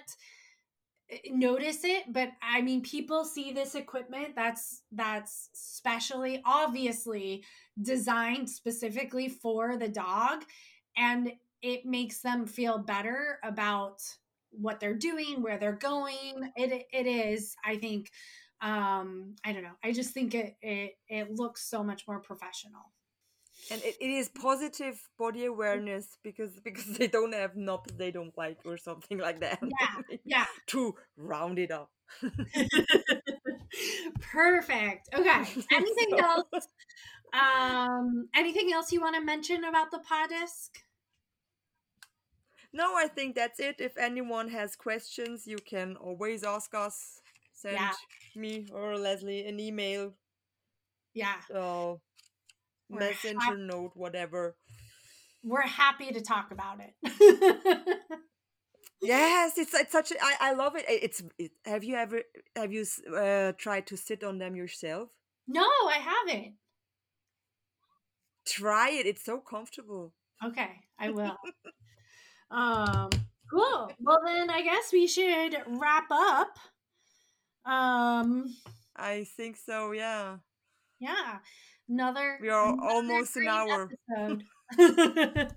eh, 1.10 1.18
notice 1.30 1.80
it 1.82 2.04
but 2.12 2.30
i 2.40 2.62
mean 2.62 2.80
people 2.80 3.24
see 3.24 3.52
this 3.52 3.74
equipment 3.74 4.34
that's 4.34 4.82
that's 4.92 5.50
specially 5.52 6.40
obviously 6.44 7.44
designed 7.80 8.48
specifically 8.48 9.28
for 9.28 9.76
the 9.76 9.88
dog 9.88 10.44
and 10.96 11.32
it 11.60 11.84
makes 11.84 12.20
them 12.20 12.46
feel 12.46 12.78
better 12.78 13.38
about 13.44 14.00
what 14.52 14.80
they're 14.80 14.94
doing, 14.94 15.42
where 15.42 15.58
they're 15.58 15.72
going. 15.72 16.52
It 16.56 16.86
it 16.92 17.06
is, 17.06 17.56
I 17.64 17.76
think, 17.76 18.10
um, 18.60 19.34
I 19.44 19.52
don't 19.52 19.62
know. 19.62 19.76
I 19.82 19.92
just 19.92 20.10
think 20.10 20.34
it 20.34 20.56
it 20.62 20.92
it 21.08 21.30
looks 21.32 21.68
so 21.68 21.82
much 21.82 22.06
more 22.06 22.20
professional. 22.20 22.92
And 23.70 23.82
it, 23.82 23.96
it 24.00 24.10
is 24.10 24.28
positive 24.28 25.00
body 25.18 25.44
awareness 25.44 26.16
because 26.22 26.58
because 26.64 26.86
they 26.98 27.06
don't 27.06 27.34
have 27.34 27.56
knobs 27.56 27.92
they 27.96 28.10
don't 28.10 28.36
like 28.36 28.58
or 28.64 28.76
something 28.76 29.18
like 29.18 29.40
that. 29.40 29.60
Yeah, 29.62 30.16
yeah. 30.24 30.46
to 30.68 30.94
round 31.16 31.58
it 31.58 31.70
up. 31.70 31.90
Perfect. 34.20 35.08
Okay. 35.14 35.42
Anything 35.72 36.10
so. 36.10 36.18
else? 36.18 36.68
Um, 37.32 38.28
anything 38.34 38.72
else 38.74 38.92
you 38.92 39.00
want 39.00 39.16
to 39.16 39.22
mention 39.22 39.64
about 39.64 39.90
the 39.90 40.00
paw 40.00 40.26
disc? 40.26 40.76
No, 42.72 42.94
I 42.96 43.06
think 43.06 43.34
that's 43.34 43.60
it. 43.60 43.76
If 43.78 43.96
anyone 43.98 44.48
has 44.48 44.76
questions, 44.76 45.46
you 45.46 45.58
can 45.58 45.96
always 45.96 46.42
ask 46.42 46.74
us. 46.74 47.20
Send 47.52 47.76
yeah. 47.76 47.92
me 48.34 48.66
or 48.72 48.96
Leslie 48.96 49.46
an 49.46 49.60
email. 49.60 50.14
Yeah. 51.14 51.34
So 51.48 52.00
messenger 52.88 53.56
note, 53.56 53.92
whatever. 53.94 54.56
We're 55.44 55.66
happy 55.66 56.12
to 56.12 56.20
talk 56.20 56.50
about 56.50 56.78
it. 56.80 56.94
yes, 59.02 59.58
it's 59.58 59.74
it's 59.74 59.92
such. 59.92 60.12
A, 60.12 60.14
I 60.22 60.34
I 60.40 60.52
love 60.54 60.76
it. 60.76 60.84
It's. 60.88 61.22
It, 61.38 61.52
have 61.64 61.84
you 61.84 61.96
ever 61.96 62.22
have 62.56 62.72
you 62.72 62.84
uh, 63.16 63.52
tried 63.58 63.86
to 63.88 63.96
sit 63.96 64.22
on 64.24 64.38
them 64.38 64.56
yourself? 64.56 65.10
No, 65.48 65.62
I 65.62 65.98
haven't. 66.00 66.54
Try 68.46 68.90
it. 68.90 69.06
It's 69.06 69.24
so 69.24 69.38
comfortable. 69.38 70.12
Okay, 70.44 70.70
I 70.98 71.10
will. 71.16 71.36
Um, 72.52 73.08
cool. 73.50 73.90
Well, 73.98 74.20
then 74.24 74.50
I 74.50 74.62
guess 74.62 74.92
we 74.92 75.06
should 75.06 75.56
wrap 75.66 76.06
up. 76.10 76.58
Um, 77.64 78.54
I 78.94 79.24
think 79.36 79.56
so. 79.56 79.92
Yeah. 79.92 80.36
Yeah. 81.00 81.38
Another. 81.88 82.38
We 82.40 82.50
are 82.50 82.72
another 82.72 82.86
almost 82.88 83.36
an 83.36 83.48
hour. 83.48 83.90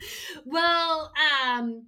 well, 0.45 1.11
um, 1.45 1.85